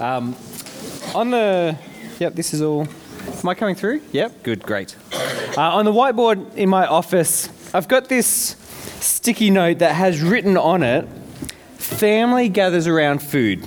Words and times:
Um, 0.00 0.34
on 1.14 1.30
the, 1.30 1.76
yep, 2.18 2.34
this 2.34 2.54
is 2.54 2.62
all. 2.62 2.88
Am 3.42 3.48
I 3.48 3.54
coming 3.54 3.74
through? 3.74 4.00
Yep, 4.12 4.42
good, 4.42 4.62
great. 4.62 4.96
Uh, 5.12 5.60
on 5.60 5.84
the 5.84 5.92
whiteboard 5.92 6.54
in 6.56 6.70
my 6.70 6.86
office, 6.86 7.50
I've 7.74 7.86
got 7.88 8.08
this 8.08 8.56
sticky 9.00 9.50
note 9.50 9.80
that 9.80 9.94
has 9.94 10.22
written 10.22 10.56
on 10.56 10.82
it, 10.82 11.06
"Family 11.76 12.48
gathers 12.48 12.86
around 12.86 13.22
food." 13.22 13.62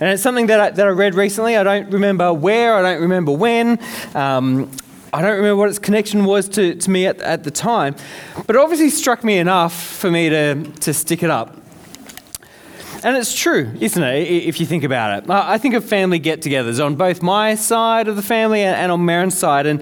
And 0.00 0.10
it's 0.10 0.22
something 0.22 0.46
that 0.46 0.60
I, 0.60 0.70
that 0.70 0.86
I 0.86 0.90
read 0.90 1.14
recently. 1.14 1.56
I 1.56 1.62
don't 1.62 1.90
remember 1.90 2.32
where, 2.32 2.74
I 2.74 2.82
don't 2.82 3.02
remember 3.02 3.32
when. 3.32 3.78
Um, 4.14 4.70
I 5.12 5.22
don't 5.22 5.36
remember 5.36 5.56
what 5.56 5.68
its 5.68 5.78
connection 5.78 6.24
was 6.24 6.48
to, 6.50 6.74
to 6.74 6.90
me 6.90 7.06
at, 7.06 7.20
at 7.20 7.44
the 7.44 7.50
time, 7.50 7.94
but 8.46 8.56
it 8.56 8.58
obviously 8.58 8.90
struck 8.90 9.22
me 9.22 9.38
enough 9.38 9.74
for 9.74 10.10
me 10.10 10.28
to, 10.30 10.64
to 10.64 10.94
stick 10.94 11.22
it 11.22 11.30
up. 11.30 11.59
And 13.02 13.16
it's 13.16 13.34
true, 13.34 13.72
isn't 13.80 14.02
it, 14.02 14.28
if 14.28 14.60
you 14.60 14.66
think 14.66 14.84
about 14.84 15.22
it? 15.22 15.30
I 15.30 15.56
think 15.56 15.74
of 15.74 15.84
family 15.84 16.18
get 16.18 16.42
togethers 16.42 16.84
on 16.84 16.96
both 16.96 17.22
my 17.22 17.54
side 17.54 18.08
of 18.08 18.16
the 18.16 18.22
family 18.22 18.62
and 18.62 18.92
on 18.92 19.04
Maren's 19.04 19.36
side. 19.36 19.64
And 19.66 19.80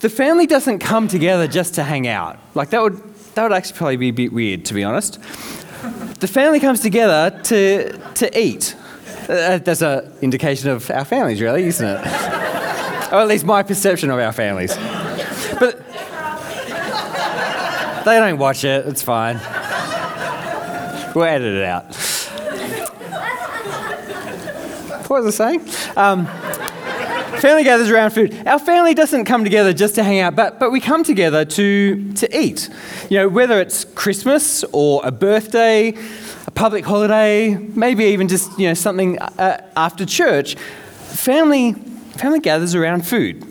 the 0.00 0.08
family 0.08 0.46
doesn't 0.46 0.78
come 0.78 1.08
together 1.08 1.48
just 1.48 1.74
to 1.74 1.82
hang 1.82 2.06
out. 2.06 2.38
Like, 2.54 2.70
that 2.70 2.80
would, 2.80 2.96
that 3.34 3.42
would 3.42 3.52
actually 3.52 3.76
probably 3.76 3.96
be 3.96 4.08
a 4.08 4.12
bit 4.12 4.32
weird, 4.32 4.64
to 4.66 4.74
be 4.74 4.84
honest. 4.84 5.20
The 6.20 6.28
family 6.28 6.60
comes 6.60 6.80
together 6.80 7.36
to, 7.44 7.98
to 8.14 8.38
eat. 8.40 8.76
Uh, 9.28 9.58
that's 9.58 9.82
an 9.82 10.12
indication 10.22 10.70
of 10.70 10.88
our 10.90 11.04
families, 11.04 11.40
really, 11.40 11.64
isn't 11.64 11.86
it? 11.86 11.98
or 13.12 13.20
at 13.20 13.26
least 13.26 13.44
my 13.44 13.64
perception 13.64 14.10
of 14.10 14.18
our 14.20 14.32
families. 14.32 14.76
But 15.58 15.84
they 18.04 18.18
don't 18.20 18.38
watch 18.38 18.62
it, 18.64 18.86
it's 18.86 19.02
fine. 19.02 19.40
We'll 21.14 21.24
edit 21.24 21.54
it 21.54 21.64
out. 21.64 22.07
What 25.08 25.24
was 25.24 25.40
I 25.40 25.56
saying? 25.56 25.60
Um, 25.96 26.26
family 27.40 27.64
gathers 27.64 27.90
around 27.90 28.10
food. 28.10 28.46
Our 28.46 28.58
family 28.58 28.92
doesn't 28.92 29.24
come 29.24 29.42
together 29.42 29.72
just 29.72 29.94
to 29.94 30.04
hang 30.04 30.20
out, 30.20 30.36
but, 30.36 30.60
but 30.60 30.70
we 30.70 30.80
come 30.80 31.02
together 31.02 31.46
to, 31.46 32.12
to 32.12 32.38
eat. 32.38 32.68
You 33.08 33.18
know, 33.18 33.28
whether 33.28 33.58
it's 33.58 33.86
Christmas 33.86 34.64
or 34.70 35.00
a 35.04 35.10
birthday, 35.10 35.94
a 36.46 36.50
public 36.50 36.84
holiday, 36.84 37.54
maybe 37.56 38.04
even 38.04 38.28
just, 38.28 38.58
you 38.58 38.68
know, 38.68 38.74
something 38.74 39.18
uh, 39.18 39.66
after 39.76 40.04
church, 40.04 40.56
family, 40.56 41.72
family 41.72 42.40
gathers 42.40 42.74
around 42.74 43.06
food. 43.06 43.42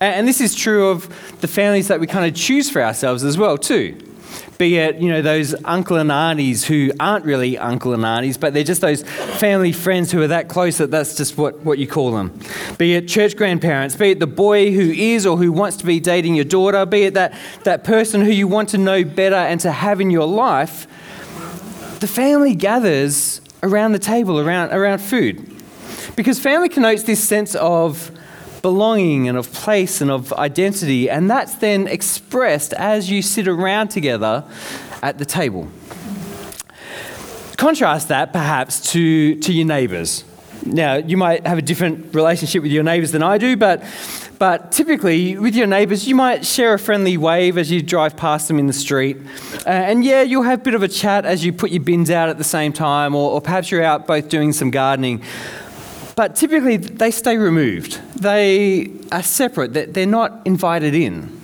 And, 0.00 0.14
and 0.14 0.28
this 0.28 0.40
is 0.40 0.54
true 0.54 0.88
of 0.88 1.06
the 1.42 1.48
families 1.48 1.88
that 1.88 2.00
we 2.00 2.06
kind 2.06 2.24
of 2.24 2.34
choose 2.34 2.70
for 2.70 2.82
ourselves 2.82 3.24
as 3.24 3.36
well, 3.36 3.58
too 3.58 4.07
be 4.58 4.76
it 4.76 4.96
you 4.96 5.08
know 5.08 5.22
those 5.22 5.54
uncle 5.64 5.96
and 5.96 6.10
aunties 6.10 6.64
who 6.64 6.90
aren't 6.98 7.24
really 7.24 7.56
uncle 7.56 7.94
and 7.94 8.04
aunties 8.04 8.36
but 8.36 8.52
they're 8.52 8.64
just 8.64 8.80
those 8.80 9.02
family 9.02 9.72
friends 9.72 10.10
who 10.12 10.20
are 10.20 10.26
that 10.26 10.48
close 10.48 10.78
that 10.78 10.90
that's 10.90 11.16
just 11.16 11.38
what, 11.38 11.58
what 11.60 11.78
you 11.78 11.86
call 11.86 12.12
them. 12.12 12.38
Be 12.76 12.94
it 12.94 13.08
church 13.08 13.36
grandparents 13.36 13.96
be 13.96 14.10
it 14.10 14.20
the 14.20 14.26
boy 14.26 14.72
who 14.72 14.90
is 14.90 15.24
or 15.24 15.36
who 15.36 15.52
wants 15.52 15.76
to 15.78 15.86
be 15.86 16.00
dating 16.00 16.34
your 16.34 16.44
daughter 16.44 16.84
be 16.84 17.04
it 17.04 17.14
that, 17.14 17.38
that 17.64 17.84
person 17.84 18.20
who 18.20 18.30
you 18.30 18.48
want 18.48 18.68
to 18.70 18.78
know 18.78 19.04
better 19.04 19.36
and 19.36 19.60
to 19.60 19.72
have 19.72 20.00
in 20.00 20.10
your 20.10 20.26
life 20.26 20.86
the 22.00 22.08
family 22.08 22.54
gathers 22.54 23.40
around 23.62 23.92
the 23.92 23.98
table 23.98 24.38
around, 24.38 24.72
around 24.72 24.98
food. 25.00 25.44
Because 26.16 26.38
family 26.38 26.68
connotes 26.68 27.04
this 27.04 27.22
sense 27.22 27.54
of 27.56 28.10
belonging 28.68 29.28
and 29.30 29.38
of 29.38 29.50
place 29.50 30.02
and 30.02 30.10
of 30.10 30.30
identity, 30.34 31.08
and 31.08 31.30
that's 31.30 31.54
then 31.54 31.86
expressed 31.86 32.74
as 32.74 33.10
you 33.10 33.22
sit 33.22 33.48
around 33.48 33.88
together 33.88 34.44
at 35.02 35.16
the 35.16 35.24
table. 35.24 35.66
Contrast 37.56 38.08
that 38.08 38.30
perhaps 38.30 38.92
to, 38.92 39.36
to 39.40 39.52
your 39.54 39.66
neighbours. 39.66 40.22
Now, 40.66 40.96
you 40.96 41.16
might 41.16 41.46
have 41.46 41.56
a 41.56 41.62
different 41.62 42.14
relationship 42.14 42.62
with 42.62 42.70
your 42.70 42.82
neighbours 42.82 43.10
than 43.10 43.22
I 43.22 43.38
do, 43.38 43.56
but, 43.56 43.82
but 44.38 44.70
typically 44.70 45.38
with 45.38 45.54
your 45.54 45.66
neighbours, 45.66 46.06
you 46.06 46.14
might 46.14 46.44
share 46.44 46.74
a 46.74 46.78
friendly 46.78 47.16
wave 47.16 47.56
as 47.56 47.70
you 47.70 47.80
drive 47.80 48.18
past 48.18 48.48
them 48.48 48.58
in 48.58 48.66
the 48.66 48.74
street. 48.74 49.16
Uh, 49.64 49.70
and 49.70 50.04
yeah, 50.04 50.20
you'll 50.20 50.42
have 50.42 50.60
a 50.60 50.62
bit 50.62 50.74
of 50.74 50.82
a 50.82 50.88
chat 50.88 51.24
as 51.24 51.42
you 51.42 51.54
put 51.54 51.70
your 51.70 51.82
bins 51.82 52.10
out 52.10 52.28
at 52.28 52.36
the 52.36 52.44
same 52.44 52.74
time, 52.74 53.14
or, 53.14 53.30
or 53.30 53.40
perhaps 53.40 53.70
you're 53.70 53.82
out 53.82 54.06
both 54.06 54.28
doing 54.28 54.52
some 54.52 54.70
gardening. 54.70 55.22
But 56.18 56.34
typically, 56.34 56.78
they 56.78 57.12
stay 57.12 57.36
removed. 57.36 58.00
They 58.20 58.90
are 59.12 59.22
separate, 59.22 59.94
they're 59.94 60.04
not 60.04 60.44
invited 60.44 60.92
in. 60.92 61.40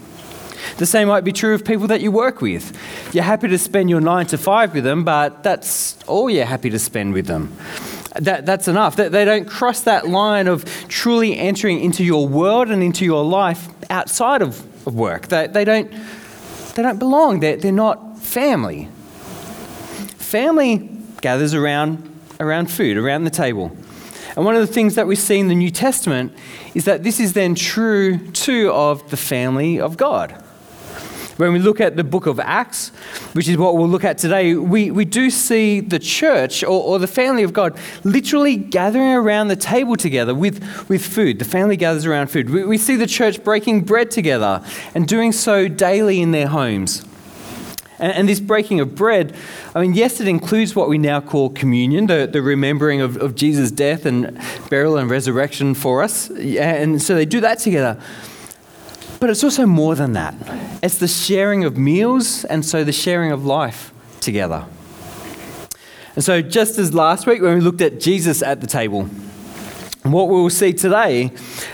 The 0.79 0.85
same 0.85 1.07
might 1.07 1.23
be 1.23 1.31
true 1.31 1.55
of 1.55 1.65
people 1.65 1.87
that 1.87 2.01
you 2.01 2.11
work 2.11 2.41
with. 2.41 2.77
You're 3.15 3.23
happy 3.23 3.47
to 3.47 3.57
spend 3.57 3.89
your 3.89 4.01
nine 4.01 4.27
to 4.27 4.37
five 4.37 4.75
with 4.75 4.83
them, 4.83 5.05
but 5.05 5.45
that's 5.45 5.97
all 6.09 6.29
you're 6.29 6.45
happy 6.45 6.71
to 6.71 6.81
spend 6.81 7.15
with 7.15 7.27
them. 7.27 7.57
That, 8.17 8.47
that's 8.47 8.67
enough. 8.67 8.97
They 8.97 9.25
don't 9.25 9.49
cross 9.49 9.83
that 9.83 10.09
line 10.09 10.49
of 10.49 10.65
truly 10.89 11.39
entering 11.39 11.79
into 11.79 12.03
your 12.03 12.27
world 12.27 12.69
and 12.69 12.83
into 12.83 13.05
your 13.05 13.25
life 13.25 13.69
outside 13.91 14.43
of, 14.43 14.61
of 14.89 14.97
work. 14.97 15.29
They, 15.29 15.47
they, 15.47 15.65
don't, 15.65 15.89
they 16.75 16.83
don't 16.83 16.99
belong, 16.99 17.39
they're, 17.39 17.59
they're 17.59 17.71
not 17.71 18.19
family. 18.19 18.89
Family 20.17 20.91
gathers 21.21 21.55
around, 21.55 22.13
around 22.41 22.73
food, 22.73 22.97
around 22.97 23.23
the 23.23 23.31
table. 23.31 23.71
And 24.37 24.45
one 24.45 24.57
of 24.57 24.67
the 24.67 24.73
things 24.73 24.97
that 24.97 25.07
we 25.07 25.17
see 25.17 25.39
in 25.39 25.49
the 25.49 25.55
New 25.55 25.71
Testament 25.71 26.33
is 26.75 26.85
that 26.87 27.05
this 27.05 27.21
is 27.21 27.35
then 27.35 27.55
true 27.55 28.19
too 28.33 28.71
of 28.73 29.09
the 29.11 29.17
family 29.17 29.81
of 29.81 29.97
God. 29.97 30.33
When 31.37 31.53
we 31.53 31.59
look 31.59 31.81
at 31.81 31.97
the 31.97 32.05
book 32.05 32.27
of 32.27 32.39
Acts, 32.39 32.91
which 33.33 33.49
is 33.49 33.57
what 33.57 33.77
we'll 33.77 33.89
look 33.89 34.05
at 34.05 34.19
today, 34.19 34.55
we, 34.55 34.93
we 34.93 35.05
do 35.05 35.31
see 35.31 35.81
the 35.81 35.99
church 35.99 36.63
or, 36.63 36.81
or 36.81 36.99
the 37.01 37.09
family 37.09 37.43
of 37.43 37.53
God 37.53 37.77
literally 38.05 38.57
gathering 38.57 39.13
around 39.13 39.49
the 39.49 39.57
table 39.57 39.97
together 39.97 40.33
with, 40.33 40.89
with 40.89 41.05
food. 41.05 41.41
The 41.41 41.45
family 41.45 41.77
gathers 41.77 42.07
around 42.07 42.29
food. 42.29 42.51
We, 42.51 42.65
we 42.65 42.79
see 42.79 42.95
the 42.95 43.09
church 43.09 43.43
breaking 43.43 43.81
bread 43.81 44.13
together 44.13 44.65
and 44.95 45.09
doing 45.09 45.33
so 45.33 45.67
daily 45.67 46.21
in 46.21 46.31
their 46.31 46.47
homes. 46.47 47.05
And, 48.05 48.13
and, 48.13 48.29
this 48.29 48.39
breaking 48.39 48.81
of 48.81 48.95
bread, 48.95 49.35
I 49.75 49.81
mean, 49.81 49.95
yes, 49.95 50.21
it 50.21 50.29
includes 50.29 50.77
what 50.77 50.91
we 50.91 50.99
now 50.99 51.23
call 51.23 51.49
communion, 51.49 52.07
the, 52.07 52.29
the 52.31 52.43
remembering 52.43 53.01
of, 53.01 53.17
of 53.17 53.35
Jesus' 53.35 53.71
death 53.71 54.05
and 54.05 54.39
burial 54.69 54.99
and 54.99 55.09
resurrection 55.09 55.73
for 55.73 56.03
us. 56.03 56.29
And 56.29 57.01
so 57.01 57.15
they 57.15 57.25
do 57.25 57.41
that 57.41 57.61
together. 57.61 57.99
But 59.21 59.31
it's 59.31 59.43
also 59.43 59.65
more 59.65 59.95
than 59.95 60.13
that. 60.13 60.35
It's 60.83 60.99
the 60.99 61.09
sharing 61.09 61.65
of 61.65 61.79
meals 61.79 62.45
and 62.45 62.63
so 62.63 62.85
the 62.85 62.93
sharing 62.93 63.33
of 63.33 63.47
life 63.47 63.91
together. 64.21 64.67
And 66.15 66.23
so, 66.23 66.43
just 66.43 66.79
as 66.79 66.93
last 66.93 67.27
week 67.27 67.41
when 67.41 67.55
we 67.55 67.61
looked 67.63 67.81
at 67.81 68.01
Jesus 68.01 68.43
at 68.43 68.61
the 68.61 68.67
table, 68.67 69.05
what 70.03 70.29
we 70.29 70.35
will 70.35 70.51
see 70.51 70.75
today 70.75 71.33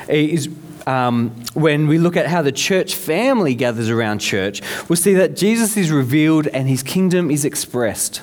is 0.09 0.49
um, 0.91 1.31
when 1.55 1.87
we 1.87 1.99
look 1.99 2.17
at 2.17 2.27
how 2.27 2.43
the 2.43 2.51
church 2.51 2.97
family 2.97 3.55
gathers 3.55 3.89
around 3.89 4.19
church, 4.19 4.61
we'll 4.89 4.97
see 4.97 5.15
that 5.15 5.37
Jesus 5.37 5.77
is 5.77 5.93
revealed 5.93 6.49
and 6.49 6.69
his 6.69 6.83
kingdom 6.83 7.31
is 7.31 7.45
expressed. 7.45 8.23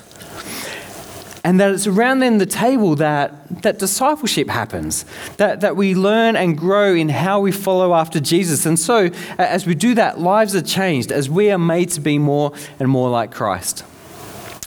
And 1.44 1.58
that 1.60 1.70
it's 1.72 1.86
around 1.86 2.18
then 2.18 2.36
the 2.36 2.46
table 2.46 2.94
that, 2.96 3.62
that 3.62 3.78
discipleship 3.78 4.50
happens, 4.50 5.06
that, 5.38 5.62
that 5.62 5.76
we 5.76 5.94
learn 5.94 6.36
and 6.36 6.58
grow 6.58 6.94
in 6.94 7.08
how 7.08 7.40
we 7.40 7.52
follow 7.52 7.94
after 7.94 8.20
Jesus. 8.20 8.66
And 8.66 8.78
so, 8.78 9.08
as 9.38 9.64
we 9.64 9.74
do 9.74 9.94
that, 9.94 10.20
lives 10.20 10.54
are 10.54 10.60
changed 10.60 11.10
as 11.10 11.30
we 11.30 11.50
are 11.50 11.58
made 11.58 11.88
to 11.90 12.00
be 12.00 12.18
more 12.18 12.52
and 12.78 12.90
more 12.90 13.08
like 13.08 13.30
Christ. 13.30 13.82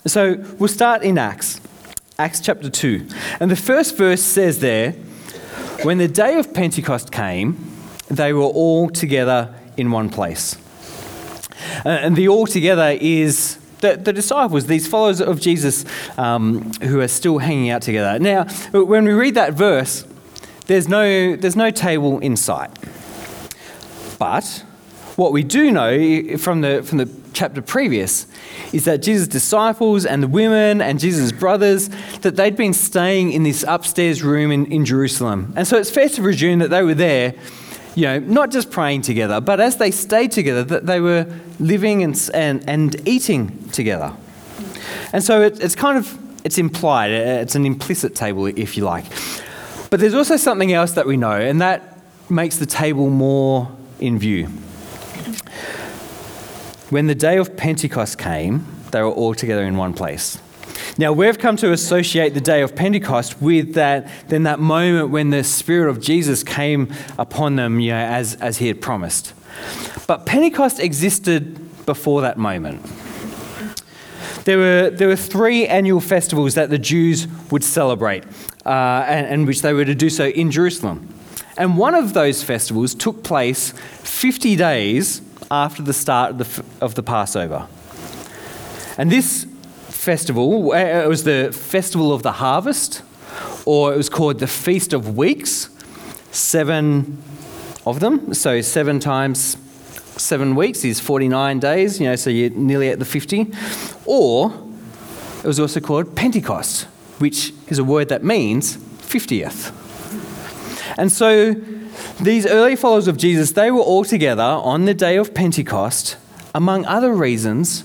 So, 0.07 0.43
we'll 0.57 0.69
start 0.69 1.03
in 1.03 1.19
Acts, 1.19 1.61
Acts 2.17 2.39
chapter 2.39 2.69
2. 2.69 3.07
And 3.39 3.51
the 3.51 3.55
first 3.55 3.95
verse 3.95 4.23
says 4.23 4.59
there, 4.59 4.93
when 5.83 5.99
the 5.99 6.07
day 6.07 6.39
of 6.39 6.51
Pentecost 6.51 7.11
came, 7.11 7.70
they 8.17 8.33
were 8.33 8.43
all 8.43 8.89
together 8.89 9.53
in 9.77 9.91
one 9.91 10.09
place. 10.09 10.57
Uh, 11.85 11.89
and 11.89 12.15
the 12.15 12.27
all 12.27 12.47
together 12.47 12.97
is 12.99 13.57
the, 13.81 13.97
the, 13.97 14.13
disciples, 14.13 14.67
these 14.67 14.87
followers 14.87 15.21
of 15.21 15.39
Jesus 15.39 15.85
um, 16.17 16.71
who 16.81 16.99
are 16.99 17.07
still 17.07 17.39
hanging 17.39 17.69
out 17.69 17.81
together. 17.81 18.19
Now, 18.19 18.45
when 18.71 19.05
we 19.05 19.11
read 19.11 19.35
that 19.35 19.53
verse, 19.53 20.05
there's 20.67 20.87
no, 20.87 21.35
there's 21.35 21.55
no 21.55 21.71
table 21.71 22.19
in 22.19 22.37
sight. 22.37 22.71
But 24.19 24.63
what 25.15 25.33
we 25.33 25.43
do 25.43 25.71
know 25.71 26.37
from 26.37 26.61
the, 26.61 26.83
from 26.83 26.99
the 26.99 27.09
chapter 27.33 27.61
previous 27.61 28.27
is 28.71 28.85
that 28.85 29.01
Jesus' 29.01 29.27
disciples 29.27 30.05
and 30.05 30.21
the 30.21 30.27
women 30.27 30.81
and 30.81 30.99
Jesus' 30.99 31.31
brothers, 31.31 31.89
that 32.21 32.35
they'd 32.35 32.55
been 32.55 32.73
staying 32.73 33.31
in 33.31 33.43
this 33.43 33.65
upstairs 33.67 34.23
room 34.23 34.51
in, 34.51 34.65
in 34.71 34.85
Jerusalem. 34.85 35.53
And 35.55 35.67
so 35.67 35.77
it's 35.77 35.89
fair 35.89 36.09
to 36.09 36.21
presume 36.21 36.59
that 36.59 36.69
they 36.69 36.83
were 36.83 36.93
there 36.93 37.33
you 37.95 38.03
know, 38.03 38.19
not 38.19 38.51
just 38.51 38.71
praying 38.71 39.01
together, 39.01 39.41
but 39.41 39.59
as 39.59 39.77
they 39.77 39.91
stayed 39.91 40.31
together, 40.31 40.63
that 40.63 40.85
they 40.85 40.99
were 40.99 41.27
living 41.59 42.03
and, 42.03 42.29
and, 42.33 42.67
and 42.67 43.07
eating 43.07 43.69
together. 43.69 44.13
And 45.13 45.23
so 45.23 45.41
it, 45.41 45.59
it's 45.61 45.75
kind 45.75 45.97
of, 45.97 46.17
it's 46.45 46.57
implied, 46.57 47.11
uh, 47.11 47.41
it's 47.41 47.55
an 47.55 47.65
implicit 47.65 48.15
table, 48.15 48.45
if 48.45 48.77
you 48.77 48.85
like. 48.85 49.05
But 49.89 49.99
there's 49.99 50.13
also 50.13 50.37
something 50.37 50.71
else 50.71 50.93
that 50.93 51.05
we 51.05 51.17
know, 51.17 51.31
and 51.31 51.59
that 51.61 51.97
makes 52.29 52.57
the 52.57 52.65
table 52.65 53.09
more 53.09 53.69
in 53.99 54.17
view. 54.17 54.47
When 56.89 57.07
the 57.07 57.15
day 57.15 57.37
of 57.37 57.57
Pentecost 57.57 58.17
came, 58.17 58.65
they 58.91 59.01
were 59.01 59.11
all 59.11 59.33
together 59.35 59.63
in 59.63 59.77
one 59.77 59.93
place. 59.93 60.37
Now, 60.97 61.13
we've 61.13 61.39
come 61.39 61.55
to 61.57 61.71
associate 61.71 62.33
the 62.33 62.41
day 62.41 62.61
of 62.61 62.75
Pentecost 62.75 63.41
with 63.41 63.75
that, 63.75 64.09
then 64.27 64.43
that 64.43 64.59
moment 64.59 65.09
when 65.09 65.29
the 65.29 65.43
Spirit 65.43 65.89
of 65.89 66.01
Jesus 66.01 66.43
came 66.43 66.93
upon 67.17 67.55
them, 67.55 67.79
you 67.79 67.91
know, 67.91 67.97
as, 67.97 68.35
as 68.35 68.57
he 68.57 68.67
had 68.67 68.81
promised. 68.81 69.33
But 70.05 70.25
Pentecost 70.25 70.79
existed 70.79 71.85
before 71.85 72.21
that 72.21 72.37
moment. 72.37 72.85
There 74.43 74.57
were, 74.57 74.89
there 74.89 75.07
were 75.07 75.15
three 75.15 75.67
annual 75.67 76.01
festivals 76.01 76.55
that 76.55 76.69
the 76.69 76.79
Jews 76.79 77.27
would 77.51 77.63
celebrate, 77.63 78.25
uh, 78.65 79.05
and, 79.07 79.27
and 79.27 79.47
which 79.47 79.61
they 79.61 79.71
were 79.71 79.85
to 79.85 79.95
do 79.95 80.09
so 80.09 80.25
in 80.25 80.51
Jerusalem. 80.51 81.13
And 81.57 81.77
one 81.77 81.95
of 81.95 82.13
those 82.13 82.43
festivals 82.43 82.95
took 82.95 83.23
place 83.23 83.71
50 83.71 84.55
days 84.55 85.21
after 85.49 85.83
the 85.83 85.93
start 85.93 86.31
of 86.31 86.37
the, 86.37 86.63
of 86.83 86.95
the 86.95 87.03
Passover. 87.03 87.67
And 88.97 89.11
this 89.11 89.45
festival, 90.01 90.71
uh, 90.71 90.77
it 90.77 91.07
was 91.07 91.25
the 91.25 91.51
Festival 91.53 92.11
of 92.11 92.23
the 92.23 92.31
Harvest, 92.31 93.03
or 93.65 93.93
it 93.93 93.97
was 93.97 94.09
called 94.09 94.39
the 94.39 94.47
Feast 94.47 94.93
of 94.93 95.15
Weeks, 95.15 95.69
seven 96.31 97.21
of 97.85 97.99
them. 97.99 98.33
So 98.33 98.61
seven 98.61 98.99
times 98.99 99.57
seven 100.17 100.55
weeks 100.55 100.83
is 100.83 100.99
49 100.99 101.59
days, 101.59 101.99
you 101.99 102.07
know, 102.07 102.15
so 102.15 102.31
you're 102.31 102.49
nearly 102.49 102.89
at 102.89 102.97
the 102.97 103.05
50. 103.05 103.51
Or 104.05 104.51
it 105.43 105.47
was 105.47 105.59
also 105.59 105.79
called 105.79 106.15
Pentecost, 106.15 106.85
which 107.19 107.53
is 107.67 107.77
a 107.77 107.83
word 107.83 108.09
that 108.09 108.23
means 108.23 108.77
50th. 108.77 109.71
And 110.97 111.11
so 111.11 111.53
these 112.19 112.47
early 112.47 112.75
followers 112.75 113.07
of 113.07 113.17
Jesus, 113.17 113.51
they 113.51 113.69
were 113.69 113.81
all 113.81 114.03
together 114.03 114.41
on 114.41 114.85
the 114.85 114.95
day 114.95 115.17
of 115.17 115.35
Pentecost. 115.35 116.17
Among 116.55 116.87
other 116.87 117.13
reasons, 117.13 117.83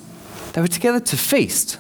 they 0.55 0.63
were 0.63 0.67
together 0.67 1.01
to 1.01 1.17
feast, 1.19 1.79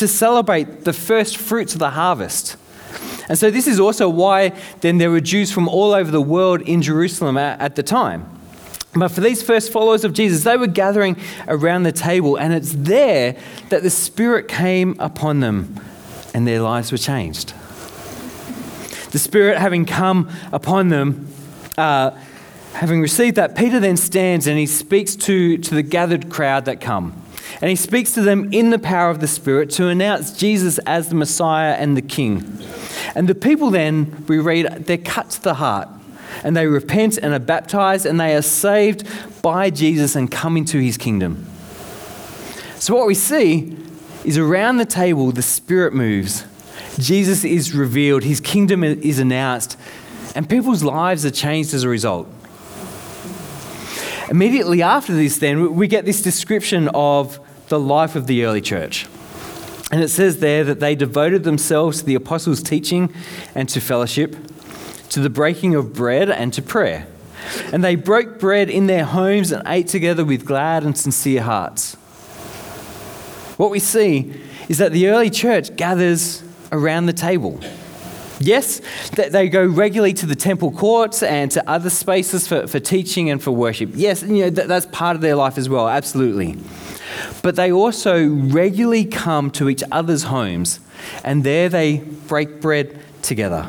to 0.00 0.08
celebrate 0.08 0.84
the 0.84 0.92
first 0.92 1.36
fruits 1.36 1.72
of 1.72 1.78
the 1.78 1.90
harvest. 1.90 2.56
And 3.28 3.38
so, 3.38 3.50
this 3.50 3.68
is 3.68 3.78
also 3.78 4.08
why 4.08 4.52
then 4.80 4.98
there 4.98 5.10
were 5.10 5.20
Jews 5.20 5.52
from 5.52 5.68
all 5.68 5.92
over 5.92 6.10
the 6.10 6.20
world 6.20 6.62
in 6.62 6.82
Jerusalem 6.82 7.38
at, 7.38 7.60
at 7.60 7.76
the 7.76 7.82
time. 7.84 8.28
But 8.92 9.08
for 9.08 9.20
these 9.20 9.40
first 9.40 9.70
followers 9.70 10.04
of 10.04 10.12
Jesus, 10.12 10.42
they 10.42 10.56
were 10.56 10.66
gathering 10.66 11.16
around 11.46 11.84
the 11.84 11.92
table, 11.92 12.36
and 12.36 12.52
it's 12.52 12.72
there 12.72 13.36
that 13.68 13.84
the 13.84 13.90
Spirit 13.90 14.48
came 14.48 14.96
upon 14.98 15.38
them 15.38 15.76
and 16.34 16.46
their 16.46 16.60
lives 16.60 16.90
were 16.90 16.98
changed. 16.98 17.54
The 19.12 19.18
Spirit 19.18 19.58
having 19.58 19.84
come 19.84 20.28
upon 20.52 20.88
them, 20.88 21.28
uh, 21.78 22.10
having 22.72 23.00
received 23.00 23.36
that, 23.36 23.56
Peter 23.56 23.80
then 23.80 23.96
stands 23.96 24.46
and 24.46 24.58
he 24.58 24.66
speaks 24.66 25.14
to, 25.16 25.58
to 25.58 25.74
the 25.74 25.82
gathered 25.82 26.30
crowd 26.30 26.64
that 26.64 26.80
come. 26.80 27.20
And 27.60 27.68
he 27.68 27.76
speaks 27.76 28.12
to 28.14 28.22
them 28.22 28.52
in 28.52 28.70
the 28.70 28.78
power 28.78 29.10
of 29.10 29.20
the 29.20 29.26
Spirit 29.26 29.70
to 29.70 29.88
announce 29.88 30.32
Jesus 30.32 30.78
as 30.80 31.08
the 31.08 31.14
Messiah 31.14 31.74
and 31.74 31.96
the 31.96 32.02
King. 32.02 32.58
And 33.14 33.28
the 33.28 33.34
people 33.34 33.70
then, 33.70 34.24
we 34.28 34.38
read, 34.38 34.66
they're 34.86 34.98
cut 34.98 35.30
to 35.30 35.42
the 35.42 35.54
heart 35.54 35.88
and 36.44 36.56
they 36.56 36.66
repent 36.66 37.18
and 37.18 37.34
are 37.34 37.40
baptized 37.40 38.06
and 38.06 38.20
they 38.20 38.34
are 38.34 38.42
saved 38.42 39.06
by 39.42 39.70
Jesus 39.70 40.16
and 40.16 40.30
come 40.30 40.56
into 40.56 40.78
his 40.78 40.96
kingdom. 40.96 41.46
So, 42.78 42.94
what 42.94 43.06
we 43.06 43.14
see 43.14 43.76
is 44.24 44.38
around 44.38 44.78
the 44.78 44.86
table, 44.86 45.32
the 45.32 45.42
Spirit 45.42 45.92
moves, 45.92 46.46
Jesus 46.98 47.44
is 47.44 47.74
revealed, 47.74 48.24
his 48.24 48.40
kingdom 48.40 48.84
is 48.84 49.18
announced, 49.18 49.76
and 50.34 50.48
people's 50.48 50.82
lives 50.82 51.24
are 51.24 51.30
changed 51.30 51.74
as 51.74 51.82
a 51.82 51.88
result. 51.88 52.28
Immediately 54.30 54.80
after 54.80 55.12
this, 55.12 55.38
then, 55.38 55.74
we 55.74 55.88
get 55.88 56.04
this 56.04 56.22
description 56.22 56.88
of 56.94 57.40
the 57.68 57.80
life 57.80 58.14
of 58.14 58.28
the 58.28 58.44
early 58.44 58.60
church. 58.60 59.08
And 59.90 60.00
it 60.00 60.08
says 60.08 60.38
there 60.38 60.62
that 60.64 60.78
they 60.78 60.94
devoted 60.94 61.42
themselves 61.42 61.98
to 61.98 62.06
the 62.06 62.14
apostles' 62.14 62.62
teaching 62.62 63.12
and 63.56 63.68
to 63.70 63.80
fellowship, 63.80 64.36
to 65.08 65.20
the 65.20 65.30
breaking 65.30 65.74
of 65.74 65.92
bread 65.92 66.30
and 66.30 66.52
to 66.52 66.62
prayer. 66.62 67.08
And 67.72 67.82
they 67.82 67.96
broke 67.96 68.38
bread 68.38 68.70
in 68.70 68.86
their 68.86 69.04
homes 69.04 69.50
and 69.50 69.64
ate 69.66 69.88
together 69.88 70.24
with 70.24 70.44
glad 70.44 70.84
and 70.84 70.96
sincere 70.96 71.42
hearts. 71.42 71.94
What 73.56 73.72
we 73.72 73.80
see 73.80 74.32
is 74.68 74.78
that 74.78 74.92
the 74.92 75.08
early 75.08 75.30
church 75.30 75.74
gathers 75.74 76.44
around 76.70 77.06
the 77.06 77.12
table. 77.12 77.60
Yes, 78.42 78.80
they 79.10 79.50
go 79.50 79.66
regularly 79.66 80.14
to 80.14 80.24
the 80.24 80.34
temple 80.34 80.70
courts 80.70 81.22
and 81.22 81.50
to 81.50 81.70
other 81.70 81.90
spaces 81.90 82.48
for, 82.48 82.66
for 82.66 82.80
teaching 82.80 83.28
and 83.28 83.42
for 83.42 83.50
worship. 83.50 83.90
Yes, 83.94 84.22
you 84.22 84.44
know, 84.44 84.50
that's 84.50 84.86
part 84.86 85.14
of 85.14 85.20
their 85.20 85.34
life 85.36 85.58
as 85.58 85.68
well, 85.68 85.88
absolutely. 85.88 86.56
But 87.42 87.56
they 87.56 87.70
also 87.70 88.26
regularly 88.28 89.04
come 89.04 89.50
to 89.52 89.68
each 89.68 89.82
other's 89.92 90.24
homes, 90.24 90.80
and 91.22 91.44
there 91.44 91.68
they 91.68 91.98
break 91.98 92.62
bread 92.62 92.98
together. 93.20 93.68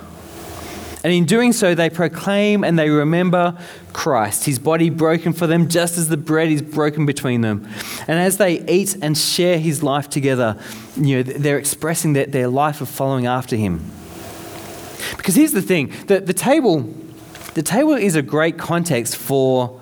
And 1.04 1.12
in 1.12 1.26
doing 1.26 1.52
so, 1.52 1.76
they 1.76 1.90
proclaim 1.90 2.64
and 2.64 2.78
they 2.78 2.90
remember 2.90 3.58
Christ, 3.92 4.46
his 4.46 4.60
body 4.60 4.90
broken 4.90 5.34
for 5.34 5.48
them, 5.48 5.68
just 5.68 5.98
as 5.98 6.10
the 6.10 6.18
bread 6.18 6.50
is 6.50 6.62
broken 6.62 7.06
between 7.06 7.42
them. 7.42 7.68
And 8.08 8.20
as 8.20 8.38
they 8.38 8.64
eat 8.70 8.96
and 9.02 9.18
share 9.18 9.58
his 9.58 9.82
life 9.84 10.10
together, 10.10 10.58
you 10.96 11.18
know, 11.18 11.24
they're 11.24 11.58
expressing 11.58 12.14
their, 12.14 12.28
their 12.28 12.48
life 12.48 12.82
of 12.82 12.88
following 12.88 13.26
after 13.26 13.56
him. 13.56 13.92
Because 15.22 15.36
here's 15.36 15.52
the 15.52 15.62
thing 15.62 15.94
the, 16.08 16.20
the, 16.20 16.34
table, 16.34 16.82
the 17.54 17.62
table 17.62 17.94
is 17.94 18.16
a 18.16 18.22
great 18.22 18.58
context 18.58 19.16
for 19.16 19.80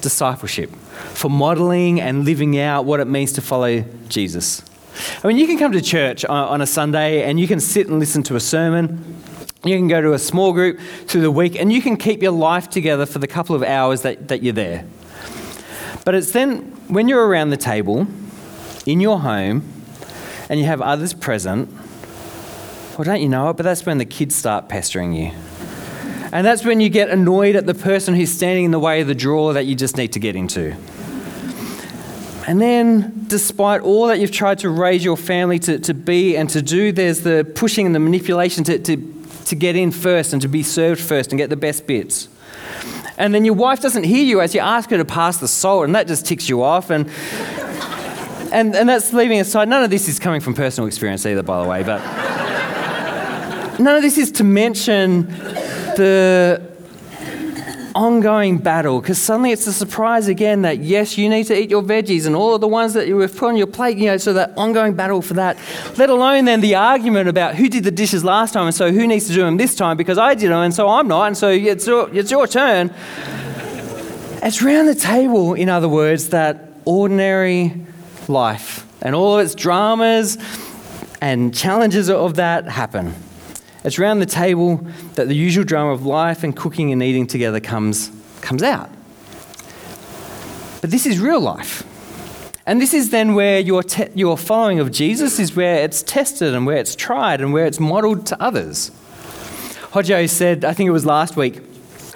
discipleship, 0.00 0.70
for 1.14 1.28
modeling 1.28 2.00
and 2.00 2.24
living 2.24 2.58
out 2.58 2.84
what 2.84 3.00
it 3.00 3.06
means 3.06 3.32
to 3.34 3.40
follow 3.40 3.84
Jesus. 4.08 4.62
I 5.22 5.28
mean, 5.28 5.36
you 5.36 5.46
can 5.46 5.58
come 5.58 5.72
to 5.72 5.80
church 5.80 6.24
on, 6.24 6.48
on 6.48 6.60
a 6.60 6.66
Sunday 6.66 7.22
and 7.22 7.38
you 7.38 7.46
can 7.46 7.60
sit 7.60 7.86
and 7.86 7.98
listen 7.98 8.22
to 8.24 8.36
a 8.36 8.40
sermon 8.40 9.20
you 9.62 9.76
can 9.76 9.88
go 9.88 10.00
to 10.00 10.14
a 10.14 10.18
small 10.18 10.54
group 10.54 10.80
through 11.06 11.20
the 11.20 11.30
week 11.30 11.54
and 11.54 11.70
you 11.70 11.82
can 11.82 11.98
keep 11.98 12.22
your 12.22 12.32
life 12.32 12.70
together 12.70 13.04
for 13.04 13.18
the 13.18 13.26
couple 13.26 13.54
of 13.54 13.62
hours 13.62 14.02
that, 14.02 14.28
that 14.28 14.42
you're 14.42 14.54
there. 14.54 14.86
But 16.04 16.14
it's 16.14 16.32
then 16.32 16.62
when 16.88 17.08
you're 17.08 17.26
around 17.26 17.50
the 17.50 17.58
table 17.58 18.06
in 18.86 19.00
your 19.00 19.20
home 19.20 19.70
and 20.48 20.58
you 20.58 20.64
have 20.64 20.80
others 20.80 21.12
present, 21.12 21.68
well, 22.96 23.04
don't 23.04 23.20
you 23.20 23.28
know 23.28 23.50
it? 23.50 23.56
But 23.56 23.64
that's 23.64 23.86
when 23.86 23.98
the 23.98 24.04
kids 24.04 24.34
start 24.34 24.68
pestering 24.68 25.12
you. 25.12 25.32
And 26.32 26.46
that's 26.46 26.64
when 26.64 26.80
you 26.80 26.88
get 26.88 27.08
annoyed 27.08 27.56
at 27.56 27.66
the 27.66 27.74
person 27.74 28.14
who's 28.14 28.30
standing 28.30 28.66
in 28.66 28.70
the 28.70 28.78
way 28.78 29.00
of 29.00 29.06
the 29.06 29.14
drawer 29.14 29.52
that 29.54 29.66
you 29.66 29.74
just 29.74 29.96
need 29.96 30.12
to 30.12 30.18
get 30.18 30.36
into. 30.36 30.76
And 32.46 32.60
then, 32.60 33.26
despite 33.26 33.82
all 33.82 34.06
that 34.08 34.18
you've 34.18 34.32
tried 34.32 34.58
to 34.60 34.70
raise 34.70 35.04
your 35.04 35.16
family 35.16 35.58
to, 35.60 35.78
to 35.80 35.94
be 35.94 36.36
and 36.36 36.48
to 36.50 36.62
do, 36.62 36.92
there's 36.92 37.20
the 37.20 37.50
pushing 37.54 37.86
and 37.86 37.94
the 37.94 38.00
manipulation 38.00 38.64
to, 38.64 38.78
to 38.78 39.20
to 39.50 39.56
get 39.56 39.76
in 39.76 39.90
first 39.90 40.32
and 40.32 40.40
to 40.42 40.48
be 40.48 40.62
served 40.62 41.00
first 41.00 41.32
and 41.32 41.38
get 41.38 41.50
the 41.50 41.56
best 41.56 41.86
bits. 41.86 42.28
And 43.18 43.34
then 43.34 43.44
your 43.44 43.54
wife 43.54 43.80
doesn't 43.80 44.04
hear 44.04 44.24
you 44.24 44.40
as 44.40 44.54
you 44.54 44.60
ask 44.60 44.88
her 44.90 44.96
to 44.96 45.04
pass 45.04 45.38
the 45.38 45.48
salt, 45.48 45.84
and 45.84 45.94
that 45.94 46.06
just 46.06 46.24
ticks 46.24 46.48
you 46.48 46.62
off. 46.62 46.88
And, 46.88 47.10
and, 48.52 48.74
and 48.74 48.88
that's 48.88 49.12
leaving 49.12 49.40
aside, 49.40 49.68
none 49.68 49.84
of 49.84 49.90
this 49.90 50.08
is 50.08 50.18
coming 50.18 50.40
from 50.40 50.54
personal 50.54 50.86
experience 50.86 51.26
either, 51.26 51.42
by 51.42 51.62
the 51.62 51.68
way, 51.68 51.82
but 51.82 52.00
none 53.80 53.96
of 53.96 54.02
this 54.02 54.18
is 54.18 54.30
to 54.32 54.44
mention 54.44 55.26
the 55.96 56.70
ongoing 57.94 58.58
battle 58.58 59.00
because 59.00 59.20
suddenly 59.20 59.50
it's 59.50 59.66
a 59.66 59.72
surprise 59.72 60.28
again 60.28 60.62
that 60.62 60.78
yes, 60.78 61.18
you 61.18 61.28
need 61.28 61.44
to 61.44 61.58
eat 61.58 61.70
your 61.70 61.82
veggies 61.82 62.26
and 62.26 62.36
all 62.36 62.54
of 62.54 62.60
the 62.60 62.68
ones 62.68 62.94
that 62.94 63.08
you 63.08 63.18
have 63.18 63.36
put 63.36 63.48
on 63.48 63.56
your 63.56 63.66
plate, 63.66 63.96
you 63.98 64.06
know, 64.06 64.16
so 64.16 64.32
that 64.32 64.56
ongoing 64.56 64.94
battle 64.94 65.20
for 65.22 65.34
that. 65.34 65.58
Let 65.96 66.10
alone 66.10 66.44
then 66.44 66.60
the 66.60 66.74
argument 66.74 67.28
about 67.28 67.56
who 67.56 67.68
did 67.68 67.84
the 67.84 67.90
dishes 67.90 68.24
last 68.24 68.52
time 68.52 68.66
and 68.66 68.74
so 68.74 68.92
who 68.92 69.06
needs 69.06 69.26
to 69.26 69.32
do 69.32 69.40
them 69.40 69.56
this 69.56 69.74
time 69.74 69.96
because 69.96 70.18
I 70.18 70.34
did 70.34 70.50
them 70.50 70.60
and 70.60 70.74
so 70.74 70.88
I'm 70.88 71.08
not 71.08 71.26
and 71.26 71.36
so 71.36 71.50
it's 71.50 71.86
your, 71.86 72.14
it's 72.14 72.30
your 72.30 72.46
turn. 72.46 72.94
It's 74.42 74.62
round 74.62 74.88
the 74.88 74.94
table, 74.94 75.54
in 75.54 75.68
other 75.68 75.88
words, 75.88 76.30
that 76.30 76.72
ordinary 76.84 77.74
life 78.28 78.86
and 79.02 79.14
all 79.14 79.38
of 79.38 79.44
its 79.44 79.54
dramas 79.54 80.38
and 81.20 81.54
challenges 81.54 82.08
of 82.08 82.36
that 82.36 82.66
happen. 82.66 83.14
It's 83.82 83.98
around 83.98 84.18
the 84.18 84.26
table 84.26 84.76
that 85.14 85.28
the 85.28 85.34
usual 85.34 85.64
drama 85.64 85.92
of 85.92 86.04
life 86.04 86.44
and 86.44 86.54
cooking 86.54 86.92
and 86.92 87.02
eating 87.02 87.26
together 87.26 87.60
comes, 87.60 88.10
comes 88.40 88.62
out. 88.62 88.90
But 90.80 90.90
this 90.90 91.06
is 91.06 91.18
real 91.18 91.40
life. 91.40 91.84
And 92.66 92.80
this 92.80 92.94
is 92.94 93.10
then 93.10 93.34
where 93.34 93.58
your, 93.58 93.82
te- 93.82 94.10
your 94.14 94.36
following 94.36 94.80
of 94.80 94.92
Jesus 94.92 95.38
is 95.38 95.56
where 95.56 95.82
it's 95.82 96.02
tested 96.02 96.54
and 96.54 96.66
where 96.66 96.76
it's 96.76 96.94
tried 96.94 97.40
and 97.40 97.52
where 97.52 97.66
it's 97.66 97.80
modeled 97.80 98.26
to 98.26 98.40
others. 98.42 98.90
Hodjo 99.92 100.28
said, 100.28 100.64
I 100.64 100.72
think 100.72 100.86
it 100.86 100.92
was 100.92 101.04
last 101.04 101.36
week, 101.36 101.60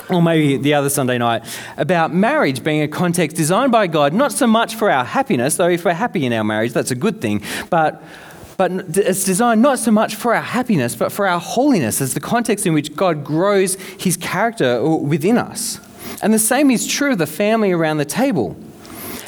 or 0.08 0.22
maybe 0.22 0.56
the 0.58 0.74
other 0.74 0.90
Sunday 0.90 1.18
night, 1.18 1.42
about 1.76 2.14
marriage 2.14 2.62
being 2.62 2.82
a 2.82 2.88
context 2.88 3.36
designed 3.36 3.72
by 3.72 3.86
God, 3.86 4.12
not 4.12 4.32
so 4.32 4.46
much 4.46 4.76
for 4.76 4.90
our 4.90 5.04
happiness, 5.04 5.56
though 5.56 5.68
if 5.68 5.84
we're 5.84 5.92
happy 5.92 6.24
in 6.24 6.32
our 6.32 6.44
marriage, 6.44 6.72
that's 6.72 6.90
a 6.90 6.94
good 6.94 7.20
thing, 7.20 7.42
but 7.70 8.02
but 8.56 8.70
it's 8.96 9.24
designed 9.24 9.62
not 9.62 9.78
so 9.78 9.90
much 9.90 10.14
for 10.14 10.34
our 10.34 10.42
happiness, 10.42 10.94
but 10.94 11.10
for 11.10 11.26
our 11.26 11.40
holiness 11.40 12.00
as 12.00 12.14
the 12.14 12.20
context 12.20 12.66
in 12.66 12.74
which 12.74 12.94
God 12.94 13.24
grows 13.24 13.74
his 13.98 14.16
character 14.16 14.78
uh, 14.78 14.96
within 14.96 15.38
us. 15.38 15.80
And 16.22 16.32
the 16.32 16.38
same 16.38 16.70
is 16.70 16.86
true 16.86 17.12
of 17.12 17.18
the 17.18 17.26
family 17.26 17.72
around 17.72 17.98
the 17.98 18.04
table. 18.04 18.56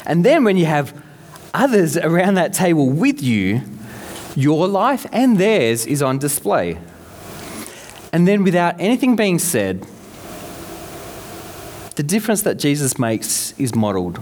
And 0.05 0.23
then 0.23 0.43
when 0.43 0.57
you 0.57 0.65
have 0.65 0.93
others 1.53 1.97
around 1.97 2.35
that 2.35 2.53
table 2.53 2.89
with 2.89 3.21
you, 3.21 3.61
Your 4.37 4.67
life 4.67 5.07
and 5.11 5.39
theirs 5.39 5.87
is 5.87 6.03
on 6.03 6.19
display. 6.19 6.77
And 8.13 8.27
then, 8.27 8.43
without 8.43 8.79
anything 8.79 9.15
being 9.15 9.39
said, 9.39 9.83
the 11.95 12.03
difference 12.03 12.43
that 12.43 12.59
Jesus 12.59 12.99
makes 12.99 13.53
is 13.57 13.73
modeled. 13.73 14.19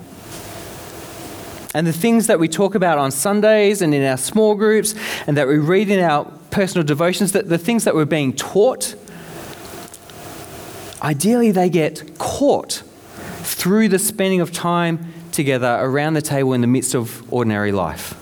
And 1.75 1.85
the 1.85 1.91
things 1.91 2.27
that 2.27 2.39
we 2.39 2.47
talk 2.47 2.73
about 2.73 2.97
on 2.97 3.11
Sundays 3.11 3.81
and 3.81 3.93
in 3.93 4.01
our 4.01 4.15
small 4.15 4.55
groups 4.55 4.95
and 5.27 5.35
that 5.35 5.45
we 5.45 5.57
read 5.57 5.89
in 5.89 5.99
our 5.99 6.23
personal 6.49 6.85
devotions, 6.85 7.33
that 7.33 7.49
the 7.49 7.57
things 7.57 7.83
that 7.83 7.93
we're 7.93 8.05
being 8.05 8.31
taught, 8.31 8.95
ideally 11.01 11.51
they 11.51 11.69
get 11.69 12.17
caught 12.17 12.81
through 13.41 13.89
the 13.89 13.99
spending 13.99 14.39
of 14.39 14.53
time 14.53 15.11
together 15.33 15.77
around 15.81 16.13
the 16.13 16.21
table 16.21 16.53
in 16.53 16.61
the 16.61 16.67
midst 16.67 16.95
of 16.95 17.21
ordinary 17.31 17.73
life. 17.73 18.15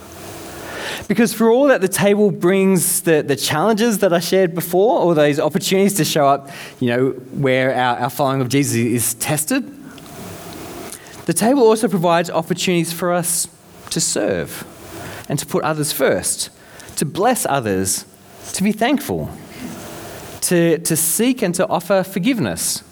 Because 1.08 1.32
for 1.32 1.52
all 1.52 1.68
that 1.68 1.82
the 1.82 1.88
table 1.88 2.32
brings 2.32 3.02
the, 3.02 3.22
the 3.22 3.36
challenges 3.36 4.00
that 4.00 4.12
I 4.14 4.20
shared 4.20 4.56
before, 4.56 5.00
or 5.00 5.14
those 5.14 5.40
opportunities 5.40 5.94
to 5.98 6.06
show 6.06 6.26
up, 6.26 6.50
you 6.80 6.88
know, 6.88 7.10
where 7.34 7.76
our, 7.76 8.00
our 8.00 8.10
following 8.10 8.42
of 8.42 8.50
Jesus 8.50 8.78
is 8.78 9.14
tested, 9.14 9.83
the 11.26 11.34
table 11.34 11.64
also 11.64 11.88
provides 11.88 12.30
opportunities 12.30 12.92
for 12.94 13.14
us 13.14 13.48
to 13.90 14.02
serve 14.02 14.68
and 15.30 15.40
to 15.40 15.46
put 15.46 15.64
others 15.64 15.92
first, 15.92 16.50
to 16.98 17.06
bless 17.06 17.46
others, 17.46 18.06
to 18.54 18.64
be 18.64 18.72
thankful, 18.72 19.32
to, 20.42 20.78
to 20.80 20.96
seek 20.96 21.42
and 21.42 21.56
to 21.56 21.68
offer 21.68 22.04
forgiveness 22.04 22.84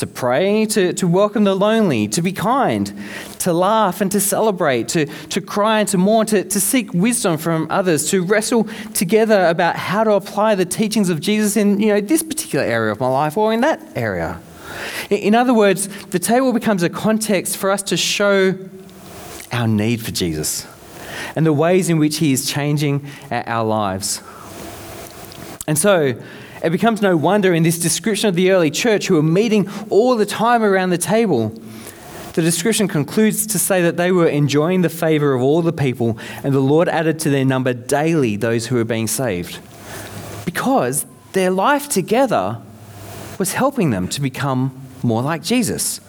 to 0.00 0.06
pray, 0.06 0.64
to, 0.64 0.94
to 0.94 1.06
welcome 1.06 1.44
the 1.44 1.54
lonely, 1.54 2.08
to 2.08 2.22
be 2.22 2.32
kind, 2.32 2.92
to 3.38 3.52
laugh 3.52 4.00
and 4.00 4.10
to 4.10 4.18
celebrate, 4.18 4.88
to, 4.88 5.04
to 5.28 5.40
cry 5.42 5.80
and 5.80 5.88
to 5.88 5.98
mourn, 5.98 6.26
to, 6.26 6.42
to 6.42 6.58
seek 6.58 6.92
wisdom 6.94 7.36
from 7.36 7.66
others, 7.70 8.10
to 8.10 8.22
wrestle 8.22 8.64
together 8.94 9.46
about 9.46 9.76
how 9.76 10.02
to 10.02 10.12
apply 10.12 10.54
the 10.54 10.64
teachings 10.64 11.10
of 11.10 11.20
Jesus 11.20 11.56
in 11.56 11.78
you 11.80 11.88
know, 11.88 12.00
this 12.00 12.22
particular 12.22 12.64
area 12.64 12.90
of 12.90 12.98
my 12.98 13.08
life 13.08 13.36
or 13.36 13.52
in 13.52 13.60
that 13.60 13.80
area. 13.94 14.40
In 15.10 15.34
other 15.34 15.52
words, 15.52 15.88
the 16.06 16.20
table 16.20 16.52
becomes 16.52 16.82
a 16.82 16.88
context 16.88 17.56
for 17.56 17.70
us 17.70 17.82
to 17.84 17.96
show 17.96 18.56
our 19.52 19.66
need 19.66 20.00
for 20.00 20.12
Jesus 20.12 20.66
and 21.34 21.44
the 21.44 21.52
ways 21.52 21.88
in 21.88 21.98
which 21.98 22.18
he 22.18 22.32
is 22.32 22.48
changing 22.48 23.04
our 23.30 23.64
lives. 23.64 24.22
And 25.66 25.76
so, 25.76 26.20
it 26.62 26.70
becomes 26.70 27.00
no 27.00 27.16
wonder 27.16 27.54
in 27.54 27.62
this 27.62 27.78
description 27.78 28.28
of 28.28 28.34
the 28.34 28.50
early 28.50 28.70
church 28.70 29.06
who 29.06 29.14
were 29.14 29.22
meeting 29.22 29.68
all 29.88 30.16
the 30.16 30.26
time 30.26 30.62
around 30.62 30.90
the 30.90 30.98
table. 30.98 31.48
The 32.34 32.42
description 32.42 32.86
concludes 32.86 33.46
to 33.48 33.58
say 33.58 33.82
that 33.82 33.96
they 33.96 34.12
were 34.12 34.28
enjoying 34.28 34.82
the 34.82 34.88
favor 34.88 35.34
of 35.34 35.42
all 35.42 35.62
the 35.62 35.72
people, 35.72 36.18
and 36.44 36.54
the 36.54 36.60
Lord 36.60 36.88
added 36.88 37.18
to 37.20 37.30
their 37.30 37.44
number 37.44 37.72
daily 37.72 38.36
those 38.36 38.66
who 38.66 38.76
were 38.76 38.84
being 38.84 39.08
saved. 39.08 39.58
Because 40.44 41.06
their 41.32 41.50
life 41.50 41.88
together 41.88 42.60
was 43.38 43.54
helping 43.54 43.90
them 43.90 44.06
to 44.08 44.20
become 44.20 44.79
more 45.02 45.22
like 45.22 45.42
Jesus. 45.42 46.00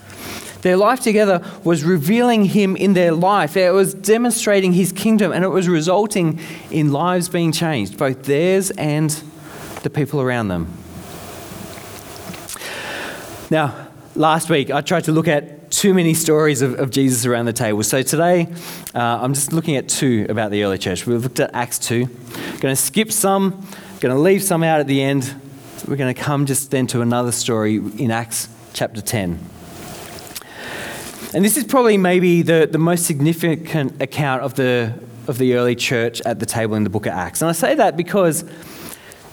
Their 0.62 0.78
life 0.78 1.00
together 1.00 1.44
was 1.64 1.84
revealing 1.84 2.46
Him 2.46 2.76
in 2.76 2.94
their 2.94 3.12
life. 3.12 3.58
It 3.58 3.72
was 3.72 3.94
demonstrating 3.94 4.74
His 4.74 4.92
kingdom, 4.92 5.32
and 5.32 5.44
it 5.44 5.50
was 5.50 5.68
resulting 5.68 6.40
in 6.70 6.92
lives 6.92 7.30
being 7.30 7.52
changed, 7.52 7.98
both 7.98 8.24
theirs 8.24 8.72
and 8.72 9.10
the 9.84 9.90
people 9.90 10.22
around 10.22 10.50
them. 10.50 10.72
Now, 13.50 13.88
last 14.16 14.50
week 14.50 14.72
I 14.72 14.82
tried 14.82 15.06
to 15.06 15.12
look 15.12 15.28
at 15.28 15.72
too 15.72 15.94
many 15.94 16.14
stories 16.14 16.62
of, 16.62 16.80
of 16.80 16.92
Jesus 16.92 17.26
around 17.26 17.46
the 17.46 17.54
table. 17.54 17.82
So 17.84 18.04
today 18.04 18.48
uh, 18.94 19.00
I'm 19.00 19.34
just 19.34 19.54
looking 19.54 19.78
at 19.78 19.90
two 19.90 20.26
about 20.30 20.52
the 20.52 20.64
early 20.64 20.78
church. 20.78 21.08
We've 21.08 21.24
looked 21.24 21.40
at 21.40 21.54
Acts 21.54 21.80
2. 21.80 22.06
Going 22.06 22.74
to 22.74 22.76
skip 22.76 23.12
some, 23.12 23.52
going 24.00 24.14
to 24.14 24.22
leave 24.22 24.44
some 24.44 24.64
out 24.64 24.80
at 24.80 24.88
the 24.88 25.02
end. 25.02 25.34
We're 25.88 25.96
going 25.96 26.14
to 26.14 26.22
come 26.22 26.46
just 26.46 26.72
then 26.72 26.88
to 26.88 27.02
another 27.02 27.32
story 27.32 27.78
in 27.78 28.12
Acts 28.12 28.48
chapter 28.74 29.02
10. 29.02 29.40
And 31.34 31.46
this 31.46 31.56
is 31.56 31.64
probably 31.64 31.98
maybe 31.98 32.42
the, 32.42 32.68
the 32.70 32.78
most 32.78 33.06
significant 33.06 34.02
account 34.02 34.44
of 34.44 34.56
the, 34.56 34.94
of 35.28 35.38
the 35.38 35.54
early 35.56 35.76
church 35.76 36.22
at 36.22 36.40
the 36.40 36.46
table 36.46 36.76
in 36.76 36.84
the 36.84 36.90
book 36.90 37.06
of 37.06 37.14
Acts. 37.14 37.42
And 37.42 37.50
I 37.50 37.54
say 37.54 37.74
that 37.76 37.96
because 37.96 38.44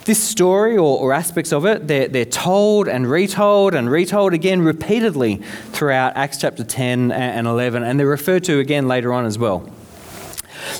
this 0.04 0.22
story 0.22 0.76
or, 0.76 0.98
or 0.98 1.12
aspects 1.12 1.52
of 1.52 1.66
it, 1.66 1.86
they're, 1.88 2.08
they're 2.08 2.24
told 2.24 2.88
and 2.88 3.10
retold 3.10 3.74
and 3.74 3.90
retold 3.90 4.32
again 4.32 4.62
repeatedly 4.62 5.36
throughout 5.72 6.16
Acts 6.16 6.38
chapter 6.38 6.64
10 6.64 7.12
and 7.12 7.46
11, 7.46 7.82
and 7.82 7.98
they're 7.98 8.06
referred 8.06 8.44
to 8.44 8.58
again 8.58 8.88
later 8.88 9.12
on 9.12 9.26
as 9.26 9.38
well. 9.38 9.68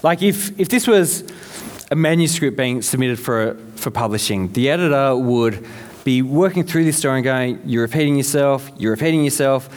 Like 0.02 0.22
if, 0.22 0.58
if 0.58 0.68
this 0.68 0.86
was 0.86 1.24
a 1.90 1.96
manuscript 1.96 2.56
being 2.56 2.80
submitted 2.80 3.18
for, 3.18 3.54
for 3.76 3.90
publishing, 3.90 4.52
the 4.52 4.70
editor 4.70 5.16
would 5.16 5.66
be 6.08 6.22
working 6.22 6.64
through 6.64 6.84
this 6.84 6.96
story 6.96 7.16
and 7.18 7.24
going, 7.24 7.60
You're 7.66 7.82
repeating 7.82 8.16
yourself, 8.16 8.70
you're 8.78 8.92
repeating 8.92 9.24
yourself, 9.24 9.68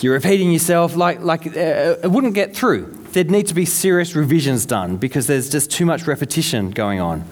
you're 0.00 0.12
repeating 0.12 0.50
yourself, 0.50 0.96
like, 0.96 1.20
like 1.20 1.46
uh, 1.46 2.02
it 2.02 2.10
wouldn't 2.10 2.34
get 2.34 2.56
through. 2.56 2.92
There'd 3.12 3.30
need 3.30 3.46
to 3.46 3.54
be 3.54 3.64
serious 3.64 4.16
revisions 4.16 4.66
done 4.66 4.96
because 4.96 5.28
there's 5.28 5.48
just 5.48 5.70
too 5.70 5.86
much 5.86 6.08
repetition 6.08 6.72
going 6.72 6.98
on. 6.98 7.24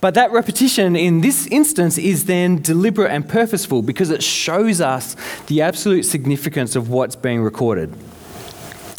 But 0.00 0.14
that 0.14 0.32
repetition 0.32 0.96
in 0.96 1.20
this 1.20 1.46
instance 1.46 1.98
is 1.98 2.24
then 2.24 2.62
deliberate 2.62 3.12
and 3.12 3.28
purposeful 3.28 3.82
because 3.82 4.10
it 4.10 4.24
shows 4.24 4.80
us 4.80 5.14
the 5.46 5.62
absolute 5.62 6.02
significance 6.02 6.74
of 6.74 6.90
what's 6.90 7.14
being 7.14 7.42
recorded. 7.42 7.94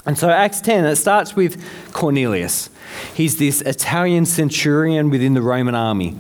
And 0.06 0.18
so, 0.18 0.30
Acts 0.30 0.62
10, 0.62 0.86
it 0.86 0.96
starts 0.96 1.36
with 1.36 1.62
Cornelius. 1.92 2.70
He's 3.14 3.38
this 3.38 3.62
Italian 3.62 4.26
centurion 4.26 5.10
within 5.10 5.34
the 5.34 5.42
Roman 5.42 5.76
army. 5.76 6.16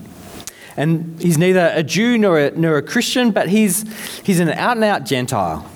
And 0.77 1.21
he's 1.21 1.37
neither 1.37 1.71
a 1.73 1.83
Jew 1.83 2.17
nor 2.17 2.39
a, 2.39 2.51
nor 2.51 2.77
a 2.77 2.81
Christian, 2.81 3.31
but 3.31 3.49
he's, 3.49 3.85
he's 4.23 4.39
an 4.39 4.49
out 4.49 4.77
and 4.77 4.83
out 4.83 5.05
Gentile. 5.05 5.69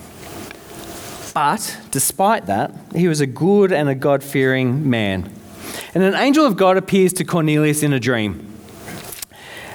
But 1.33 1.79
despite 1.91 2.45
that, 2.45 2.73
he 2.95 3.07
was 3.07 3.19
a 3.19 3.25
good 3.25 3.71
and 3.71 3.89
a 3.89 3.95
God 3.95 4.23
fearing 4.23 4.89
man. 4.89 5.31
And 5.93 6.03
an 6.03 6.13
angel 6.13 6.45
of 6.45 6.55
God 6.55 6.77
appears 6.77 7.13
to 7.13 7.23
Cornelius 7.23 7.83
in 7.83 7.93
a 7.93 8.00
dream. 8.00 8.47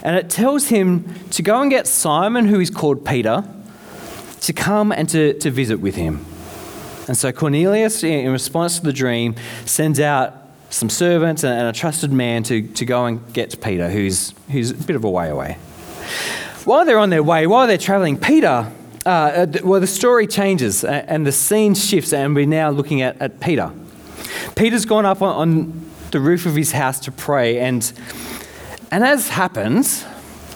And 0.03 0.17
it 0.17 0.31
tells 0.31 0.69
him 0.69 1.15
to 1.31 1.43
go 1.43 1.61
and 1.61 1.71
get 1.71 1.87
Simon, 1.87 2.47
who 2.47 2.61
is 2.61 2.71
called 2.71 3.05
Peter, 3.05 3.45
to 4.41 4.53
come 4.53 4.93
and 4.93 5.09
to, 5.09 5.35
to 5.35 5.51
visit 5.51 5.81
with 5.81 5.97
him. 5.97 6.25
And 7.09 7.17
so 7.17 7.33
Cornelius, 7.33 8.05
in 8.05 8.31
response 8.31 8.79
to 8.79 8.85
the 8.85 8.93
dream, 8.93 9.35
sends 9.65 9.99
out 9.99 10.38
some 10.71 10.91
servants 10.91 11.45
and 11.45 11.69
a 11.69 11.73
trusted 11.73 12.13
man 12.13 12.43
to, 12.45 12.63
to 12.63 12.85
go 12.85 13.07
and 13.07 13.33
get 13.33 13.61
Peter, 13.61 13.89
who's, 13.89 14.35
who's 14.51 14.71
a 14.71 14.75
bit 14.75 14.97
of 14.97 15.05
a 15.05 15.11
way 15.11 15.29
away. 15.29 15.55
While 16.65 16.85
they're 16.85 16.99
on 16.99 17.11
their 17.11 17.23
way, 17.23 17.47
while 17.47 17.67
they're 17.67 17.79
traveling, 17.79 18.19
Peter, 18.19 18.71
uh, 19.07 19.47
well, 19.65 19.81
the 19.81 19.87
story 19.87 20.27
changes 20.27 20.85
and 20.85 21.27
the 21.27 21.33
scene 21.33 21.75
shifts, 21.75 22.13
and 22.13 22.35
we're 22.35 22.47
now 22.47 22.71
looking 22.71 23.01
at, 23.01 23.21
at 23.23 23.41
Peter. 23.41 23.73
Peter's 24.55 24.85
gone 24.85 25.07
up 25.07 25.23
on, 25.23 25.35
on 25.35 25.91
the 26.11 26.21
roof 26.21 26.45
of 26.45 26.55
his 26.55 26.73
house 26.73 27.01
to 27.01 27.13
pray, 27.13 27.59
and 27.59 27.93
and 28.91 29.05
as 29.05 29.29
happens, 29.29 30.05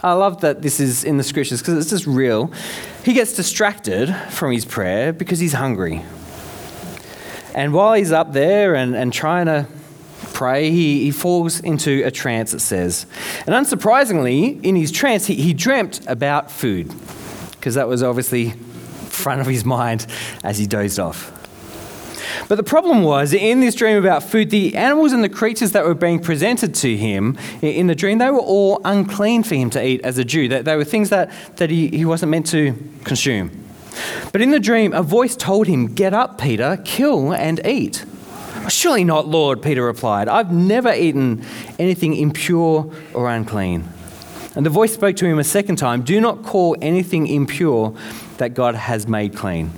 I 0.02 0.14
love 0.14 0.40
that 0.40 0.62
this 0.62 0.80
is 0.80 1.04
in 1.04 1.18
the 1.18 1.22
scriptures 1.22 1.60
because 1.60 1.78
it's 1.78 1.90
just 1.90 2.06
real. 2.06 2.50
He 3.04 3.12
gets 3.12 3.34
distracted 3.34 4.14
from 4.30 4.52
his 4.52 4.64
prayer 4.64 5.12
because 5.12 5.38
he's 5.38 5.52
hungry. 5.52 6.02
And 7.54 7.74
while 7.74 7.92
he's 7.92 8.12
up 8.12 8.32
there 8.32 8.74
and, 8.74 8.96
and 8.96 9.12
trying 9.12 9.46
to 9.46 9.66
pray, 10.42 10.72
he, 10.72 11.04
he 11.04 11.12
falls 11.12 11.60
into 11.60 12.02
a 12.04 12.10
trance, 12.10 12.52
it 12.52 12.58
says. 12.58 13.06
And 13.46 13.54
unsurprisingly, 13.54 14.60
in 14.64 14.74
his 14.74 14.90
trance, 14.90 15.24
he, 15.24 15.36
he 15.36 15.54
dreamt 15.54 16.00
about 16.08 16.50
food 16.50 16.92
because 17.52 17.76
that 17.76 17.86
was 17.86 18.02
obviously 18.02 18.50
front 19.08 19.40
of 19.40 19.46
his 19.46 19.64
mind 19.64 20.04
as 20.42 20.58
he 20.58 20.66
dozed 20.66 20.98
off. 20.98 21.30
But 22.48 22.56
the 22.56 22.64
problem 22.64 23.04
was, 23.04 23.32
in 23.32 23.60
this 23.60 23.76
dream 23.76 23.96
about 23.96 24.24
food, 24.24 24.50
the 24.50 24.74
animals 24.74 25.12
and 25.12 25.22
the 25.22 25.28
creatures 25.28 25.70
that 25.72 25.84
were 25.84 25.94
being 25.94 26.18
presented 26.18 26.74
to 26.74 26.96
him 26.96 27.38
in 27.60 27.86
the 27.86 27.94
dream, 27.94 28.18
they 28.18 28.32
were 28.32 28.40
all 28.40 28.80
unclean 28.84 29.44
for 29.44 29.54
him 29.54 29.70
to 29.70 29.86
eat 29.86 30.00
as 30.02 30.18
a 30.18 30.24
Jew. 30.24 30.48
They, 30.48 30.62
they 30.62 30.74
were 30.74 30.82
things 30.82 31.10
that, 31.10 31.30
that 31.58 31.70
he, 31.70 31.86
he 31.86 32.04
wasn't 32.04 32.30
meant 32.30 32.46
to 32.48 32.74
consume. 33.04 33.52
But 34.32 34.42
in 34.42 34.50
the 34.50 34.58
dream, 34.58 34.92
a 34.92 35.04
voice 35.04 35.36
told 35.36 35.68
him, 35.68 35.94
Get 35.94 36.12
up, 36.12 36.40
Peter, 36.40 36.82
kill 36.84 37.32
and 37.32 37.64
eat. 37.64 38.04
Surely 38.68 39.04
not, 39.04 39.26
Lord, 39.26 39.62
Peter 39.62 39.84
replied. 39.84 40.28
I've 40.28 40.52
never 40.52 40.92
eaten 40.92 41.44
anything 41.78 42.14
impure 42.14 42.90
or 43.14 43.28
unclean. 43.28 43.88
And 44.54 44.66
the 44.66 44.70
voice 44.70 44.92
spoke 44.92 45.16
to 45.16 45.26
him 45.26 45.38
a 45.38 45.44
second 45.44 45.76
time 45.76 46.02
Do 46.02 46.20
not 46.20 46.42
call 46.42 46.76
anything 46.80 47.26
impure 47.26 47.96
that 48.38 48.54
God 48.54 48.74
has 48.74 49.06
made 49.06 49.34
clean. 49.34 49.70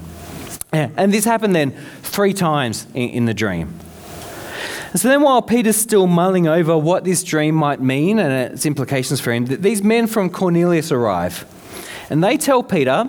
And 0.72 1.14
this 1.14 1.24
happened 1.24 1.54
then 1.54 1.70
three 2.02 2.32
times 2.32 2.86
in, 2.94 3.26
the 3.26 3.34
dream. 3.34 3.78
And 4.90 5.00
so 5.00 5.08
then, 5.08 5.22
while 5.22 5.40
Peter's 5.40 5.76
still 5.76 6.08
mulling 6.08 6.48
over 6.48 6.76
what 6.76 7.04
this 7.04 7.22
dream 7.22 7.54
might 7.54 7.80
mean 7.80 8.18
and 8.18 8.52
its 8.52 8.66
implications 8.66 9.20
for 9.20 9.32
him, 9.32 9.46
these 9.46 9.82
men 9.82 10.08
from 10.08 10.30
Cornelius 10.30 10.90
arrive. 10.90 11.44
And 12.10 12.24
they 12.24 12.36
tell 12.36 12.62
Peter, 12.62 13.08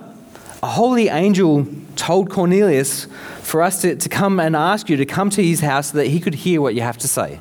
a 0.63 0.67
holy 0.67 1.09
angel 1.09 1.67
told 1.95 2.29
Cornelius 2.29 3.07
for 3.41 3.61
us 3.61 3.81
to, 3.81 3.95
to 3.95 4.09
come 4.09 4.39
and 4.39 4.55
ask 4.55 4.89
you 4.89 4.97
to 4.97 5.05
come 5.05 5.29
to 5.31 5.43
his 5.43 5.59
house 5.59 5.91
so 5.91 5.97
that 5.97 6.07
he 6.07 6.19
could 6.19 6.35
hear 6.35 6.61
what 6.61 6.75
you 6.75 6.81
have 6.81 6.97
to 6.99 7.07
say. 7.07 7.39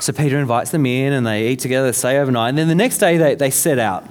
So 0.00 0.12
Peter 0.12 0.38
invites 0.38 0.70
them 0.70 0.84
in 0.86 1.12
and 1.12 1.26
they 1.26 1.48
eat 1.48 1.60
together, 1.60 1.92
stay 1.92 2.18
overnight. 2.18 2.50
And 2.50 2.58
then 2.58 2.68
the 2.68 2.74
next 2.74 2.98
day 2.98 3.16
they, 3.16 3.34
they 3.34 3.50
set 3.50 3.78
out. 3.78 4.06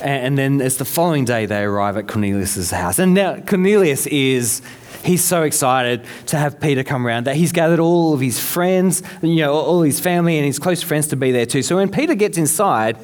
And, 0.00 0.36
then 0.36 0.60
it's 0.60 0.76
the 0.76 0.84
following 0.84 1.24
day 1.24 1.46
they 1.46 1.62
arrive 1.62 1.96
at 1.96 2.06
Cornelius' 2.06 2.70
house. 2.70 2.98
And 2.98 3.14
now 3.14 3.40
Cornelius 3.40 4.06
is 4.06 4.60
he's 5.02 5.24
so 5.24 5.42
excited 5.42 6.04
to 6.26 6.36
have 6.36 6.60
Peter 6.60 6.84
come 6.84 7.06
around 7.06 7.24
that 7.24 7.36
he's 7.36 7.52
gathered 7.52 7.80
all 7.80 8.14
of 8.14 8.20
his 8.20 8.38
friends, 8.38 9.02
you 9.22 9.36
know, 9.36 9.54
all 9.54 9.82
his 9.82 10.00
family 10.00 10.36
and 10.36 10.46
his 10.46 10.58
close 10.58 10.82
friends 10.82 11.08
to 11.08 11.16
be 11.16 11.32
there 11.32 11.46
too. 11.46 11.62
So 11.62 11.76
when 11.76 11.90
Peter 11.90 12.14
gets 12.14 12.38
inside, 12.38 12.96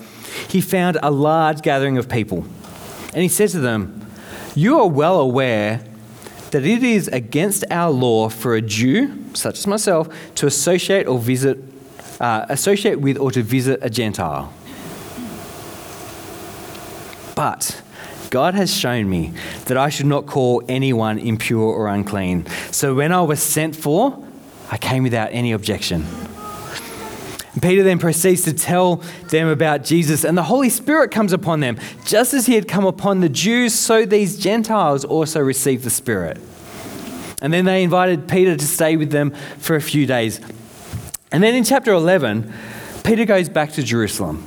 he 0.49 0.61
found 0.61 0.99
a 1.03 1.11
large 1.11 1.63
gathering 1.63 1.99
of 1.99 2.09
people. 2.09 2.45
And 3.13 3.23
he 3.23 3.29
says 3.29 3.53
to 3.53 3.61
them, 3.61 4.07
You 4.55 4.79
are 4.81 4.89
well 4.89 5.21
aware 5.21 5.85
that 6.51 6.65
it 6.65 6.83
is 6.83 7.09
against 7.09 7.65
our 7.71 7.91
law 7.91 8.29
for 8.29 8.55
a 8.55 8.61
Jew, 8.61 9.25
such 9.35 9.59
as 9.59 9.67
myself, 9.67 10.09
to 10.37 10.47
associate 10.47 11.07
or 11.07 11.19
visit, 11.19 11.59
uh, 12.21 12.47
associate 12.49 13.01
with 13.01 13.19
or 13.19 13.31
to 13.31 13.43
visit 13.43 13.79
a 13.83 13.91
Gentile. 13.91 14.53
But 17.35 17.83
God 18.31 18.55
has 18.55 18.75
shown 18.77 19.09
me 19.09 19.33
that 19.67 19.77
I 19.77 19.89
should 19.89 20.07
not 20.07 20.27
call 20.27 20.63
anyone 20.69 21.19
impure 21.19 21.73
or 21.73 21.89
unclean. 21.89 22.47
So 22.71 22.95
when 22.95 23.13
I 23.13 23.23
was 23.23 23.43
sent 23.43 23.75
for, 23.75 24.25
I 24.71 24.77
came 24.77 25.03
without 25.03 25.31
any 25.33 25.53
objection. 25.53 26.07
Peter 27.61 27.83
then 27.83 27.99
proceeds 27.99 28.43
to 28.43 28.53
tell 28.53 28.97
them 29.29 29.49
about 29.49 29.85
Jesus, 29.85 30.25
and 30.25 30.39
the 30.39 30.43
Holy 30.43 30.71
Spirit 30.71 31.11
comes 31.11 31.33
upon 31.33 31.61
them. 31.61 31.79
Just 32.05 32.33
as 32.33 32.47
he 32.47 32.55
had 32.55 32.69
come 32.69 32.87
upon 32.87 33.21
the 33.21 33.29
Jews, 33.29 33.75
so 33.75 34.07
these 34.07 34.39
Gentiles 34.39 35.05
also 35.05 35.41
received 35.41 35.83
the 35.83 35.91
Spirit. 35.91 36.39
And 37.43 37.53
then 37.53 37.65
they 37.65 37.83
invited 37.83 38.29
Peter 38.29 38.57
to 38.57 38.65
stay 38.65 38.97
with 38.97 39.11
them 39.11 39.33
for 39.59 39.75
a 39.75 39.81
few 39.81 40.07
days. 40.07 40.41
And 41.33 41.43
then 41.43 41.55
in 41.55 41.65
chapter 41.65 41.93
11, 41.93 42.53
Peter 43.03 43.25
goes 43.25 43.49
back 43.49 43.73
to 43.73 43.83
Jerusalem. 43.83 44.47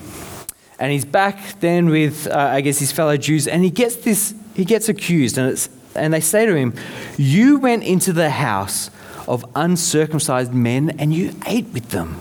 And 0.79 0.91
he's 0.91 1.05
back 1.05 1.59
then 1.59 1.89
with, 1.89 2.27
uh, 2.27 2.37
I 2.37 2.61
guess, 2.61 2.79
his 2.79 2.91
fellow 2.91 3.17
Jews, 3.17 3.47
and 3.47 3.63
he 3.63 3.69
gets 3.69 3.97
this, 3.97 4.33
he 4.53 4.65
gets 4.65 4.89
accused, 4.89 5.37
and, 5.37 5.51
it's, 5.51 5.69
and 5.95 6.13
they 6.13 6.21
say 6.21 6.45
to 6.45 6.55
him, 6.55 6.73
You 7.17 7.59
went 7.59 7.83
into 7.83 8.13
the 8.13 8.29
house 8.29 8.89
of 9.27 9.45
uncircumcised 9.55 10.53
men 10.53 10.91
and 10.99 11.13
you 11.13 11.33
ate 11.45 11.67
with 11.67 11.89
them. 11.89 12.17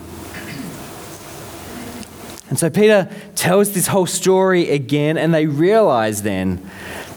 And 2.53 2.59
so 2.59 2.69
Peter 2.69 3.09
tells 3.33 3.73
this 3.73 3.87
whole 3.87 4.05
story 4.05 4.69
again, 4.69 5.17
and 5.17 5.33
they 5.33 5.47
realize 5.47 6.21
then 6.21 6.61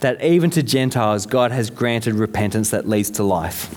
that 0.00 0.24
even 0.24 0.48
to 0.52 0.62
Gentiles, 0.62 1.26
God 1.26 1.52
has 1.52 1.68
granted 1.68 2.14
repentance 2.14 2.70
that 2.70 2.88
leads 2.88 3.10
to 3.10 3.22
life. 3.22 3.68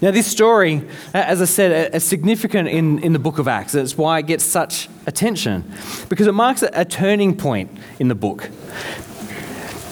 Now, 0.00 0.12
this 0.12 0.28
story, 0.28 0.84
as 1.12 1.42
I 1.42 1.44
said, 1.44 1.92
is 1.92 2.04
significant 2.04 2.68
in, 2.68 3.00
in 3.00 3.12
the 3.14 3.18
book 3.18 3.40
of 3.40 3.48
Acts. 3.48 3.72
That's 3.72 3.98
why 3.98 4.20
it 4.20 4.28
gets 4.28 4.44
such 4.44 4.88
attention, 5.08 5.64
because 6.08 6.28
it 6.28 6.34
marks 6.34 6.62
a, 6.62 6.70
a 6.72 6.84
turning 6.84 7.36
point 7.36 7.76
in 7.98 8.06
the 8.06 8.14
book. 8.14 8.48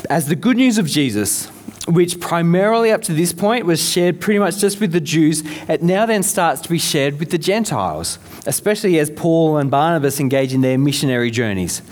As 0.09 0.29
the 0.29 0.37
good 0.37 0.59
news 0.59 0.79
of 0.79 0.87
Jesus, 0.87 1.51
which 1.87 2.19
primarily 2.21 2.91
up 2.91 3.03
to 3.03 3.13
this 3.13 3.33
point 3.33 3.65
was 3.65 3.81
shared 3.81 4.21
pretty 4.21 4.39
much 4.39 4.59
just 4.59 4.81
with 4.81 4.93
the 4.93 5.01
Jews, 5.01 5.43
it 5.69 5.83
now 5.83 6.05
then 6.05 6.23
starts 6.23 6.61
to 6.63 6.69
be 6.69 6.79
shared 6.79 7.19
with 7.19 7.31
the 7.31 7.39
Gentiles, 7.39 8.19
especially 8.47 8.99
as 8.99 9.11
Paul 9.11 9.57
and 9.57 9.71
Barnabas 9.71 10.19
engage 10.19 10.53
in 10.53 10.61
their 10.61 10.79
missionary 10.79 11.31
journeys. 11.31 11.83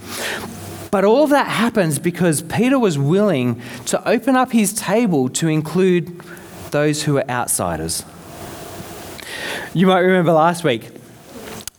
But 0.90 1.04
all 1.04 1.24
of 1.24 1.30
that 1.30 1.48
happens 1.48 1.98
because 1.98 2.42
Peter 2.42 2.78
was 2.78 2.98
willing 2.98 3.60
to 3.86 4.08
open 4.08 4.36
up 4.36 4.52
his 4.52 4.72
table 4.72 5.28
to 5.30 5.48
include 5.48 6.20
those 6.70 7.02
who 7.04 7.18
are 7.18 7.28
outsiders. 7.28 8.04
You 9.74 9.86
might 9.86 10.00
remember 10.00 10.32
last 10.32 10.64
week, 10.64 10.90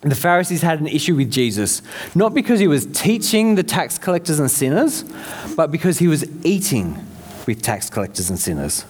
the 0.02 0.16
Pharisees 0.16 0.62
had 0.62 0.80
an 0.80 0.88
issue 0.88 1.16
with 1.16 1.32
Jesus, 1.32 1.82
not 2.14 2.34
because 2.34 2.60
he 2.60 2.68
was 2.68 2.86
teaching 2.88 3.56
the 3.56 3.64
tax 3.64 3.98
collectors 3.98 4.40
and 4.40 4.52
sinners, 4.52 5.04
but 5.56 5.72
because 5.72 5.98
he 6.00 6.08
was 6.08 6.26
eating 6.46 7.06
with 7.46 7.62
tax 7.62 7.90
collectors 7.90 8.30
and 8.30 8.40
sinners. 8.40 8.86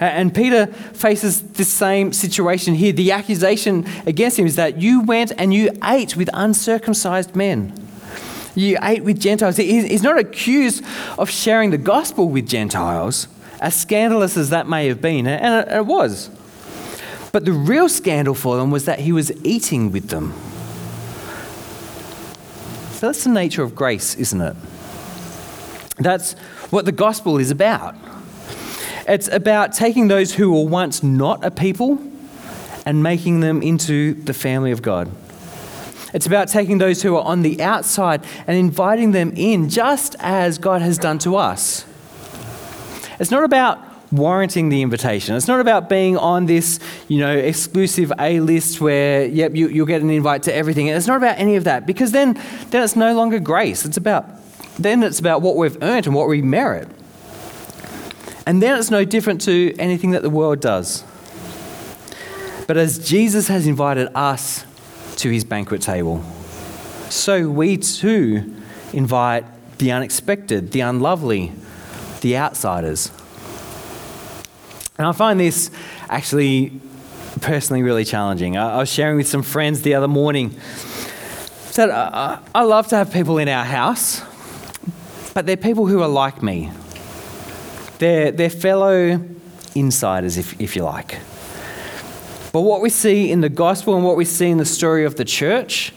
And 0.00 0.34
Peter 0.34 0.66
faces 0.66 1.42
the 1.42 1.64
same 1.64 2.12
situation 2.12 2.74
here. 2.74 2.92
The 2.92 3.12
accusation 3.12 3.86
against 4.06 4.38
him 4.38 4.46
is 4.46 4.56
that 4.56 4.80
you 4.80 5.02
went 5.02 5.32
and 5.38 5.54
you 5.54 5.70
ate 5.84 6.16
with 6.16 6.28
uncircumcised 6.34 7.34
men. 7.36 7.72
You 8.54 8.76
ate 8.82 9.04
with 9.04 9.20
Gentiles. 9.20 9.56
He's 9.56 10.02
not 10.02 10.18
accused 10.18 10.84
of 11.16 11.30
sharing 11.30 11.70
the 11.70 11.78
gospel 11.78 12.28
with 12.28 12.48
Gentiles, 12.48 13.28
as 13.60 13.74
scandalous 13.74 14.36
as 14.36 14.50
that 14.50 14.68
may 14.68 14.88
have 14.88 15.00
been, 15.00 15.26
and 15.26 15.70
it 15.70 15.86
was. 15.86 16.28
But 17.30 17.44
the 17.44 17.52
real 17.52 17.88
scandal 17.88 18.34
for 18.34 18.56
them 18.56 18.70
was 18.70 18.84
that 18.86 18.98
he 19.00 19.12
was 19.12 19.30
eating 19.44 19.92
with 19.92 20.08
them. 20.08 20.34
So 22.92 23.06
that's 23.06 23.22
the 23.22 23.30
nature 23.30 23.62
of 23.62 23.76
grace, 23.76 24.16
isn't 24.16 24.40
it? 24.40 24.56
That's 25.98 26.34
what 26.70 26.84
the 26.84 26.92
gospel 26.92 27.38
is 27.38 27.50
about. 27.50 27.94
It's 29.06 29.28
about 29.28 29.72
taking 29.72 30.08
those 30.08 30.34
who 30.34 30.52
were 30.52 30.68
once 30.68 31.02
not 31.02 31.44
a 31.44 31.50
people 31.50 31.98
and 32.84 33.02
making 33.02 33.40
them 33.40 33.62
into 33.62 34.14
the 34.14 34.34
family 34.34 34.70
of 34.70 34.82
God. 34.82 35.10
It's 36.14 36.26
about 36.26 36.48
taking 36.48 36.78
those 36.78 37.02
who 37.02 37.16
are 37.16 37.22
on 37.22 37.42
the 37.42 37.62
outside 37.62 38.24
and 38.46 38.56
inviting 38.56 39.12
them 39.12 39.32
in, 39.36 39.68
just 39.68 40.16
as 40.20 40.58
God 40.58 40.80
has 40.82 40.98
done 40.98 41.18
to 41.20 41.36
us. 41.36 41.84
It's 43.18 43.30
not 43.30 43.44
about 43.44 43.78
warranting 44.10 44.68
the 44.68 44.80
invitation. 44.80 45.36
It's 45.36 45.48
not 45.48 45.60
about 45.60 45.88
being 45.88 46.16
on 46.16 46.46
this, 46.46 46.80
you 47.08 47.18
know, 47.18 47.36
exclusive 47.36 48.12
A 48.18 48.40
list 48.40 48.80
where, 48.80 49.26
yep, 49.26 49.54
you, 49.54 49.68
will 49.68 49.86
get 49.86 50.00
an 50.00 50.10
invite 50.10 50.44
to 50.44 50.54
everything. 50.54 50.86
It's 50.86 51.06
not 51.06 51.18
about 51.18 51.38
any 51.38 51.56
of 51.56 51.64
that 51.64 51.86
because 51.86 52.12
then, 52.12 52.40
then 52.70 52.82
it's 52.82 52.96
no 52.96 53.14
longer 53.14 53.38
grace. 53.38 53.84
It's 53.84 53.96
about, 53.96 54.26
then 54.78 55.02
it's 55.02 55.18
about 55.18 55.42
what 55.42 55.56
we've 55.56 55.80
earned 55.82 56.06
and 56.06 56.14
what 56.14 56.28
we 56.28 56.42
merit. 56.42 56.88
And 58.46 58.62
then 58.62 58.78
it's 58.78 58.90
no 58.90 59.04
different 59.04 59.40
to 59.42 59.74
anything 59.78 60.12
that 60.12 60.22
the 60.22 60.30
world 60.30 60.60
does. 60.60 61.04
But 62.66 62.76
as 62.76 62.98
Jesus 62.98 63.48
has 63.48 63.66
invited 63.66 64.08
us 64.14 64.64
to 65.16 65.30
his 65.30 65.44
banquet 65.44 65.82
table, 65.82 66.22
so 67.10 67.48
we 67.48 67.76
too 67.76 68.54
invite 68.92 69.44
the 69.78 69.92
unexpected, 69.92 70.72
the 70.72 70.80
unlovely, 70.80 71.52
the 72.20 72.36
outsiders. 72.36 73.10
And 74.98 75.06
I 75.06 75.12
find 75.12 75.38
this 75.38 75.70
actually 76.08 76.72
personally 77.40 77.82
really 77.82 78.04
challenging. 78.04 78.56
I, 78.56 78.78
was 78.78 78.92
sharing 78.92 79.16
with 79.16 79.28
some 79.28 79.42
friends 79.42 79.82
the 79.82 79.94
other 79.94 80.08
morning 80.08 80.56
that 81.74 81.90
I, 81.90 82.40
I 82.54 82.62
love 82.64 82.88
to 82.88 82.96
have 82.96 83.12
people 83.12 83.38
in 83.38 83.48
our 83.48 83.64
house, 83.64 84.22
but 85.38 85.46
they're 85.46 85.56
people 85.56 85.86
who 85.86 86.02
are 86.02 86.08
like 86.08 86.42
me. 86.42 86.68
They're, 88.00 88.32
they're 88.32 88.50
fellow 88.50 89.24
insiders, 89.76 90.36
if, 90.36 90.60
if 90.60 90.74
you 90.74 90.82
like. 90.82 91.20
But 92.52 92.62
what 92.62 92.80
we 92.80 92.90
see 92.90 93.30
in 93.30 93.40
the 93.40 93.48
gospel 93.48 93.94
and 93.94 94.04
what 94.04 94.16
we 94.16 94.24
see 94.24 94.48
in 94.48 94.58
the 94.58 94.64
story 94.64 95.04
of 95.04 95.14
the 95.14 95.24
church 95.24 95.92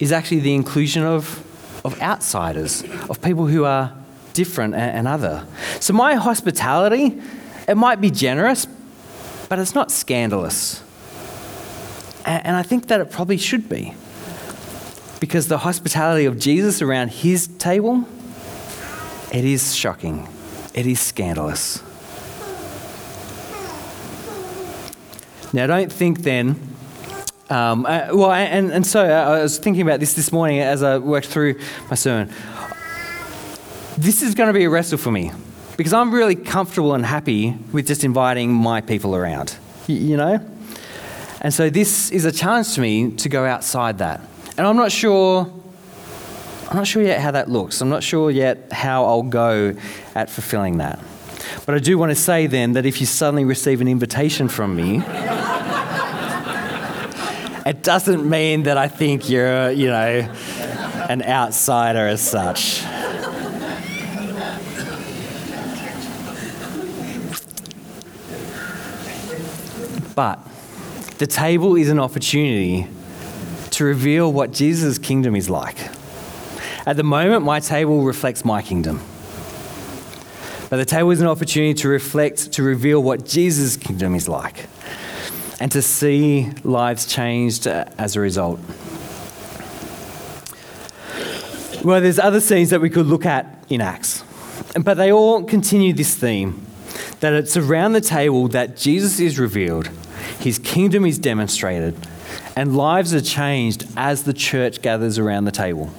is 0.00 0.12
actually 0.12 0.40
the 0.40 0.54
inclusion 0.54 1.02
of, 1.02 1.44
of 1.84 2.00
outsiders, 2.00 2.82
of 3.10 3.20
people 3.20 3.46
who 3.46 3.66
are 3.66 3.92
different 4.32 4.74
and 4.74 5.06
other. 5.06 5.46
So 5.78 5.92
my 5.92 6.14
hospitality, 6.14 7.20
it 7.68 7.74
might 7.74 8.00
be 8.00 8.10
generous, 8.10 8.66
but 9.50 9.58
it's 9.58 9.74
not 9.74 9.90
scandalous. 9.90 10.82
And 12.24 12.56
I 12.56 12.62
think 12.62 12.86
that 12.86 13.02
it 13.02 13.10
probably 13.10 13.36
should 13.36 13.68
be. 13.68 13.92
Because 15.20 15.48
the 15.48 15.58
hospitality 15.58 16.24
of 16.24 16.38
Jesus 16.38 16.80
around 16.80 17.08
his 17.08 17.46
table, 17.46 18.06
it 19.32 19.44
is 19.44 19.74
shocking. 19.74 20.28
It 20.74 20.86
is 20.86 21.00
scandalous. 21.00 21.82
Now, 25.52 25.66
don't 25.66 25.92
think 25.92 26.20
then 26.20 26.68
um, 27.50 27.84
uh, 27.84 28.08
well, 28.12 28.30
and, 28.30 28.70
and 28.70 28.86
so 28.86 29.04
uh, 29.04 29.38
I 29.38 29.42
was 29.42 29.58
thinking 29.58 29.82
about 29.82 29.98
this 29.98 30.14
this 30.14 30.30
morning 30.30 30.60
as 30.60 30.84
I 30.84 30.98
worked 30.98 31.26
through 31.26 31.58
my 31.88 31.96
sermon 31.96 32.32
this 34.00 34.22
is 34.22 34.34
going 34.34 34.46
to 34.46 34.54
be 34.54 34.64
a 34.64 34.70
wrestle 34.70 34.96
for 34.96 35.10
me 35.10 35.30
because 35.76 35.92
I'm 35.92 36.10
really 36.10 36.34
comfortable 36.34 36.94
and 36.94 37.04
happy 37.04 37.54
with 37.70 37.86
just 37.86 38.02
inviting 38.02 38.50
my 38.50 38.80
people 38.80 39.14
around, 39.14 39.54
you 39.86 40.16
know? 40.16 40.40
And 41.42 41.52
so 41.52 41.68
this 41.68 42.10
is 42.10 42.24
a 42.24 42.32
challenge 42.32 42.74
to 42.74 42.80
me 42.80 43.10
to 43.12 43.28
go 43.28 43.44
outside 43.44 43.98
that. 43.98 44.22
And 44.56 44.66
I'm 44.66 44.76
not 44.76 44.90
sure 44.90 45.44
I'm 46.70 46.76
not 46.76 46.86
sure 46.86 47.02
yet 47.02 47.20
how 47.20 47.32
that 47.32 47.50
looks. 47.50 47.80
I'm 47.80 47.88
not 47.88 48.04
sure 48.04 48.30
yet 48.30 48.70
how 48.70 49.04
I'll 49.04 49.24
go 49.24 49.74
at 50.14 50.30
fulfilling 50.30 50.78
that. 50.78 51.00
But 51.66 51.74
I 51.74 51.80
do 51.80 51.98
want 51.98 52.10
to 52.10 52.16
say 52.16 52.46
then 52.46 52.74
that 52.74 52.86
if 52.86 53.00
you 53.00 53.06
suddenly 53.06 53.44
receive 53.44 53.80
an 53.80 53.88
invitation 53.88 54.46
from 54.46 54.76
me, 54.76 54.98
it 57.66 57.82
doesn't 57.82 58.28
mean 58.28 58.62
that 58.64 58.78
I 58.78 58.86
think 58.86 59.28
you're, 59.28 59.72
you 59.72 59.88
know, 59.88 60.32
an 61.08 61.22
outsider 61.24 62.06
as 62.06 62.20
such. 62.20 62.84
But 70.14 70.38
the 71.18 71.26
table 71.26 71.74
is 71.74 71.88
an 71.88 71.98
opportunity 71.98 72.86
to 73.70 73.84
reveal 73.84 74.32
what 74.32 74.52
Jesus' 74.52 74.98
kingdom 74.98 75.34
is 75.34 75.50
like. 75.50 75.89
At 76.90 76.96
the 76.96 77.04
moment, 77.04 77.44
my 77.44 77.60
table 77.60 78.02
reflects 78.02 78.44
my 78.44 78.62
kingdom. 78.62 79.00
But 80.70 80.78
the 80.78 80.84
table 80.84 81.12
is 81.12 81.20
an 81.20 81.28
opportunity 81.28 81.72
to 81.82 81.88
reflect, 81.88 82.50
to 82.54 82.64
reveal 82.64 83.00
what 83.00 83.24
Jesus' 83.24 83.76
kingdom 83.76 84.16
is 84.16 84.28
like, 84.28 84.66
and 85.60 85.70
to 85.70 85.82
see 85.82 86.50
lives 86.64 87.06
changed 87.06 87.68
uh, 87.68 87.84
as 87.96 88.16
a 88.16 88.20
result. 88.20 88.58
Well, 91.84 92.00
there's 92.00 92.18
other 92.18 92.40
scenes 92.40 92.70
that 92.70 92.80
we 92.80 92.90
could 92.90 93.06
look 93.06 93.24
at 93.24 93.64
in 93.68 93.80
Acts, 93.80 94.24
but 94.74 94.94
they 94.94 95.12
all 95.12 95.44
continue 95.44 95.92
this 95.92 96.16
theme 96.16 96.66
that 97.20 97.32
it's 97.32 97.56
around 97.56 97.92
the 97.92 98.00
table 98.00 98.48
that 98.48 98.76
Jesus 98.76 99.20
is 99.20 99.38
revealed, 99.38 99.86
his 100.40 100.58
kingdom 100.58 101.06
is 101.06 101.20
demonstrated, 101.20 101.94
and 102.56 102.76
lives 102.76 103.14
are 103.14 103.20
changed 103.20 103.86
as 103.96 104.24
the 104.24 104.32
church 104.32 104.82
gathers 104.82 105.20
around 105.20 105.44
the 105.44 105.52
table. 105.52 105.92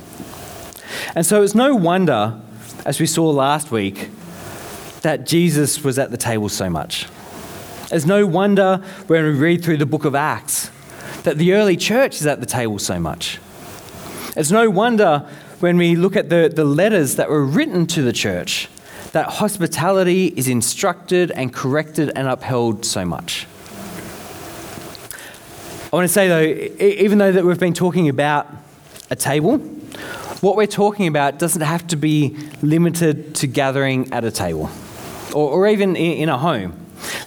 And 1.16 1.26
so 1.26 1.44
it's 1.44 1.56
no 1.56 1.76
wonder, 1.76 2.40
as 2.86 3.00
we 3.00 3.06
saw 3.06 3.30
last 3.30 3.70
week, 3.70 4.10
that 5.02 5.26
Jesus 5.26 5.84
was 5.84 6.00
at 6.00 6.12
the 6.12 6.18
table 6.18 6.48
so 6.48 6.70
much. 6.70 7.08
It's 7.92 8.06
no 8.06 8.26
wonder 8.26 8.78
when 9.08 9.24
we 9.26 9.32
read 9.32 9.64
through 9.64 9.78
the 9.78 9.86
book 9.86 10.06
of 10.06 10.16
Acts 10.16 10.72
that 11.24 11.38
the 11.38 11.54
early 11.54 11.76
church 11.76 12.16
is 12.16 12.26
at 12.26 12.40
the 12.40 12.46
table 12.46 12.80
so 12.80 13.00
much. 13.00 13.40
It's 14.38 14.52
no 14.52 14.70
wonder 14.70 15.28
when 15.60 15.78
we 15.78 15.96
look 15.96 16.16
at 16.16 16.30
the, 16.30 16.52
the 16.54 16.64
letters 16.64 17.18
that 17.18 17.30
were 17.30 17.46
written 17.46 17.86
to 17.88 18.02
the 18.02 18.14
church 18.14 18.70
that 19.12 19.28
hospitality 19.28 20.28
is 20.38 20.48
instructed 20.48 21.32
and 21.32 21.54
corrected 21.54 22.12
and 22.16 22.30
upheld 22.30 22.86
so 22.86 23.04
much. 23.04 23.46
I 25.92 25.96
want 25.98 26.08
to 26.08 26.14
say 26.14 26.30
though, 26.30 26.84
even 26.84 27.18
though 27.18 27.34
that 27.34 27.44
we've 27.44 27.60
been 27.60 27.74
talking 27.74 28.08
about 28.08 28.48
a 29.10 29.16
table, 29.18 29.58
what 30.42 30.56
we're 30.56 30.68
talking 30.68 31.08
about 31.08 31.40
doesn't 31.40 31.62
have 31.62 31.88
to 31.88 31.96
be 31.96 32.36
limited 32.62 33.36
to 33.36 33.48
gathering 33.48 34.12
at 34.12 34.24
a 34.24 34.32
table 34.32 34.70
or, 35.34 35.50
or 35.50 35.68
even 35.68 35.96
in, 35.96 36.24
in 36.24 36.30
a 36.30 36.38
home. 36.38 36.78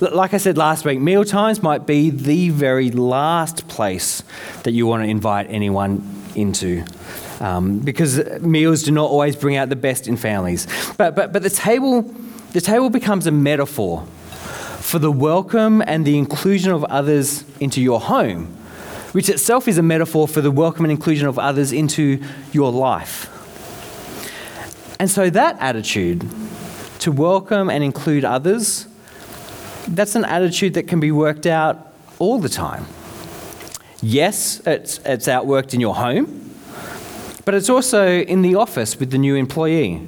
Like 0.00 0.34
I 0.34 0.36
said 0.36 0.56
last 0.56 0.84
week, 0.84 1.00
meal 1.00 1.24
times 1.24 1.62
might 1.62 1.86
be 1.86 2.10
the 2.10 2.50
very 2.50 2.90
last 2.90 3.66
place 3.68 4.22
that 4.62 4.72
you 4.72 4.86
want 4.86 5.02
to 5.02 5.08
invite 5.08 5.46
anyone 5.50 6.22
into. 6.34 6.84
Um, 7.40 7.80
because 7.80 8.40
meals 8.40 8.84
do 8.84 8.92
not 8.92 9.10
always 9.10 9.34
bring 9.34 9.56
out 9.56 9.68
the 9.68 9.76
best 9.76 10.06
in 10.06 10.16
families. 10.16 10.66
But, 10.96 11.16
but, 11.16 11.32
but 11.32 11.42
the, 11.42 11.50
table, 11.50 12.02
the 12.52 12.60
table 12.60 12.90
becomes 12.90 13.26
a 13.26 13.32
metaphor 13.32 14.06
for 14.80 14.98
the 14.98 15.10
welcome 15.10 15.82
and 15.82 16.04
the 16.06 16.16
inclusion 16.18 16.70
of 16.72 16.84
others 16.84 17.44
into 17.58 17.80
your 17.80 18.00
home, 18.00 18.56
which 19.14 19.28
itself 19.28 19.68
is 19.68 19.78
a 19.78 19.82
metaphor 19.82 20.26
for 20.26 20.40
the 20.40 20.50
welcome 20.50 20.84
and 20.84 20.90
inclusion 20.90 21.28
of 21.28 21.38
others 21.38 21.70
into 21.70 22.20
your 22.50 22.72
life. 22.72 23.30
And 24.98 25.08
so 25.08 25.30
that 25.30 25.56
attitude, 25.60 26.28
to 26.98 27.12
welcome 27.12 27.70
and 27.70 27.84
include 27.84 28.24
others, 28.24 28.88
that's 29.86 30.16
an 30.16 30.24
attitude 30.24 30.74
that 30.74 30.88
can 30.88 30.98
be 30.98 31.12
worked 31.12 31.46
out 31.46 31.92
all 32.18 32.40
the 32.40 32.48
time. 32.48 32.86
Yes, 34.02 34.60
it's, 34.66 34.98
it's 35.04 35.28
outworked 35.28 35.74
in 35.74 35.80
your 35.80 35.94
home, 35.94 36.52
but 37.44 37.54
it's 37.54 37.70
also 37.70 38.08
in 38.08 38.42
the 38.42 38.56
office 38.56 38.98
with 38.98 39.12
the 39.12 39.18
new 39.18 39.36
employee. 39.36 40.04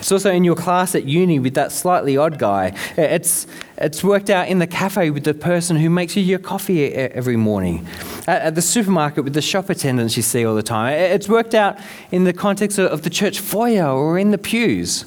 It's 0.00 0.10
also 0.10 0.32
in 0.32 0.42
your 0.42 0.56
class 0.56 0.96
at 0.96 1.04
uni 1.04 1.38
with 1.38 1.54
that 1.54 1.70
slightly 1.70 2.16
odd 2.16 2.40
guy. 2.40 2.74
It's, 2.96 3.46
it's 3.76 4.02
worked 4.02 4.30
out 4.30 4.48
in 4.48 4.58
the 4.58 4.66
cafe 4.66 5.10
with 5.10 5.22
the 5.22 5.34
person 5.34 5.76
who 5.76 5.88
makes 5.88 6.16
you 6.16 6.22
your 6.24 6.40
coffee 6.40 6.92
every 6.92 7.36
morning. 7.36 7.86
At, 8.28 8.42
at 8.42 8.54
the 8.54 8.62
supermarket 8.62 9.24
with 9.24 9.32
the 9.32 9.40
shop 9.40 9.70
attendants 9.70 10.14
you 10.16 10.22
see 10.22 10.44
all 10.44 10.54
the 10.54 10.62
time. 10.62 10.92
It's 10.92 11.28
worked 11.28 11.54
out 11.54 11.78
in 12.12 12.24
the 12.24 12.34
context 12.34 12.78
of 12.78 13.02
the 13.02 13.10
church 13.10 13.40
foyer 13.40 13.88
or 13.88 14.18
in 14.18 14.32
the 14.32 14.38
pews. 14.38 15.06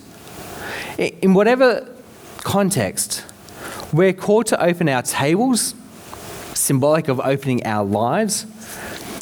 In 0.98 1.36
whatever 1.36 1.88
context, 2.40 3.24
we're 3.94 4.14
called 4.14 4.48
to 4.48 4.62
open 4.62 4.90
our 4.90 5.04
tables, 5.04 5.76
symbolic 6.56 7.08
of 7.08 7.20
opening 7.20 7.64
our 7.66 7.86
lives, 7.86 8.48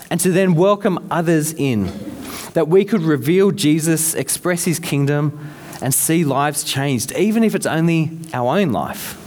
and 0.09 0.19
to 0.21 0.31
then 0.31 0.55
welcome 0.55 1.05
others 1.11 1.53
in 1.53 1.91
that 2.53 2.69
we 2.69 2.85
could 2.85 3.01
reveal 3.01 3.51
Jesus, 3.51 4.15
express 4.15 4.63
his 4.63 4.79
kingdom, 4.79 5.51
and 5.81 5.93
see 5.93 6.23
lives 6.23 6.63
changed, 6.63 7.11
even 7.13 7.43
if 7.43 7.53
it's 7.53 7.65
only 7.65 8.17
our 8.33 8.57
own 8.57 8.71
life. 8.71 9.17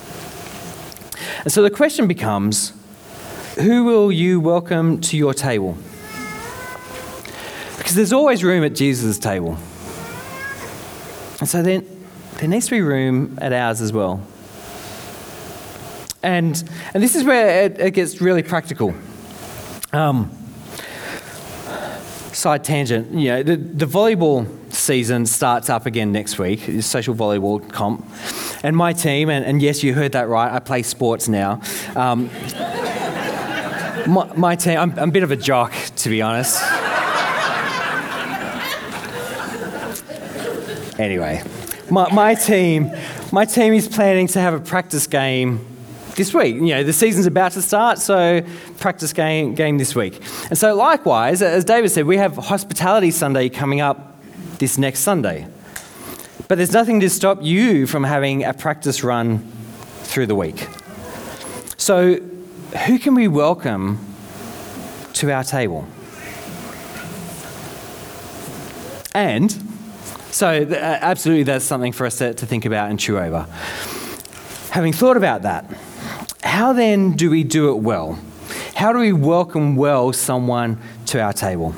And 1.45 1.53
so 1.53 1.63
the 1.63 1.71
question 1.71 2.07
becomes 2.09 2.73
who 3.59 3.85
will 3.85 4.11
you 4.11 4.41
welcome 4.41 5.01
to 5.03 5.17
your 5.17 5.35
table? 5.35 5.77
Because 7.77 7.95
there's 7.95 8.13
always 8.13 8.43
room 8.43 8.65
at 8.65 8.75
Jesus' 8.75 9.19
table. 9.19 9.59
And 11.41 11.49
so 11.49 11.63
then 11.63 11.87
there 12.39 12.49
needs 12.49 12.67
to 12.67 12.71
be 12.71 12.81
room 12.81 13.39
at 13.41 13.53
ours 13.53 13.81
as 13.81 13.93
well. 13.93 14.23
And, 16.23 16.63
and 16.95 17.03
this 17.03 17.15
is 17.15 17.25
where 17.25 17.65
it, 17.65 17.81
it 17.81 17.91
gets 17.93 18.21
really 18.21 18.43
practical. 18.43 18.95
Um, 19.93 20.31
side 22.33 22.65
tangent, 22.65 23.13
you 23.13 23.29
know, 23.29 23.43
the, 23.43 23.57
the 23.57 23.87
volleyball 23.87 24.47
season 24.73 25.27
starts 25.27 25.69
up 25.69 25.85
again 25.85 26.13
next 26.13 26.39
week, 26.39 26.83
social 26.83 27.15
volleyball 27.15 27.69
comp. 27.71 28.09
And 28.63 28.77
my 28.77 28.93
team, 28.93 29.29
and, 29.29 29.45
and 29.45 29.61
yes, 29.61 29.83
you 29.83 29.93
heard 29.95 30.13
that 30.13 30.29
right, 30.29 30.51
I 30.51 30.59
play 30.61 30.83
sports 30.83 31.29
now. 31.29 31.61
Um, 31.95 32.31
my, 34.07 34.33
my, 34.35 34.57
team, 34.57 34.79
I'm, 34.79 34.99
I'm 34.99 35.09
a 35.09 35.13
bit 35.13 35.23
of 35.23 35.31
a 35.31 35.37
jock, 35.37 35.73
to 35.97 36.09
be 36.09 36.23
honest. 36.23 36.63
anyway, 40.99 41.43
my, 41.91 42.13
my 42.13 42.35
team, 42.35 42.91
my 43.31 43.45
team 43.45 43.75
is 43.75 43.89
planning 43.89 44.27
to 44.29 44.41
have 44.41 44.55
a 44.55 44.61
practice 44.61 45.07
game 45.07 45.67
this 46.17 46.35
week. 46.35 46.57
You 46.57 46.67
know, 46.67 46.85
the 46.85 46.93
season's 46.93 47.27
about 47.27 47.53
to 47.53 47.63
start, 47.63 47.99
so 47.99 48.43
practice 48.79 49.13
game, 49.13 49.55
game 49.55 49.79
this 49.79 49.95
week. 49.95 50.21
And 50.49 50.59
so, 50.59 50.75
likewise, 50.75 51.43
as 51.43 51.65
David 51.65 51.91
said, 51.91 52.07
we 52.07 52.17
have 52.17 52.37
Hospitality 52.37 53.11
Sunday 53.11 53.49
coming 53.49 53.81
up 53.81 54.21
this 54.59 54.79
next 54.79 55.01
Sunday. 55.01 55.47
But 56.49 56.57
there's 56.57 56.73
nothing 56.73 57.01
to 57.01 57.09
stop 57.09 57.39
you 57.43 57.87
from 57.87 58.05
having 58.05 58.45
a 58.45 58.53
practice 58.53 59.03
run 59.03 59.39
through 60.03 60.27
the 60.27 60.35
week. 60.35 60.69
So, 61.77 62.21
who 62.87 62.99
can 62.99 63.15
we 63.15 63.29
welcome 63.29 63.99
to 65.15 65.31
our 65.31 65.45
table? 65.45 65.87
And 69.15 69.51
so, 70.31 70.49
uh, 70.49 70.75
absolutely, 70.75 71.43
that's 71.45 71.67
something 71.67 71.93
for 71.93 72.07
us 72.07 72.19
to, 72.19 72.33
to 72.33 72.47
think 72.47 72.65
about 72.65 72.91
and 72.91 72.99
chew 72.99 73.19
over. 73.19 73.47
Having 74.71 74.95
thought 74.95 75.19
about 75.19 75.43
that, 75.43 75.67
how 76.43 76.73
then 76.73 77.13
do 77.13 77.31
we 77.31 77.45
do 77.45 77.71
it 77.71 77.77
well? 77.77 78.19
How 78.75 78.93
do 78.93 78.99
we 79.01 79.13
welcome 79.13 79.77
well 79.77 80.13
someone 80.15 80.79
to 81.07 81.21
our 81.21 81.35
table? 81.35 81.75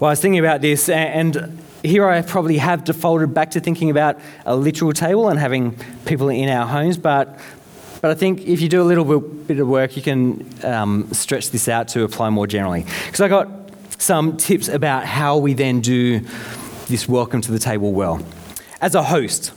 Well, 0.00 0.08
I 0.08 0.12
was 0.12 0.20
thinking 0.20 0.40
about 0.40 0.60
this, 0.60 0.88
and 0.88 1.62
here 1.84 2.08
I 2.08 2.22
probably 2.22 2.58
have 2.58 2.82
defaulted 2.84 3.32
back 3.32 3.52
to 3.52 3.60
thinking 3.60 3.90
about 3.90 4.18
a 4.44 4.56
literal 4.56 4.92
table 4.92 5.28
and 5.28 5.38
having 5.38 5.78
people 6.04 6.28
in 6.28 6.48
our 6.48 6.66
homes, 6.66 6.98
but 6.98 7.38
but 8.00 8.10
I 8.10 8.14
think 8.14 8.46
if 8.46 8.60
you 8.60 8.68
do 8.68 8.82
a 8.82 8.84
little 8.84 9.20
bit 9.20 9.58
of 9.58 9.68
work, 9.68 9.96
you 9.96 10.02
can 10.02 10.48
um, 10.64 11.12
stretch 11.12 11.50
this 11.50 11.68
out 11.68 11.88
to 11.88 12.04
apply 12.04 12.30
more 12.30 12.46
generally. 12.46 12.84
Because 13.06 13.20
I 13.20 13.28
got 13.28 13.48
some 13.98 14.36
tips 14.36 14.68
about 14.68 15.04
how 15.04 15.38
we 15.38 15.54
then 15.54 15.80
do 15.80 16.20
this 16.86 17.08
welcome 17.08 17.40
to 17.40 17.52
the 17.52 17.58
table 17.58 17.92
well. 17.92 18.24
As 18.80 18.94
a 18.94 19.02
host, 19.02 19.52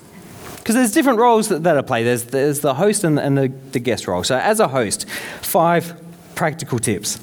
because 0.58 0.76
there's 0.76 0.92
different 0.92 1.20
roles 1.20 1.50
that, 1.50 1.64
that 1.64 1.76
are 1.76 1.84
played. 1.84 2.04
There's, 2.04 2.26
there's 2.26 2.60
the 2.60 2.76
host 2.76 3.04
and, 3.04 3.20
and 3.20 3.38
the, 3.38 3.48
the 3.72 3.80
guest 3.80 4.08
role. 4.08 4.24
So, 4.24 4.38
as 4.38 4.60
a 4.60 4.68
host, 4.68 5.10
five 5.42 6.00
practical 6.36 6.80
tips. 6.80 7.18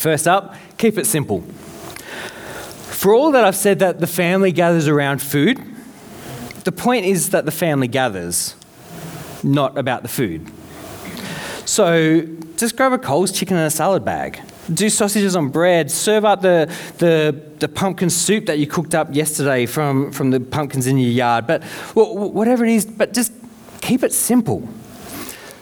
First 0.00 0.26
up, 0.26 0.54
keep 0.76 0.96
it 0.98 1.06
simple. 1.06 1.40
For 1.40 3.14
all 3.14 3.32
that 3.32 3.44
I've 3.44 3.56
said 3.56 3.78
that 3.80 4.00
the 4.00 4.06
family 4.06 4.52
gathers 4.52 4.88
around 4.88 5.22
food, 5.22 5.60
the 6.64 6.72
point 6.72 7.06
is 7.06 7.30
that 7.30 7.44
the 7.44 7.50
family 7.50 7.88
gathers, 7.88 8.54
not 9.42 9.76
about 9.78 10.02
the 10.02 10.08
food. 10.08 10.50
So 11.64 12.22
just 12.56 12.76
grab 12.76 12.92
a 12.92 12.98
Coles 12.98 13.32
chicken 13.32 13.56
and 13.56 13.66
a 13.66 13.70
salad 13.70 14.04
bag 14.04 14.40
do 14.72 14.88
sausages 14.90 15.36
on 15.36 15.48
bread, 15.48 15.90
serve 15.90 16.24
up 16.24 16.42
the, 16.42 16.72
the, 16.98 17.40
the 17.58 17.68
pumpkin 17.68 18.10
soup 18.10 18.46
that 18.46 18.58
you 18.58 18.66
cooked 18.66 18.94
up 18.94 19.14
yesterday 19.14 19.66
from, 19.66 20.12
from 20.12 20.30
the 20.30 20.40
pumpkins 20.40 20.86
in 20.86 20.98
your 20.98 21.10
yard. 21.10 21.46
But 21.46 21.62
well, 21.94 22.16
whatever 22.16 22.64
it 22.64 22.72
is, 22.72 22.84
but 22.84 23.12
just 23.12 23.32
keep 23.80 24.02
it 24.02 24.12
simple 24.12 24.68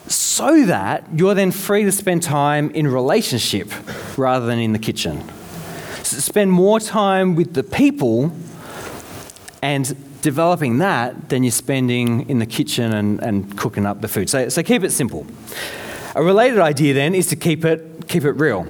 so 0.08 0.66
that 0.66 1.04
you're 1.14 1.34
then 1.34 1.50
free 1.50 1.84
to 1.84 1.92
spend 1.92 2.22
time 2.22 2.70
in 2.70 2.86
relationship 2.86 3.72
rather 4.16 4.46
than 4.46 4.58
in 4.58 4.72
the 4.72 4.78
kitchen. 4.78 5.22
So 6.02 6.18
spend 6.18 6.52
more 6.52 6.78
time 6.78 7.34
with 7.34 7.54
the 7.54 7.64
people 7.64 8.32
and 9.62 9.96
developing 10.26 10.78
that 10.78 11.28
than 11.28 11.44
you're 11.44 11.52
spending 11.52 12.28
in 12.28 12.40
the 12.40 12.46
kitchen 12.46 12.92
and, 12.92 13.20
and 13.22 13.56
cooking 13.56 13.86
up 13.86 14.00
the 14.00 14.08
food. 14.08 14.28
So, 14.28 14.48
so 14.48 14.60
keep 14.60 14.82
it 14.82 14.90
simple. 14.90 15.24
A 16.16 16.22
related 16.22 16.58
idea 16.58 16.94
then 16.94 17.14
is 17.14 17.28
to 17.28 17.36
keep 17.36 17.64
it, 17.64 18.08
keep 18.08 18.24
it 18.24 18.32
real. 18.32 18.66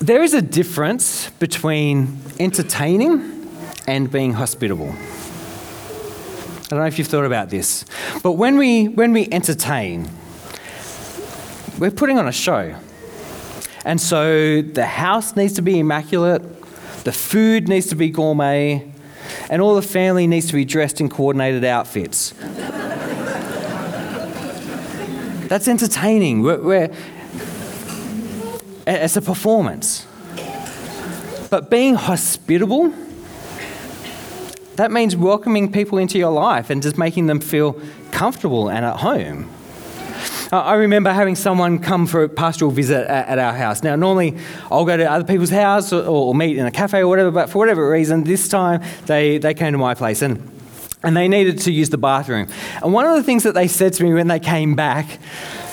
There 0.00 0.22
is 0.22 0.32
a 0.32 0.40
difference 0.40 1.28
between 1.38 2.18
entertaining 2.40 3.46
and 3.86 4.10
being 4.10 4.32
hospitable. 4.32 4.88
I 4.88 6.68
don't 6.70 6.78
know 6.78 6.86
if 6.86 6.96
you've 6.98 7.08
thought 7.08 7.26
about 7.26 7.50
this, 7.50 7.84
but 8.22 8.32
when 8.32 8.56
we, 8.56 8.88
when 8.88 9.12
we 9.12 9.28
entertain, 9.30 10.08
we're 11.78 11.90
putting 11.90 12.18
on 12.18 12.26
a 12.26 12.32
show. 12.32 12.74
And 13.84 14.00
so 14.00 14.62
the 14.62 14.86
house 14.86 15.36
needs 15.36 15.52
to 15.54 15.62
be 15.62 15.78
immaculate, 15.78 16.42
the 17.04 17.12
food 17.12 17.68
needs 17.68 17.88
to 17.88 17.94
be 17.94 18.08
gourmet, 18.08 18.91
and 19.50 19.62
all 19.62 19.74
the 19.74 19.82
family 19.82 20.26
needs 20.26 20.46
to 20.48 20.52
be 20.54 20.64
dressed 20.64 21.00
in 21.00 21.08
coordinated 21.08 21.64
outfits. 21.64 22.34
That's 25.48 25.68
entertaining. 25.68 26.42
We're, 26.42 26.62
we're, 26.62 26.90
it's 28.86 29.16
a 29.16 29.22
performance. 29.22 30.06
But 31.50 31.68
being 31.68 31.94
hospitable, 31.94 32.94
that 34.76 34.90
means 34.90 35.14
welcoming 35.14 35.70
people 35.70 35.98
into 35.98 36.18
your 36.18 36.32
life 36.32 36.70
and 36.70 36.82
just 36.82 36.96
making 36.96 37.26
them 37.26 37.40
feel 37.40 37.78
comfortable 38.10 38.70
and 38.70 38.84
at 38.86 38.96
home. 38.96 39.50
I 40.52 40.74
remember 40.74 41.10
having 41.10 41.34
someone 41.34 41.78
come 41.78 42.06
for 42.06 42.24
a 42.24 42.28
pastoral 42.28 42.70
visit 42.70 43.06
at, 43.06 43.28
at 43.28 43.38
our 43.38 43.54
house. 43.54 43.82
Now, 43.82 43.96
normally 43.96 44.36
I'll 44.70 44.84
go 44.84 44.98
to 44.98 45.10
other 45.10 45.24
people's 45.24 45.48
house 45.48 45.94
or, 45.94 46.04
or, 46.04 46.34
meet 46.34 46.58
in 46.58 46.66
a 46.66 46.70
cafe 46.70 47.00
or 47.00 47.08
whatever, 47.08 47.30
but 47.30 47.48
for 47.48 47.56
whatever 47.56 47.88
reason, 47.88 48.24
this 48.24 48.48
time 48.48 48.82
they, 49.06 49.38
they 49.38 49.54
came 49.54 49.72
to 49.72 49.78
my 49.78 49.94
place 49.94 50.20
and, 50.20 50.46
and 51.02 51.16
they 51.16 51.26
needed 51.26 51.58
to 51.60 51.72
use 51.72 51.88
the 51.88 51.96
bathroom. 51.96 52.48
And 52.82 52.92
one 52.92 53.06
of 53.06 53.16
the 53.16 53.22
things 53.22 53.44
that 53.44 53.54
they 53.54 53.66
said 53.66 53.94
to 53.94 54.04
me 54.04 54.12
when 54.12 54.28
they 54.28 54.38
came 54.38 54.74
back, 54.74 55.18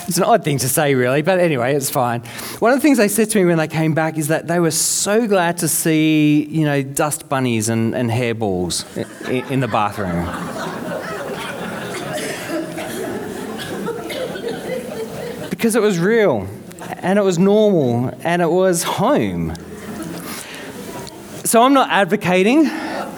it's 0.07 0.17
an 0.17 0.23
odd 0.23 0.45
thing 0.45 0.59
to 0.59 0.69
say, 0.69 0.95
really, 0.95 1.23
but 1.23 1.39
anyway, 1.39 1.75
it's 1.75 1.89
fine. 1.89 2.21
One 2.59 2.71
of 2.71 2.77
the 2.77 2.81
things 2.81 2.99
they 2.99 3.09
said 3.09 3.29
to 3.31 3.37
me 3.37 3.43
when 3.43 3.57
they 3.57 3.67
came 3.67 3.93
back 3.93 4.17
is 4.17 4.29
that 4.29 4.47
they 4.47 4.61
were 4.61 4.71
so 4.71 5.27
glad 5.27 5.57
to 5.57 5.67
see, 5.67 6.47
you 6.49 6.63
know, 6.63 6.81
dust 6.81 7.27
bunnies 7.27 7.67
and, 7.67 7.93
and 7.93 8.09
hairballs 8.09 8.85
in, 9.27 9.45
in 9.51 9.59
the 9.59 9.67
bathroom. 9.67 10.78
Because 15.59 15.75
it 15.75 15.81
was 15.81 15.99
real 15.99 16.47
and 16.99 17.19
it 17.19 17.21
was 17.21 17.37
normal 17.37 18.17
and 18.23 18.41
it 18.41 18.49
was 18.49 18.81
home. 18.81 19.53
So 21.43 21.61
I'm 21.63 21.73
not 21.73 21.89
advocating, 21.89 22.63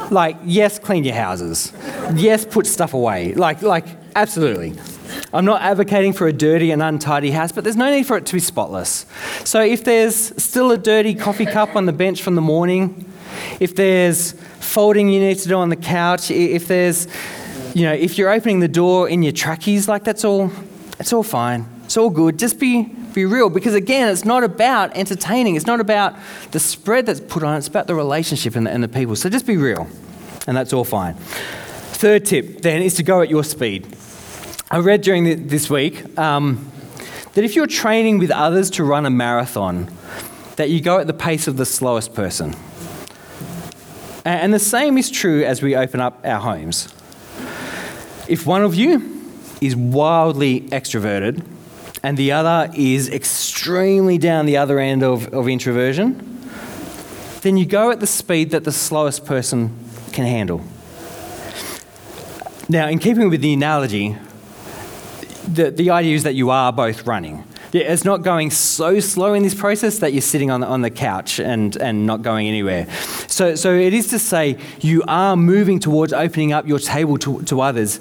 like, 0.10 0.38
yes, 0.44 0.80
clean 0.80 1.04
your 1.04 1.14
houses. 1.14 1.72
Yes, 2.16 2.44
put 2.44 2.66
stuff 2.66 2.96
away. 2.96 3.36
Like, 3.36 3.62
like, 3.62 3.86
absolutely. 4.16 4.74
I'm 5.32 5.46
not 5.46 5.62
advocating 5.62 6.14
for 6.14 6.28
a 6.28 6.34
dirty 6.34 6.72
and 6.72 6.82
untidy 6.82 7.30
house, 7.30 7.52
but 7.52 7.64
there's 7.64 7.76
no 7.76 7.92
need 7.92 8.08
for 8.08 8.18
it 8.18 8.26
to 8.26 8.34
be 8.34 8.40
spotless. 8.40 9.06
So 9.44 9.62
if 9.62 9.84
there's 9.84 10.16
still 10.42 10.72
a 10.72 10.80
dirty 10.80 11.14
coffee 11.14 11.46
cup 11.46 11.76
on 11.76 11.86
the 11.86 11.94
bench 11.94 12.24
from 12.24 12.34
the 12.34 12.42
morning, 12.42 13.06
if 13.60 13.76
there's 13.76 14.32
folding 14.60 15.10
you 15.10 15.20
need 15.20 15.38
to 15.38 15.48
do 15.48 15.58
on 15.58 15.70
the 15.70 15.76
couch, 15.76 16.32
if 16.32 16.68
there's, 16.68 17.08
you 17.76 17.84
know, 17.84 17.94
if 17.94 18.18
you're 18.18 18.32
opening 18.32 18.62
the 18.62 18.68
door 18.68 19.08
in 19.08 19.22
your 19.22 19.32
trackies, 19.32 19.88
like 19.88 20.04
that's 20.04 20.26
all, 20.26 20.52
it's 21.00 21.14
all 21.14 21.22
fine. 21.22 21.68
It's 21.92 21.98
all 21.98 22.10
good. 22.10 22.40
Just 22.40 22.58
be, 22.58 22.84
be 22.84 23.26
real. 23.26 23.50
Because 23.50 23.74
again, 23.74 24.08
it's 24.08 24.24
not 24.24 24.46
about 24.46 24.96
entertaining. 24.96 25.58
It's 25.58 25.66
not 25.66 25.82
about 25.82 26.16
the 26.52 26.60
spread 26.62 27.06
that's 27.06 27.20
put 27.20 27.44
on. 27.44 27.58
It's 27.58 27.68
about 27.68 27.88
the 27.88 27.96
relationship 27.96 28.56
and 28.56 28.66
the, 28.66 28.72
and 28.72 28.82
the 28.82 28.88
people. 28.88 29.18
So 29.18 29.28
just 29.28 29.46
be 29.46 29.58
real. 29.58 29.90
And 30.48 30.56
that's 30.56 30.72
all 30.72 30.86
fine. 30.86 31.16
Third 31.16 32.24
tip 32.24 32.62
then 32.62 32.82
is 32.82 32.94
to 32.94 33.04
go 33.04 33.20
at 33.20 33.30
your 33.30 33.44
speed. 33.44 33.94
I 34.72 34.78
read 34.78 35.02
during 35.02 35.26
the, 35.26 35.34
this 35.36 35.70
week 35.70 36.18
um, 36.18 36.72
that 37.34 37.44
if 37.44 37.58
you're 37.58 37.68
training 37.68 38.20
with 38.20 38.32
others 38.32 38.70
to 38.70 38.86
run 38.86 39.06
a 39.06 39.10
marathon, 39.10 39.94
that 40.56 40.70
you 40.70 40.80
go 40.80 40.98
at 40.98 41.08
the 41.08 41.14
pace 41.14 41.46
of 41.50 41.58
the 41.58 41.66
slowest 41.66 42.14
person. 42.14 42.56
And 44.24 44.54
the 44.54 44.60
same 44.60 44.98
is 44.98 45.12
true 45.12 45.44
as 45.44 45.62
we 45.62 45.76
open 45.76 46.00
up 46.00 46.22
our 46.24 46.40
homes. 46.40 46.88
If 48.30 48.46
one 48.46 48.64
of 48.64 48.76
you 48.76 49.28
is 49.60 49.76
wildly 49.76 50.62
extroverted, 50.70 51.46
and 52.04 52.18
the 52.18 52.32
other 52.32 52.72
is 52.76 53.10
extremely 53.10 54.18
down 54.18 54.46
the 54.46 54.58
other 54.58 54.80
end 54.80 55.04
of, 55.04 55.34
of 55.34 55.48
introversion, 55.48 56.28
then 57.42 57.58
you 57.58 57.66
go 57.66 57.92
at 57.92 58.00
the 58.00 58.08
speed 58.08 58.52
that 58.52 58.64
the 58.64 58.72
slowest 58.72 59.26
person 59.26 59.76
can 60.12 60.26
handle. 60.26 60.62
Now, 62.70 62.88
in 62.88 63.00
keeping 63.00 63.30
with 63.30 63.42
the 63.42 63.54
analogy, 63.54 64.16
the, 65.48 65.72
the 65.72 65.90
idea 65.90 66.16
is 66.16 66.24
that 66.24 66.36
you 66.36 66.50
are 66.50 66.72
both 66.72 67.06
running. 67.06 67.44
Yeah, 67.72 67.84
it's 67.84 68.04
not 68.04 68.22
going 68.22 68.52
so 68.52 69.00
slow 69.00 69.34
in 69.34 69.44
this 69.44 69.56
process 69.56 70.00
that 70.00 70.12
you're 70.14 70.22
sitting 70.22 70.52
on 70.52 70.62
the, 70.62 70.68
on 70.68 70.82
the 70.82 70.90
couch 70.90 71.40
and, 71.40 71.76
and 71.78 72.06
not 72.06 72.22
going 72.22 72.48
anywhere. 72.48 72.90
So, 73.28 73.56
so 73.56 73.74
it 73.74 73.94
is 73.94 74.08
to 74.10 74.20
say 74.20 74.58
you 74.82 75.04
are 75.08 75.38
moving 75.38 75.80
towards 75.80 76.12
opening 76.12 76.52
up 76.52 76.68
your 76.68 76.80
table 76.80 77.18
to, 77.20 77.42
to 77.44 77.62
others, 77.62 78.00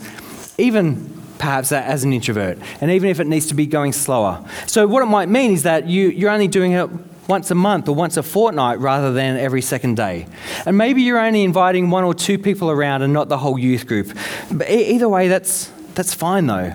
even 0.58 1.19
perhaps 1.40 1.72
as 1.72 2.04
an 2.04 2.12
introvert, 2.12 2.58
and 2.80 2.90
even 2.90 3.08
if 3.08 3.18
it 3.18 3.26
needs 3.26 3.46
to 3.46 3.54
be 3.54 3.66
going 3.66 3.92
slower. 3.92 4.44
So, 4.66 4.86
what 4.86 5.02
it 5.02 5.06
might 5.06 5.28
mean 5.28 5.52
is 5.52 5.64
that 5.64 5.86
you, 5.88 6.10
you're 6.10 6.30
only 6.30 6.46
doing 6.46 6.72
it 6.72 6.88
once 7.28 7.50
a 7.50 7.54
month 7.54 7.88
or 7.88 7.94
once 7.94 8.16
a 8.16 8.22
fortnight 8.22 8.78
rather 8.78 9.12
than 9.12 9.36
every 9.36 9.62
second 9.62 9.96
day. 9.96 10.26
And 10.66 10.76
maybe 10.76 11.02
you're 11.02 11.18
only 11.18 11.42
inviting 11.42 11.88
one 11.88 12.04
or 12.04 12.12
two 12.12 12.38
people 12.38 12.70
around 12.70 13.02
and 13.02 13.12
not 13.12 13.28
the 13.28 13.38
whole 13.38 13.58
youth 13.58 13.86
group. 13.86 14.12
But 14.50 14.68
either 14.68 15.08
way, 15.08 15.28
that's, 15.28 15.70
that's 15.94 16.12
fine 16.12 16.46
though. 16.46 16.74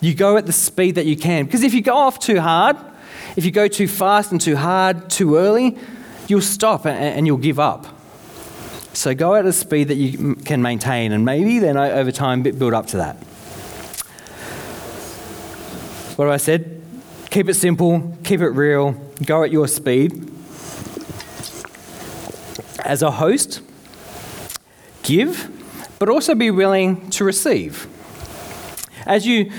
You 0.00 0.14
go 0.14 0.36
at 0.36 0.44
the 0.44 0.52
speed 0.52 0.96
that 0.96 1.06
you 1.06 1.16
can. 1.16 1.46
Because 1.46 1.62
if 1.62 1.72
you 1.72 1.80
go 1.80 1.96
off 1.96 2.18
too 2.18 2.38
hard, 2.38 2.76
if 3.34 3.46
you 3.46 3.50
go 3.50 3.66
too 3.66 3.88
fast 3.88 4.30
and 4.30 4.40
too 4.40 4.56
hard 4.56 5.08
too 5.08 5.36
early, 5.36 5.78
you'll 6.28 6.42
stop 6.42 6.84
and, 6.86 7.26
you'll 7.26 7.38
give 7.38 7.58
up. 7.58 7.86
So 8.92 9.14
go 9.14 9.34
at 9.34 9.46
a 9.46 9.52
speed 9.52 9.88
that 9.88 9.96
you 9.96 10.36
can 10.36 10.60
maintain, 10.62 11.12
and 11.12 11.24
maybe 11.24 11.58
then 11.58 11.76
over 11.76 12.12
time 12.12 12.42
build 12.42 12.74
up 12.74 12.86
to 12.88 12.98
that. 12.98 13.16
What 16.16 16.28
I 16.28 16.36
said? 16.36 16.80
Keep 17.30 17.48
it 17.48 17.54
simple, 17.54 18.16
keep 18.22 18.40
it 18.40 18.50
real, 18.50 18.92
go 19.24 19.42
at 19.42 19.50
your 19.50 19.66
speed. 19.66 20.30
As 22.84 23.02
a 23.02 23.10
host, 23.10 23.60
give, 25.02 25.50
but 25.98 26.08
also 26.08 26.36
be 26.36 26.52
willing 26.52 27.10
to 27.10 27.24
receive. 27.24 27.88
As 29.06 29.26
you 29.26 29.50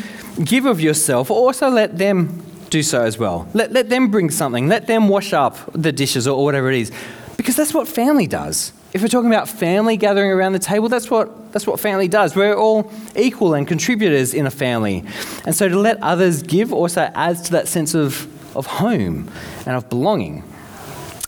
give 0.44 0.66
of 0.66 0.80
yourself, 0.80 1.30
also 1.30 1.70
let 1.70 1.98
them 1.98 2.46
do 2.70 2.82
so 2.82 3.04
as 3.04 3.18
well. 3.18 3.50
Let, 3.54 3.74
let 3.74 3.90
them 3.90 4.10
bring 4.10 4.30
something, 4.30 4.70
let 4.70 4.88
them 4.88 5.10
wash 5.10 5.34
up 5.34 5.58
the 5.74 5.92
dishes 5.92 6.28
or 6.28 6.42
whatever 6.44 6.72
it 6.72 6.80
is, 6.80 6.92
because 7.36 7.58
that's 7.58 7.74
what 7.74 7.88
family 7.88 8.28
does 8.28 8.72
if 8.96 9.02
we're 9.02 9.10
talking 9.10 9.30
about 9.30 9.50
family 9.50 9.98
gathering 9.98 10.32
around 10.32 10.54
the 10.54 10.60
table, 10.60 10.88
that's 10.88 11.12
what, 11.12 11.52
that's 11.52 11.68
what 11.68 11.82
family 11.82 12.08
does. 12.08 12.34
We're 12.34 12.56
all 12.56 12.90
equal 13.14 13.54
and 13.54 13.68
contributors 13.68 14.34
in 14.34 14.46
a 14.48 14.50
family. 14.50 15.04
And 15.44 15.54
so 15.54 15.68
to 15.68 15.78
let 15.78 16.02
others 16.02 16.42
give 16.42 16.72
also 16.72 17.02
adds 17.14 17.42
to 17.42 17.52
that 17.52 17.68
sense 17.68 17.94
of, 17.94 18.26
of 18.56 18.66
home 18.66 19.30
and 19.66 19.76
of 19.76 19.90
belonging. 19.90 20.46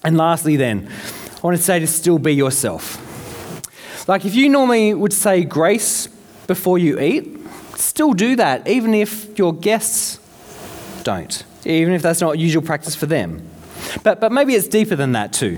And 0.01 0.15
lastly, 0.15 0.55
then, 0.55 0.89
I 1.35 1.39
want 1.41 1.57
to 1.57 1.61
say 1.61 1.77
to 1.79 1.87
still 1.87 2.19
be 2.19 2.33
yourself. 2.33 3.03
Like 4.07 4.23
if 4.23 4.33
you 4.33 4.47
normally 4.47 4.93
would 4.93 5.11
say 5.11 5.43
grace 5.43 6.07
before 6.47 6.79
you 6.79 6.97
eat, 7.01 7.37
still 7.75 8.13
do 8.13 8.37
that, 8.37 8.65
even 8.65 8.93
if 8.93 9.37
your 9.37 9.53
guests 9.53 10.19
don't, 11.03 11.43
even 11.65 11.93
if 11.93 12.01
that's 12.01 12.21
not 12.21 12.39
usual 12.39 12.63
practice 12.63 12.95
for 12.95 13.07
them. 13.07 13.45
But, 14.03 14.21
but 14.21 14.31
maybe 14.31 14.55
it's 14.55 14.69
deeper 14.69 14.95
than 14.95 15.11
that 15.11 15.33
too. 15.33 15.57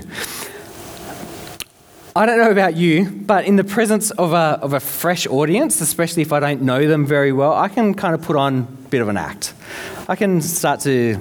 I 2.16 2.26
don't 2.26 2.38
know 2.38 2.50
about 2.50 2.74
you, 2.74 3.08
but 3.08 3.44
in 3.44 3.54
the 3.54 3.62
presence 3.62 4.10
of 4.10 4.32
a, 4.32 4.58
of 4.62 4.72
a 4.72 4.80
fresh 4.80 5.28
audience, 5.28 5.80
especially 5.80 6.22
if 6.22 6.32
I 6.32 6.40
don't 6.40 6.62
know 6.62 6.88
them 6.88 7.06
very 7.06 7.32
well, 7.32 7.52
I 7.52 7.68
can 7.68 7.94
kind 7.94 8.16
of 8.16 8.22
put 8.22 8.34
on 8.34 8.58
a 8.58 8.88
bit 8.88 9.00
of 9.00 9.08
an 9.08 9.16
act. 9.16 9.54
I 10.08 10.16
can 10.16 10.40
start 10.40 10.80
to 10.80 11.20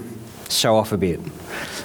show 0.50 0.76
off 0.76 0.92
a 0.92 0.98
bit. 0.98 1.20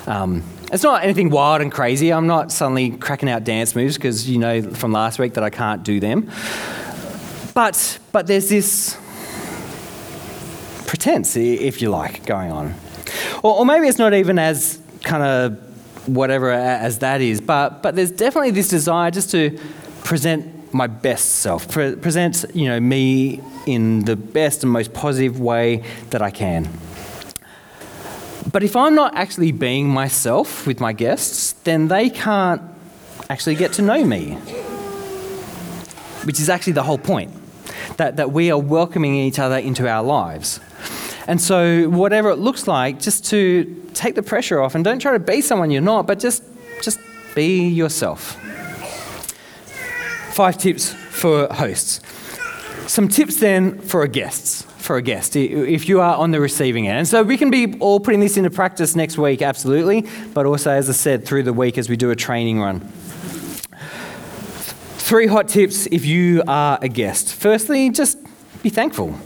Um, 0.06 0.42
it's 0.72 0.82
not 0.82 1.04
anything 1.04 1.28
wild 1.28 1.60
and 1.60 1.70
crazy. 1.70 2.14
I'm 2.14 2.26
not 2.26 2.50
suddenly 2.50 2.92
cracking 2.92 3.28
out 3.28 3.44
dance 3.44 3.76
moves 3.76 3.96
because 3.96 4.28
you 4.28 4.38
know 4.38 4.62
from 4.62 4.92
last 4.92 5.18
week 5.18 5.34
that 5.34 5.44
I 5.44 5.50
can't 5.50 5.82
do 5.82 6.00
them. 6.00 6.30
But, 7.52 7.98
but 8.10 8.26
there's 8.26 8.48
this 8.48 8.98
pretense, 10.86 11.36
if 11.36 11.82
you 11.82 11.90
like, 11.90 12.24
going 12.24 12.50
on. 12.50 12.74
Or, 13.42 13.58
or 13.58 13.66
maybe 13.66 13.86
it's 13.86 13.98
not 13.98 14.14
even 14.14 14.38
as 14.38 14.80
kind 15.02 15.22
of 15.22 15.63
whatever 16.06 16.50
as 16.50 16.98
that 17.00 17.20
is. 17.20 17.40
But, 17.40 17.82
but 17.82 17.96
there's 17.96 18.10
definitely 18.10 18.50
this 18.50 18.68
desire 18.68 19.10
just 19.10 19.30
to 19.30 19.58
present 20.04 20.72
my 20.74 20.86
best 20.86 21.36
self, 21.36 21.68
pre- 21.70 21.96
present 21.96 22.44
you 22.52 22.68
know, 22.68 22.80
me 22.80 23.40
in 23.66 24.00
the 24.04 24.16
best 24.16 24.62
and 24.62 24.72
most 24.72 24.92
positive 24.92 25.40
way 25.40 25.84
that 26.10 26.20
I 26.20 26.30
can. 26.30 26.68
But 28.52 28.62
if 28.62 28.76
I'm 28.76 28.94
not 28.94 29.16
actually 29.16 29.52
being 29.52 29.88
myself 29.88 30.66
with 30.66 30.80
my 30.80 30.92
guests, 30.92 31.52
then 31.64 31.88
they 31.88 32.10
can't 32.10 32.62
actually 33.30 33.54
get 33.54 33.72
to 33.74 33.82
know 33.82 34.04
me, 34.04 34.34
which 36.24 36.40
is 36.40 36.48
actually 36.48 36.74
the 36.74 36.82
whole 36.82 36.98
point 36.98 37.32
that, 37.96 38.16
that 38.16 38.32
we 38.32 38.50
are 38.50 38.58
welcoming 38.58 39.14
each 39.14 39.38
other 39.38 39.56
into 39.56 39.88
our 39.88 40.02
lives. 40.02 40.60
And 41.26 41.40
so, 41.40 41.88
whatever 41.88 42.30
it 42.30 42.36
looks 42.36 42.68
like, 42.68 43.00
just 43.00 43.24
to 43.26 43.64
take 43.94 44.14
the 44.14 44.22
pressure 44.22 44.60
off 44.60 44.74
and 44.74 44.84
don't 44.84 44.98
try 44.98 45.12
to 45.12 45.18
be 45.18 45.40
someone 45.40 45.70
you're 45.70 45.80
not, 45.80 46.06
but 46.06 46.18
just, 46.18 46.42
just 46.82 46.98
be 47.34 47.66
yourself. 47.68 48.38
Five 50.32 50.58
tips 50.58 50.92
for 50.92 51.46
hosts. 51.52 52.00
Some 52.86 53.08
tips 53.08 53.36
then 53.36 53.78
for 53.80 54.00
our 54.00 54.06
guests. 54.06 54.66
For 54.78 54.96
a 54.96 55.02
guest, 55.02 55.34
if 55.34 55.88
you 55.88 56.02
are 56.02 56.14
on 56.14 56.30
the 56.30 56.40
receiving 56.40 56.88
end. 56.88 56.98
And 56.98 57.08
so 57.08 57.22
we 57.22 57.38
can 57.38 57.50
be 57.50 57.78
all 57.78 58.00
putting 58.00 58.20
this 58.20 58.36
into 58.36 58.50
practice 58.50 58.94
next 58.94 59.16
week, 59.16 59.40
absolutely, 59.40 60.06
but 60.34 60.44
also, 60.44 60.72
as 60.72 60.90
I 60.90 60.92
said, 60.92 61.24
through 61.24 61.44
the 61.44 61.54
week 61.54 61.78
as 61.78 61.88
we 61.88 61.96
do 61.96 62.10
a 62.10 62.16
training 62.16 62.60
run. 62.60 62.80
Three 64.98 65.26
hot 65.26 65.48
tips 65.48 65.86
if 65.86 66.04
you 66.04 66.42
are 66.46 66.78
a 66.82 66.88
guest. 66.90 67.34
Firstly, 67.34 67.88
just 67.88 68.18
be 68.62 68.68
thankful. 68.68 69.18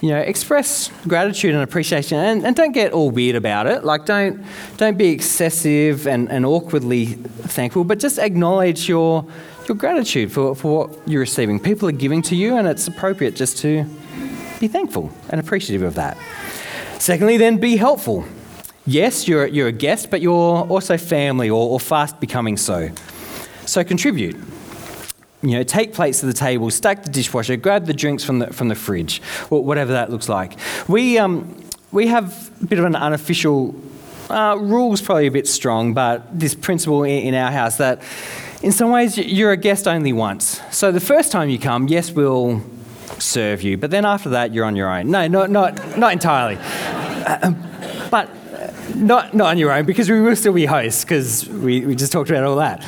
You 0.00 0.08
know, 0.08 0.18
express 0.18 0.90
gratitude 1.06 1.54
and 1.54 1.62
appreciation 1.62 2.18
and, 2.18 2.46
and 2.46 2.56
don't 2.56 2.72
get 2.72 2.92
all 2.92 3.10
weird 3.10 3.36
about 3.36 3.66
it. 3.66 3.84
Like, 3.84 4.06
don't, 4.06 4.42
don't 4.78 4.96
be 4.96 5.10
excessive 5.10 6.06
and, 6.06 6.30
and 6.30 6.46
awkwardly 6.46 7.06
thankful, 7.06 7.84
but 7.84 7.98
just 7.98 8.18
acknowledge 8.18 8.88
your, 8.88 9.26
your 9.68 9.76
gratitude 9.76 10.32
for, 10.32 10.54
for 10.54 10.86
what 10.86 11.08
you're 11.08 11.20
receiving. 11.20 11.60
People 11.60 11.86
are 11.86 11.92
giving 11.92 12.22
to 12.22 12.34
you, 12.34 12.56
and 12.56 12.66
it's 12.66 12.88
appropriate 12.88 13.36
just 13.36 13.58
to 13.58 13.84
be 14.58 14.68
thankful 14.68 15.12
and 15.28 15.38
appreciative 15.38 15.82
of 15.82 15.96
that. 15.96 16.16
Secondly, 16.98 17.36
then 17.36 17.58
be 17.58 17.76
helpful. 17.76 18.24
Yes, 18.86 19.28
you're, 19.28 19.46
you're 19.46 19.68
a 19.68 19.72
guest, 19.72 20.10
but 20.10 20.22
you're 20.22 20.32
also 20.66 20.96
family 20.96 21.50
or, 21.50 21.68
or 21.68 21.78
fast 21.78 22.20
becoming 22.20 22.56
so. 22.56 22.88
So 23.66 23.84
contribute. 23.84 24.36
You 25.42 25.52
know, 25.52 25.62
take 25.62 25.94
plates 25.94 26.20
to 26.20 26.26
the 26.26 26.34
table, 26.34 26.70
stack 26.70 27.02
the 27.02 27.10
dishwasher, 27.10 27.56
grab 27.56 27.86
the 27.86 27.94
drinks 27.94 28.22
from 28.24 28.40
the, 28.40 28.48
from 28.48 28.68
the 28.68 28.74
fridge, 28.74 29.22
or 29.48 29.64
whatever 29.64 29.92
that 29.92 30.10
looks 30.10 30.28
like. 30.28 30.58
We, 30.86 31.18
um, 31.18 31.64
we 31.92 32.08
have 32.08 32.50
a 32.62 32.66
bit 32.66 32.78
of 32.78 32.84
an 32.84 32.94
unofficial 32.94 33.74
uh, 34.28 34.56
rule's 34.60 35.00
probably 35.00 35.26
a 35.26 35.30
bit 35.30 35.48
strong, 35.48 35.94
but 35.94 36.38
this 36.38 36.54
principle 36.54 37.04
in, 37.04 37.28
in 37.28 37.34
our 37.34 37.50
house 37.50 37.78
that 37.78 38.02
in 38.62 38.72
some 38.72 38.90
ways 38.90 39.16
you're 39.16 39.52
a 39.52 39.56
guest 39.56 39.88
only 39.88 40.12
once. 40.12 40.60
So 40.70 40.92
the 40.92 41.00
first 41.00 41.32
time 41.32 41.48
you 41.48 41.58
come, 41.58 41.88
yes, 41.88 42.10
we'll 42.12 42.62
serve 43.18 43.62
you. 43.62 43.76
But 43.76 43.90
then 43.90 44.04
after 44.04 44.30
that, 44.30 44.52
you're 44.52 44.64
on 44.64 44.76
your 44.76 44.88
own. 44.88 45.10
No, 45.10 45.26
not, 45.26 45.50
not, 45.50 45.98
not 45.98 46.12
entirely. 46.12 46.58
Uh, 46.60 47.52
but 48.10 48.28
not, 48.94 49.34
not 49.34 49.48
on 49.48 49.58
your 49.58 49.72
own 49.72 49.84
because 49.86 50.10
we 50.10 50.20
will 50.20 50.36
still 50.36 50.52
be 50.52 50.66
hosts 50.66 51.04
because 51.04 51.48
we, 51.48 51.84
we 51.86 51.94
just 51.94 52.12
talked 52.12 52.30
about 52.30 52.44
all 52.44 52.56
that. 52.56 52.84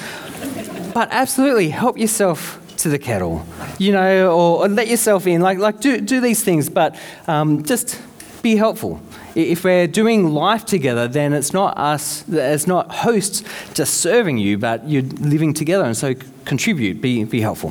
But 0.94 1.09
absolutely, 1.11 1.70
help 1.70 1.98
yourself 1.98 2.59
to 2.78 2.88
the 2.88 2.98
kettle, 2.98 3.46
you 3.78 3.92
know, 3.92 4.26
or, 4.26 4.64
or 4.64 4.68
let 4.68 4.88
yourself 4.88 5.26
in. 5.26 5.40
Like, 5.40 5.59
like 5.59 5.81
do, 5.81 6.00
do 6.00 6.20
these 6.20 6.42
things, 6.42 6.68
but 6.68 6.98
um, 7.26 7.62
just 7.62 8.00
be 8.42 8.57
helpful. 8.57 9.00
If 9.35 9.64
we're 9.64 9.87
doing 9.87 10.35
life 10.35 10.66
together, 10.66 11.09
then 11.09 11.33
it's 11.33 11.52
not 11.52 11.78
us, 11.78 12.24
it's 12.28 12.66
not 12.66 12.92
hosts 12.92 13.44
just 13.72 13.94
serving 13.94 14.38
you, 14.38 14.59
but 14.59 14.87
you're 14.88 15.02
living 15.02 15.55
together. 15.55 15.85
And 15.85 15.96
so 15.96 16.14
contribute, 16.44 17.00
be, 17.00 17.24
be 17.24 17.40
helpful. 17.40 17.70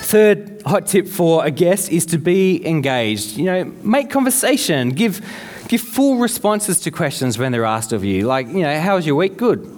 Third 0.00 0.62
hot 0.66 0.86
tip 0.86 1.06
for 1.06 1.44
a 1.44 1.50
guest 1.50 1.90
is 1.90 2.04
to 2.06 2.18
be 2.18 2.66
engaged. 2.66 3.36
You 3.36 3.44
know, 3.44 3.64
make 3.82 4.10
conversation, 4.10 4.90
give, 4.90 5.20
give 5.68 5.80
full 5.80 6.16
responses 6.16 6.80
to 6.80 6.90
questions 6.90 7.38
when 7.38 7.52
they're 7.52 7.64
asked 7.64 7.92
of 7.92 8.04
you. 8.04 8.26
Like, 8.26 8.48
you 8.48 8.62
know, 8.62 8.80
how 8.80 8.96
was 8.96 9.06
your 9.06 9.16
week? 9.16 9.36
Good. 9.36 9.77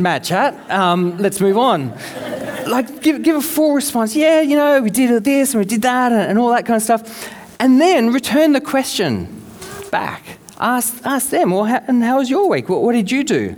Mad 0.00 0.24
chat. 0.24 0.70
Um, 0.70 1.18
let's 1.18 1.40
move 1.40 1.58
on. 1.58 1.90
Like, 2.66 3.02
give, 3.02 3.22
give 3.22 3.36
a 3.36 3.42
full 3.42 3.74
response. 3.74 4.16
Yeah, 4.16 4.40
you 4.40 4.56
know, 4.56 4.80
we 4.80 4.88
did 4.88 5.22
this 5.24 5.52
and 5.52 5.58
we 5.58 5.66
did 5.66 5.82
that 5.82 6.10
and, 6.10 6.22
and 6.22 6.38
all 6.38 6.50
that 6.50 6.64
kind 6.64 6.76
of 6.76 6.82
stuff. 6.82 7.30
And 7.60 7.78
then 7.78 8.12
return 8.12 8.52
the 8.54 8.60
question 8.62 9.42
back. 9.90 10.22
Ask, 10.58 11.04
ask 11.04 11.28
them, 11.30 11.50
well, 11.50 11.64
how, 11.64 11.82
and 11.86 12.02
how 12.02 12.18
was 12.18 12.30
your 12.30 12.48
week? 12.48 12.70
What, 12.70 12.82
what 12.82 12.92
did 12.92 13.10
you 13.10 13.24
do? 13.24 13.54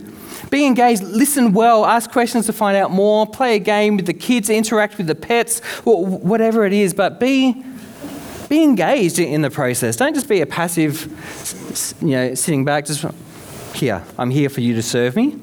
Be 0.50 0.66
engaged, 0.66 1.02
listen 1.02 1.52
well, 1.52 1.86
ask 1.86 2.10
questions 2.10 2.46
to 2.46 2.52
find 2.52 2.76
out 2.76 2.90
more, 2.90 3.26
play 3.26 3.56
a 3.56 3.58
game 3.60 3.96
with 3.96 4.06
the 4.06 4.14
kids, 4.14 4.50
interact 4.50 4.98
with 4.98 5.06
the 5.06 5.14
pets, 5.14 5.60
whatever 5.84 6.66
it 6.66 6.72
is, 6.72 6.92
but 6.92 7.20
be, 7.20 7.64
be 8.48 8.62
engaged 8.62 9.18
in 9.18 9.42
the 9.42 9.50
process. 9.50 9.96
Don't 9.96 10.14
just 10.14 10.28
be 10.28 10.40
a 10.40 10.46
passive, 10.46 11.06
you 12.02 12.10
know, 12.10 12.34
sitting 12.34 12.64
back, 12.64 12.84
just 12.86 13.04
here, 13.74 14.04
I'm 14.18 14.30
here 14.30 14.50
for 14.50 14.60
you 14.60 14.74
to 14.74 14.82
serve 14.82 15.16
me. 15.16 15.38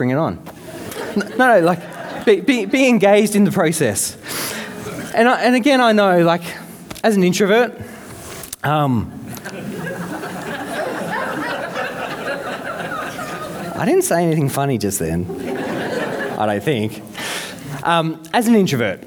Bring 0.00 0.08
it 0.08 0.16
on. 0.16 0.42
No, 1.14 1.58
no, 1.58 1.60
like, 1.60 2.24
be, 2.24 2.40
be, 2.40 2.64
be 2.64 2.88
engaged 2.88 3.36
in 3.36 3.44
the 3.44 3.50
process. 3.50 4.16
And, 5.14 5.28
I, 5.28 5.42
and 5.42 5.54
again, 5.54 5.82
I 5.82 5.92
know, 5.92 6.22
like, 6.22 6.40
as 7.04 7.16
an 7.16 7.22
introvert, 7.22 7.78
um, 8.62 9.12
I 13.76 13.82
didn't 13.84 14.04
say 14.04 14.24
anything 14.24 14.48
funny 14.48 14.78
just 14.78 15.00
then. 15.00 15.26
I 16.38 16.46
don't 16.46 16.62
think. 16.62 17.02
Um, 17.82 18.22
as 18.32 18.48
an 18.48 18.54
introvert, 18.54 19.04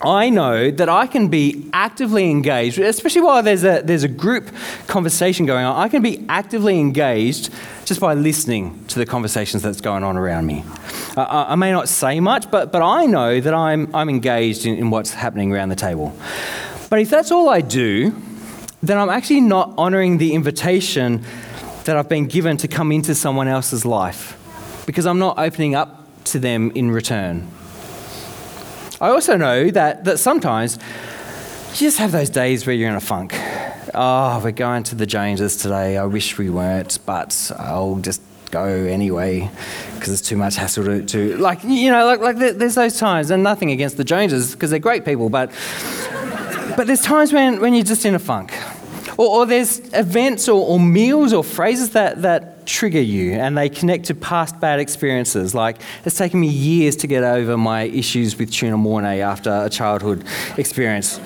I 0.00 0.30
know 0.30 0.70
that 0.70 0.88
I 0.88 1.08
can 1.08 1.26
be 1.26 1.68
actively 1.72 2.30
engaged, 2.30 2.78
especially 2.78 3.22
while 3.22 3.42
there's 3.42 3.64
a, 3.64 3.82
there's 3.82 4.04
a 4.04 4.08
group 4.08 4.48
conversation 4.86 5.44
going 5.44 5.64
on. 5.64 5.74
I 5.74 5.88
can 5.88 6.02
be 6.02 6.24
actively 6.28 6.78
engaged 6.78 7.50
just 7.84 8.00
by 8.00 8.14
listening 8.14 8.84
to 8.86 8.98
the 9.00 9.06
conversations 9.06 9.62
that's 9.62 9.80
going 9.80 10.04
on 10.04 10.16
around 10.16 10.46
me. 10.46 10.64
I 11.16 11.56
may 11.56 11.72
not 11.72 11.88
say 11.88 12.20
much, 12.20 12.48
but, 12.48 12.70
but 12.70 12.80
I 12.80 13.06
know 13.06 13.40
that 13.40 13.52
I'm, 13.52 13.92
I'm 13.92 14.08
engaged 14.08 14.66
in, 14.66 14.76
in 14.76 14.90
what's 14.90 15.14
happening 15.14 15.52
around 15.52 15.70
the 15.70 15.76
table. 15.76 16.16
But 16.90 17.00
if 17.00 17.10
that's 17.10 17.32
all 17.32 17.48
I 17.48 17.60
do, 17.60 18.14
then 18.82 18.98
I'm 18.98 19.10
actually 19.10 19.40
not 19.40 19.76
honouring 19.76 20.18
the 20.18 20.32
invitation 20.32 21.24
that 21.84 21.96
I've 21.96 22.08
been 22.08 22.26
given 22.26 22.56
to 22.58 22.68
come 22.68 22.92
into 22.92 23.16
someone 23.16 23.48
else's 23.48 23.84
life 23.84 24.36
because 24.86 25.06
I'm 25.06 25.18
not 25.18 25.38
opening 25.38 25.74
up 25.74 26.06
to 26.24 26.38
them 26.38 26.70
in 26.72 26.90
return. 26.92 27.48
I 29.00 29.10
also 29.10 29.36
know 29.36 29.70
that, 29.70 30.04
that 30.04 30.18
sometimes 30.18 30.76
you 31.72 31.86
just 31.86 31.98
have 31.98 32.10
those 32.10 32.30
days 32.30 32.66
where 32.66 32.74
you're 32.74 32.88
in 32.88 32.96
a 32.96 33.00
funk. 33.00 33.32
Oh, 33.94 34.40
we're 34.42 34.50
going 34.50 34.82
to 34.84 34.96
the 34.96 35.06
Joneses 35.06 35.56
today. 35.56 35.96
I 35.96 36.04
wish 36.04 36.36
we 36.36 36.50
weren't, 36.50 36.98
but 37.06 37.52
I'll 37.58 37.96
just 37.96 38.20
go 38.50 38.64
anyway 38.64 39.48
because 39.94 40.12
it's 40.12 40.26
too 40.26 40.36
much 40.36 40.56
hassle 40.56 40.82
to, 40.82 41.04
to 41.04 41.36
like 41.36 41.62
you 41.64 41.90
know 41.90 42.06
like, 42.06 42.20
like 42.20 42.38
there's 42.38 42.76
those 42.76 42.98
times 42.98 43.30
and 43.30 43.42
nothing 43.42 43.70
against 43.70 43.98
the 43.98 44.04
Joneses 44.04 44.54
because 44.54 44.70
they're 44.70 44.78
great 44.78 45.04
people 45.04 45.28
but 45.28 45.50
but 46.74 46.86
there's 46.86 47.02
times 47.02 47.30
when, 47.30 47.60
when 47.60 47.74
you're 47.74 47.84
just 47.84 48.06
in 48.06 48.14
a 48.14 48.18
funk 48.18 48.54
or, 49.18 49.40
or 49.40 49.46
there's 49.46 49.80
events 49.92 50.48
or, 50.48 50.64
or 50.64 50.80
meals 50.80 51.34
or 51.34 51.44
phrases 51.44 51.90
that, 51.90 52.22
that 52.22 52.57
trigger 52.68 53.00
you 53.00 53.32
and 53.32 53.56
they 53.56 53.68
connect 53.68 54.04
to 54.06 54.14
past 54.14 54.60
bad 54.60 54.78
experiences. 54.78 55.54
Like, 55.54 55.80
it's 56.04 56.16
taken 56.16 56.40
me 56.40 56.48
years 56.48 56.94
to 56.96 57.06
get 57.06 57.24
over 57.24 57.56
my 57.56 57.82
issues 57.82 58.38
with 58.38 58.52
tuna 58.52 58.76
mornay 58.76 59.20
after 59.20 59.50
a 59.64 59.70
childhood 59.70 60.24
experience. 60.56 61.18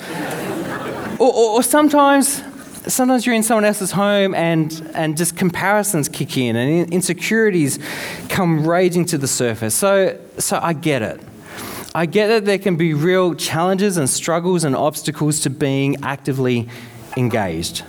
or, 1.19 1.31
or, 1.31 1.49
or 1.57 1.63
sometimes 1.63 2.41
sometimes 2.87 3.25
you're 3.25 3.35
in 3.35 3.43
someone 3.43 3.63
else's 3.63 3.91
home 3.91 4.35
and, 4.35 4.91
and 4.93 5.15
just 5.15 5.37
comparisons 5.37 6.09
kick 6.09 6.37
in 6.37 6.55
and 6.55 6.91
insecurities 6.91 7.79
come 8.27 8.67
raging 8.67 9.05
to 9.05 9.17
the 9.17 9.27
surface. 9.27 9.73
So, 9.73 10.19
so 10.37 10.59
I 10.61 10.73
get 10.73 11.01
it. 11.01 11.21
I 11.95 12.07
get 12.07 12.27
that 12.27 12.45
there 12.45 12.57
can 12.57 12.75
be 12.75 12.93
real 12.93 13.35
challenges 13.35 13.97
and 13.97 14.09
struggles 14.09 14.63
and 14.63 14.75
obstacles 14.75 15.41
to 15.41 15.49
being 15.49 16.03
actively 16.03 16.67
engaged. 17.15 17.83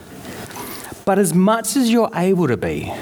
But 1.05 1.19
as 1.19 1.35
much 1.35 1.77
as 1.77 1.91
you're 1.91 2.11
able 2.15 2.49
to 2.49 2.57
be, 2.57 2.93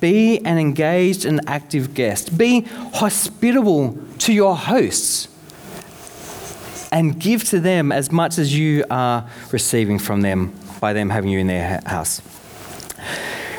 be 0.00 0.38
an 0.38 0.58
engaged 0.58 1.24
and 1.24 1.40
active 1.46 1.94
guest. 1.94 2.36
Be 2.36 2.60
hospitable 2.94 3.98
to 4.18 4.32
your 4.32 4.56
hosts 4.56 5.28
and 6.92 7.18
give 7.18 7.44
to 7.44 7.60
them 7.60 7.92
as 7.92 8.10
much 8.12 8.38
as 8.38 8.56
you 8.56 8.84
are 8.90 9.28
receiving 9.50 9.98
from 9.98 10.22
them 10.22 10.54
by 10.80 10.92
them 10.92 11.10
having 11.10 11.30
you 11.30 11.38
in 11.38 11.46
their 11.46 11.80
house. 11.84 12.22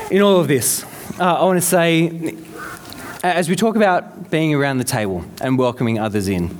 In 0.09 0.21
all 0.21 0.39
of 0.39 0.47
this, 0.47 0.83
uh, 1.19 1.35
I 1.35 1.43
want 1.43 1.57
to 1.57 1.65
say, 1.65 2.35
as 3.23 3.49
we 3.49 3.55
talk 3.55 3.75
about 3.75 4.31
being 4.31 4.53
around 4.53 4.77
the 4.77 4.83
table 4.83 5.25
and 5.41 5.57
welcoming 5.57 5.99
others 5.99 6.27
in, 6.27 6.57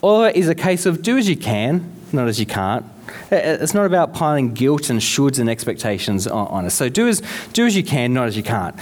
all 0.00 0.24
is 0.24 0.48
a 0.48 0.54
case 0.54 0.86
of 0.86 1.02
do 1.02 1.18
as 1.18 1.28
you 1.28 1.36
can, 1.36 1.92
not 2.12 2.28
as 2.28 2.38
you 2.40 2.46
can't, 2.46 2.84
Uh, 3.30 3.36
uh, 3.36 3.58
it's 3.60 3.74
not 3.74 3.86
about 3.86 4.14
piling 4.14 4.54
guilt 4.54 4.90
and 4.90 5.00
shoulds 5.00 5.38
and 5.38 5.50
expectations 5.50 6.26
on 6.26 6.64
us. 6.64 6.74
So 6.74 6.88
do 6.88 7.08
as, 7.08 7.22
do 7.52 7.66
as 7.66 7.76
you 7.76 7.84
can, 7.84 8.12
not 8.12 8.28
as 8.28 8.36
you 8.36 8.42
can't. 8.42 8.76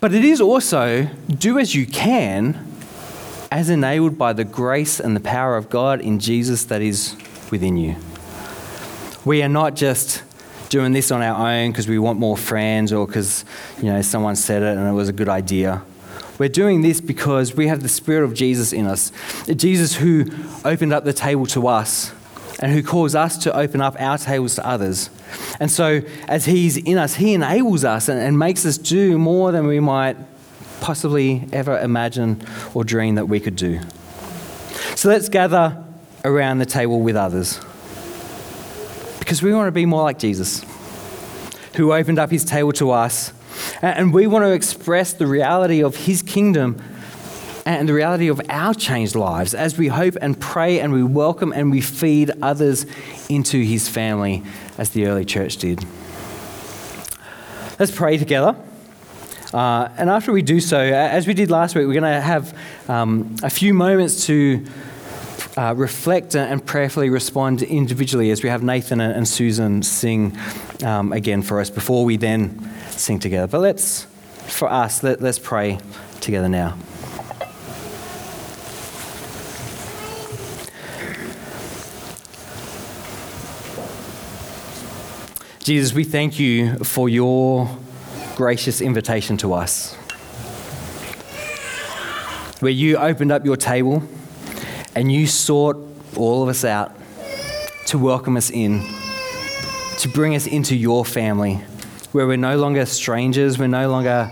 But 0.00 0.14
it 0.14 0.24
is 0.24 0.40
also 0.40 1.08
do 1.28 1.58
as 1.58 1.74
you 1.74 1.86
can 1.86 2.66
as 3.50 3.68
enabled 3.68 4.16
by 4.16 4.32
the 4.32 4.44
grace 4.44 5.00
and 5.00 5.16
the 5.16 5.20
power 5.20 5.56
of 5.56 5.68
God 5.68 6.00
in 6.00 6.20
Jesus 6.20 6.64
that 6.66 6.80
is 6.80 7.16
within 7.50 7.76
you. 7.76 7.96
We 9.24 9.42
are 9.42 9.48
not 9.48 9.74
just 9.74 10.22
doing 10.68 10.92
this 10.92 11.10
on 11.10 11.20
our 11.20 11.50
own 11.50 11.72
because 11.72 11.88
we 11.88 11.98
want 11.98 12.18
more 12.18 12.36
friends 12.36 12.92
or 12.92 13.06
because 13.06 13.44
you 13.78 13.84
know 13.84 14.00
someone 14.02 14.36
said 14.36 14.62
it 14.62 14.78
and 14.78 14.88
it 14.88 14.92
was 14.92 15.08
a 15.08 15.12
good 15.12 15.28
idea. 15.28 15.82
We're 16.38 16.48
doing 16.48 16.80
this 16.80 17.02
because 17.02 17.54
we 17.54 17.66
have 17.66 17.82
the 17.82 17.88
Spirit 17.88 18.24
of 18.24 18.32
Jesus 18.32 18.72
in 18.72 18.86
us. 18.86 19.12
Jesus 19.44 19.96
who 19.96 20.24
opened 20.64 20.94
up 20.94 21.04
the 21.04 21.12
table 21.12 21.44
to 21.46 21.66
us 21.66 22.12
and 22.60 22.72
who 22.72 22.82
calls 22.82 23.14
us 23.14 23.38
to 23.38 23.56
open 23.56 23.80
up 23.80 23.96
our 23.98 24.18
tables 24.18 24.54
to 24.54 24.66
others. 24.66 25.10
And 25.58 25.70
so, 25.70 26.02
as 26.28 26.44
He's 26.44 26.76
in 26.76 26.98
us, 26.98 27.14
He 27.14 27.34
enables 27.34 27.84
us 27.84 28.08
and, 28.08 28.20
and 28.20 28.38
makes 28.38 28.64
us 28.66 28.78
do 28.78 29.18
more 29.18 29.50
than 29.50 29.66
we 29.66 29.80
might 29.80 30.16
possibly 30.80 31.48
ever 31.52 31.78
imagine 31.78 32.42
or 32.74 32.84
dream 32.84 33.16
that 33.16 33.26
we 33.26 33.40
could 33.40 33.56
do. 33.56 33.80
So, 34.94 35.08
let's 35.08 35.30
gather 35.30 35.82
around 36.22 36.58
the 36.58 36.66
table 36.66 37.00
with 37.00 37.16
others 37.16 37.58
because 39.18 39.42
we 39.42 39.54
want 39.54 39.68
to 39.68 39.72
be 39.72 39.86
more 39.86 40.02
like 40.02 40.18
Jesus, 40.18 40.64
who 41.76 41.92
opened 41.92 42.18
up 42.18 42.30
His 42.30 42.44
table 42.44 42.72
to 42.72 42.90
us. 42.90 43.32
And 43.80 44.12
we 44.12 44.26
want 44.26 44.44
to 44.44 44.52
express 44.52 45.12
the 45.12 45.26
reality 45.26 45.82
of 45.82 45.96
His 45.96 46.22
kingdom 46.22 46.82
and 47.66 47.88
the 47.88 47.94
reality 47.94 48.28
of 48.28 48.40
our 48.48 48.74
changed 48.74 49.14
lives 49.14 49.54
as 49.54 49.76
we 49.76 49.88
hope 49.88 50.16
and 50.20 50.38
pray 50.40 50.80
and 50.80 50.92
we 50.92 51.02
welcome 51.02 51.52
and 51.52 51.70
we 51.70 51.80
feed 51.80 52.30
others 52.42 52.86
into 53.28 53.62
his 53.62 53.88
family 53.88 54.42
as 54.78 54.90
the 54.90 55.06
early 55.06 55.24
church 55.24 55.56
did. 55.56 55.84
Let's 57.78 57.92
pray 57.92 58.18
together. 58.18 58.56
Uh, 59.52 59.88
and 59.96 60.08
after 60.08 60.32
we 60.32 60.42
do 60.42 60.60
so, 60.60 60.78
as 60.78 61.26
we 61.26 61.34
did 61.34 61.50
last 61.50 61.74
week, 61.74 61.86
we're 61.86 62.00
going 62.00 62.04
to 62.04 62.20
have 62.20 62.56
um, 62.88 63.34
a 63.42 63.50
few 63.50 63.74
moments 63.74 64.26
to 64.26 64.64
uh, 65.56 65.74
reflect 65.76 66.36
and 66.36 66.64
prayerfully 66.64 67.10
respond 67.10 67.62
individually 67.62 68.30
as 68.30 68.42
we 68.42 68.48
have 68.48 68.62
Nathan 68.62 69.00
and 69.00 69.26
Susan 69.26 69.82
sing 69.82 70.36
um, 70.84 71.12
again 71.12 71.42
for 71.42 71.60
us 71.60 71.70
before 71.70 72.04
we 72.04 72.16
then 72.16 72.70
sing 72.90 73.18
together. 73.18 73.46
But 73.46 73.60
let's, 73.60 74.04
for 74.46 74.70
us, 74.70 75.02
let, 75.02 75.20
let's 75.20 75.38
pray 75.38 75.80
together 76.20 76.48
now. 76.48 76.76
Jesus, 85.70 85.94
we 85.94 86.02
thank 86.02 86.40
you 86.40 86.78
for 86.78 87.08
your 87.08 87.70
gracious 88.34 88.80
invitation 88.80 89.36
to 89.36 89.52
us, 89.54 89.94
where 92.58 92.72
you 92.72 92.96
opened 92.96 93.30
up 93.30 93.44
your 93.44 93.56
table 93.56 94.02
and 94.96 95.12
you 95.12 95.28
sought 95.28 95.76
all 96.16 96.42
of 96.42 96.48
us 96.48 96.64
out 96.64 96.92
to 97.86 97.98
welcome 97.98 98.36
us 98.36 98.50
in, 98.50 98.84
to 99.98 100.08
bring 100.08 100.34
us 100.34 100.48
into 100.48 100.74
your 100.74 101.04
family, 101.04 101.60
where 102.10 102.26
we're 102.26 102.36
no 102.36 102.56
longer 102.56 102.84
strangers, 102.84 103.56
we're 103.56 103.68
no 103.68 103.88
longer 103.88 104.28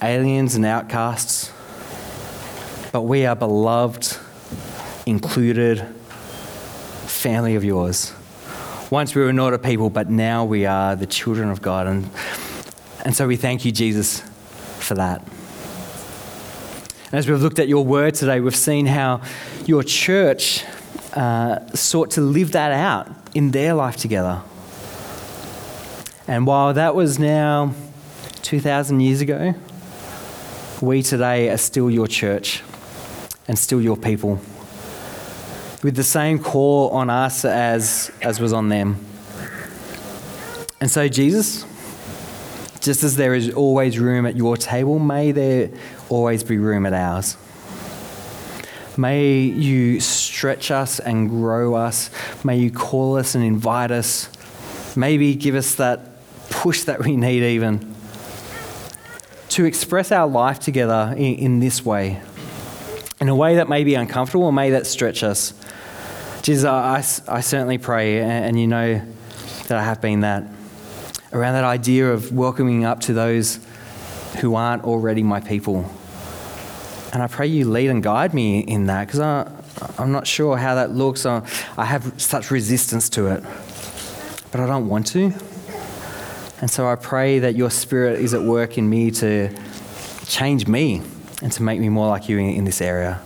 aliens 0.00 0.54
and 0.54 0.64
outcasts, 0.64 1.50
but 2.92 3.02
we 3.02 3.26
are 3.26 3.34
beloved, 3.34 4.16
included 5.04 5.80
family 7.08 7.56
of 7.56 7.64
yours. 7.64 8.14
Once 8.90 9.14
we 9.14 9.22
were 9.22 9.32
not 9.32 9.54
a 9.54 9.58
people, 9.58 9.88
but 9.88 10.10
now 10.10 10.44
we 10.44 10.66
are 10.66 10.96
the 10.96 11.06
children 11.06 11.48
of 11.48 11.62
God. 11.62 11.86
And, 11.86 12.10
and 13.04 13.14
so 13.14 13.28
we 13.28 13.36
thank 13.36 13.64
you, 13.64 13.70
Jesus, 13.70 14.18
for 14.80 14.94
that. 14.94 15.22
And 17.04 17.14
as 17.14 17.28
we've 17.28 17.40
looked 17.40 17.60
at 17.60 17.68
your 17.68 17.84
word 17.84 18.14
today, 18.14 18.40
we've 18.40 18.54
seen 18.54 18.86
how 18.86 19.22
your 19.64 19.84
church 19.84 20.64
uh, 21.14 21.64
sought 21.72 22.10
to 22.12 22.20
live 22.20 22.50
that 22.52 22.72
out 22.72 23.08
in 23.32 23.52
their 23.52 23.74
life 23.74 23.96
together. 23.96 24.42
And 26.26 26.44
while 26.44 26.74
that 26.74 26.96
was 26.96 27.16
now 27.16 27.74
2,000 28.42 28.98
years 28.98 29.20
ago, 29.20 29.54
we 30.80 31.04
today 31.04 31.48
are 31.48 31.58
still 31.58 31.90
your 31.90 32.08
church 32.08 32.62
and 33.46 33.56
still 33.56 33.80
your 33.80 33.96
people 33.96 34.40
with 35.82 35.96
the 35.96 36.04
same 36.04 36.38
call 36.38 36.90
on 36.90 37.10
us 37.10 37.44
as, 37.44 38.10
as 38.22 38.40
was 38.40 38.52
on 38.52 38.68
them. 38.68 39.04
And 40.80 40.90
so, 40.90 41.08
Jesus, 41.08 41.64
just 42.80 43.02
as 43.02 43.16
there 43.16 43.34
is 43.34 43.52
always 43.52 43.98
room 43.98 44.26
at 44.26 44.36
your 44.36 44.56
table, 44.56 44.98
may 44.98 45.32
there 45.32 45.70
always 46.08 46.42
be 46.42 46.58
room 46.58 46.86
at 46.86 46.92
ours. 46.92 47.36
May 48.96 49.40
you 49.40 50.00
stretch 50.00 50.70
us 50.70 50.98
and 51.00 51.28
grow 51.28 51.74
us. 51.74 52.10
May 52.44 52.58
you 52.58 52.70
call 52.70 53.16
us 53.16 53.34
and 53.34 53.44
invite 53.44 53.90
us. 53.90 54.28
Maybe 54.96 55.34
give 55.34 55.54
us 55.54 55.76
that 55.76 56.10
push 56.50 56.82
that 56.84 57.00
we 57.00 57.16
need, 57.16 57.42
even 57.42 57.94
to 59.50 59.64
express 59.64 60.12
our 60.12 60.28
life 60.28 60.60
together 60.60 61.14
in, 61.16 61.34
in 61.36 61.60
this 61.60 61.84
way, 61.84 62.20
in 63.20 63.28
a 63.28 63.34
way 63.34 63.56
that 63.56 63.68
may 63.68 63.84
be 63.84 63.94
uncomfortable, 63.94 64.46
or 64.46 64.52
may 64.52 64.70
that 64.70 64.86
stretch 64.86 65.22
us. 65.22 65.52
Jesus, 66.40 66.64
I, 66.64 67.04
I 67.28 67.40
certainly 67.42 67.76
pray, 67.76 68.20
and 68.20 68.58
you 68.58 68.66
know 68.66 69.02
that 69.68 69.78
I 69.78 69.84
have 69.84 70.00
been 70.00 70.20
that, 70.20 70.44
around 71.30 71.52
that 71.52 71.64
idea 71.64 72.10
of 72.10 72.32
welcoming 72.32 72.86
up 72.86 73.00
to 73.02 73.12
those 73.12 73.60
who 74.40 74.54
aren't 74.54 74.84
already 74.84 75.22
my 75.22 75.38
people. 75.38 75.84
And 77.12 77.22
I 77.22 77.26
pray 77.26 77.46
you 77.46 77.68
lead 77.68 77.90
and 77.90 78.02
guide 78.02 78.32
me 78.32 78.60
in 78.60 78.86
that 78.86 79.06
because 79.06 79.20
I'm 79.20 80.12
not 80.12 80.26
sure 80.26 80.56
how 80.56 80.76
that 80.76 80.92
looks. 80.92 81.26
I 81.26 81.42
have 81.76 82.18
such 82.18 82.50
resistance 82.50 83.10
to 83.10 83.26
it, 83.26 83.42
but 84.50 84.62
I 84.62 84.66
don't 84.66 84.88
want 84.88 85.06
to. 85.08 85.34
And 86.62 86.70
so 86.70 86.88
I 86.88 86.94
pray 86.94 87.40
that 87.40 87.54
your 87.54 87.70
spirit 87.70 88.20
is 88.20 88.32
at 88.32 88.42
work 88.42 88.78
in 88.78 88.88
me 88.88 89.10
to 89.10 89.54
change 90.24 90.66
me 90.66 91.02
and 91.42 91.50
to 91.52 91.62
make 91.62 91.80
me 91.80 91.88
more 91.88 92.08
like 92.08 92.28
you 92.28 92.38
in, 92.38 92.50
in 92.50 92.64
this 92.64 92.80
area. 92.80 93.20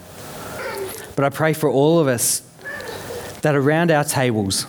But 1.16 1.24
I 1.24 1.28
pray 1.28 1.52
for 1.52 1.68
all 1.68 1.98
of 1.98 2.08
us 2.08 2.42
that 3.42 3.54
around 3.54 3.90
our 3.90 4.04
tables, 4.04 4.66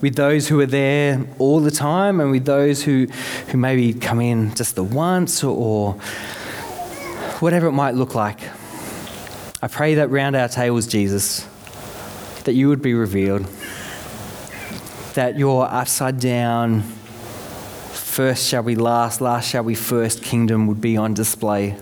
with 0.00 0.14
those 0.14 0.48
who 0.48 0.60
are 0.60 0.66
there 0.66 1.24
all 1.38 1.60
the 1.60 1.70
time 1.70 2.20
and 2.20 2.30
with 2.30 2.44
those 2.44 2.82
who, 2.82 3.06
who 3.48 3.58
maybe 3.58 3.94
come 3.94 4.20
in 4.20 4.54
just 4.54 4.76
the 4.76 4.84
once 4.84 5.42
or, 5.42 5.56
or 5.56 5.92
whatever 7.40 7.66
it 7.68 7.72
might 7.72 7.94
look 7.94 8.14
like, 8.14 8.40
I 9.62 9.68
pray 9.68 9.94
that 9.94 10.10
round 10.10 10.36
our 10.36 10.48
tables, 10.48 10.86
Jesus, 10.86 11.46
that 12.44 12.52
you 12.52 12.68
would 12.68 12.82
be 12.82 12.94
revealed, 12.94 13.46
that 15.14 15.38
your 15.38 15.66
upside 15.66 16.20
down, 16.20 16.82
first 16.82 18.46
shall 18.46 18.62
be 18.62 18.76
last, 18.76 19.20
last 19.20 19.48
shall 19.48 19.64
be 19.64 19.74
first 19.74 20.22
kingdom 20.22 20.66
would 20.66 20.80
be 20.80 20.96
on 20.96 21.14
display, 21.14 21.76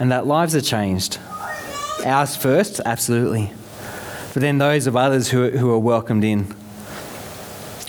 and 0.00 0.10
that 0.12 0.26
lives 0.26 0.54
are 0.54 0.60
changed. 0.60 1.18
Ours 2.04 2.36
first, 2.36 2.80
absolutely 2.84 3.52
but 4.32 4.40
then 4.40 4.56
those 4.56 4.86
of 4.86 4.96
others 4.96 5.28
who, 5.28 5.50
who 5.50 5.70
are 5.72 5.78
welcomed 5.78 6.24
in, 6.24 6.54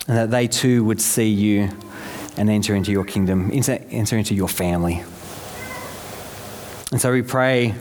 and 0.07 0.17
that 0.17 0.29
they 0.29 0.47
too 0.47 0.83
would 0.83 0.99
see 0.99 1.29
you 1.29 1.69
and 2.35 2.49
enter 2.49 2.75
into 2.75 2.91
your 2.91 3.05
kingdom, 3.05 3.49
enter, 3.53 3.79
enter 3.89 4.17
into 4.17 4.35
your 4.35 4.49
family. 4.49 5.03
And 6.91 6.99
so 6.99 7.13
we 7.13 7.21
pray 7.21 7.73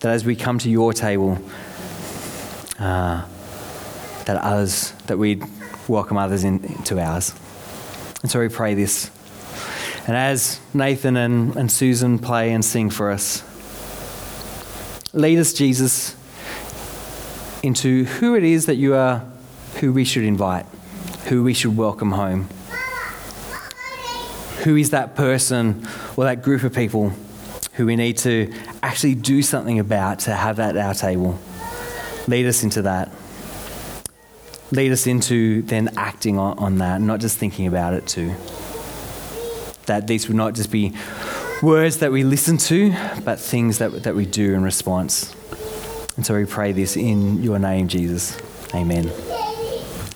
that 0.00 0.12
as 0.12 0.24
we 0.24 0.34
come 0.34 0.58
to 0.60 0.70
your 0.70 0.94
table, 0.94 1.38
uh, 2.78 3.26
that 4.24 4.36
others, 4.38 4.92
that 5.08 5.18
we 5.18 5.42
welcome 5.88 6.16
others 6.16 6.42
into 6.42 6.98
ours. 6.98 7.34
And 8.22 8.30
so 8.30 8.40
we 8.40 8.48
pray 8.48 8.72
this. 8.72 9.10
And 10.06 10.16
as 10.16 10.58
Nathan 10.74 11.16
and, 11.16 11.54
and 11.56 11.70
Susan 11.70 12.18
play 12.18 12.52
and 12.52 12.64
sing 12.64 12.90
for 12.90 13.10
us, 13.10 13.44
lead 15.12 15.38
us, 15.38 15.52
Jesus, 15.52 16.16
into 17.62 18.04
who 18.04 18.34
it 18.34 18.42
is 18.42 18.66
that 18.66 18.74
you 18.74 18.94
are, 18.94 19.24
who 19.76 19.92
we 19.92 20.04
should 20.04 20.24
invite, 20.24 20.66
who 21.26 21.44
we 21.44 21.54
should 21.54 21.76
welcome 21.76 22.12
home. 22.12 22.48
Who 24.64 24.76
is 24.76 24.90
that 24.90 25.14
person 25.14 25.86
or 26.16 26.24
that 26.24 26.42
group 26.42 26.64
of 26.64 26.74
people 26.74 27.12
who 27.74 27.86
we 27.86 27.94
need 27.96 28.18
to 28.18 28.52
actually 28.82 29.14
do 29.14 29.40
something 29.42 29.78
about 29.78 30.20
to 30.20 30.34
have 30.34 30.58
at 30.58 30.76
our 30.76 30.94
table? 30.94 31.38
Lead 32.26 32.46
us 32.46 32.64
into 32.64 32.82
that. 32.82 33.10
Lead 34.72 34.90
us 34.90 35.06
into 35.06 35.62
then 35.62 35.90
acting 35.96 36.38
on, 36.38 36.58
on 36.58 36.78
that, 36.78 37.00
not 37.00 37.20
just 37.20 37.38
thinking 37.38 37.66
about 37.66 37.94
it 37.94 38.06
too. 38.06 38.34
That 39.92 40.06
these 40.06 40.26
would 40.26 40.38
not 40.38 40.54
just 40.54 40.70
be 40.70 40.94
words 41.60 41.98
that 41.98 42.12
we 42.12 42.24
listen 42.24 42.56
to, 42.56 42.94
but 43.26 43.38
things 43.38 43.76
that, 43.76 44.04
that 44.04 44.14
we 44.14 44.24
do 44.24 44.54
in 44.54 44.62
response. 44.62 45.34
And 46.16 46.24
so 46.24 46.34
we 46.34 46.46
pray 46.46 46.72
this 46.72 46.96
in 46.96 47.42
your 47.42 47.58
name, 47.58 47.88
Jesus. 47.88 48.38
Amen. 48.74 49.12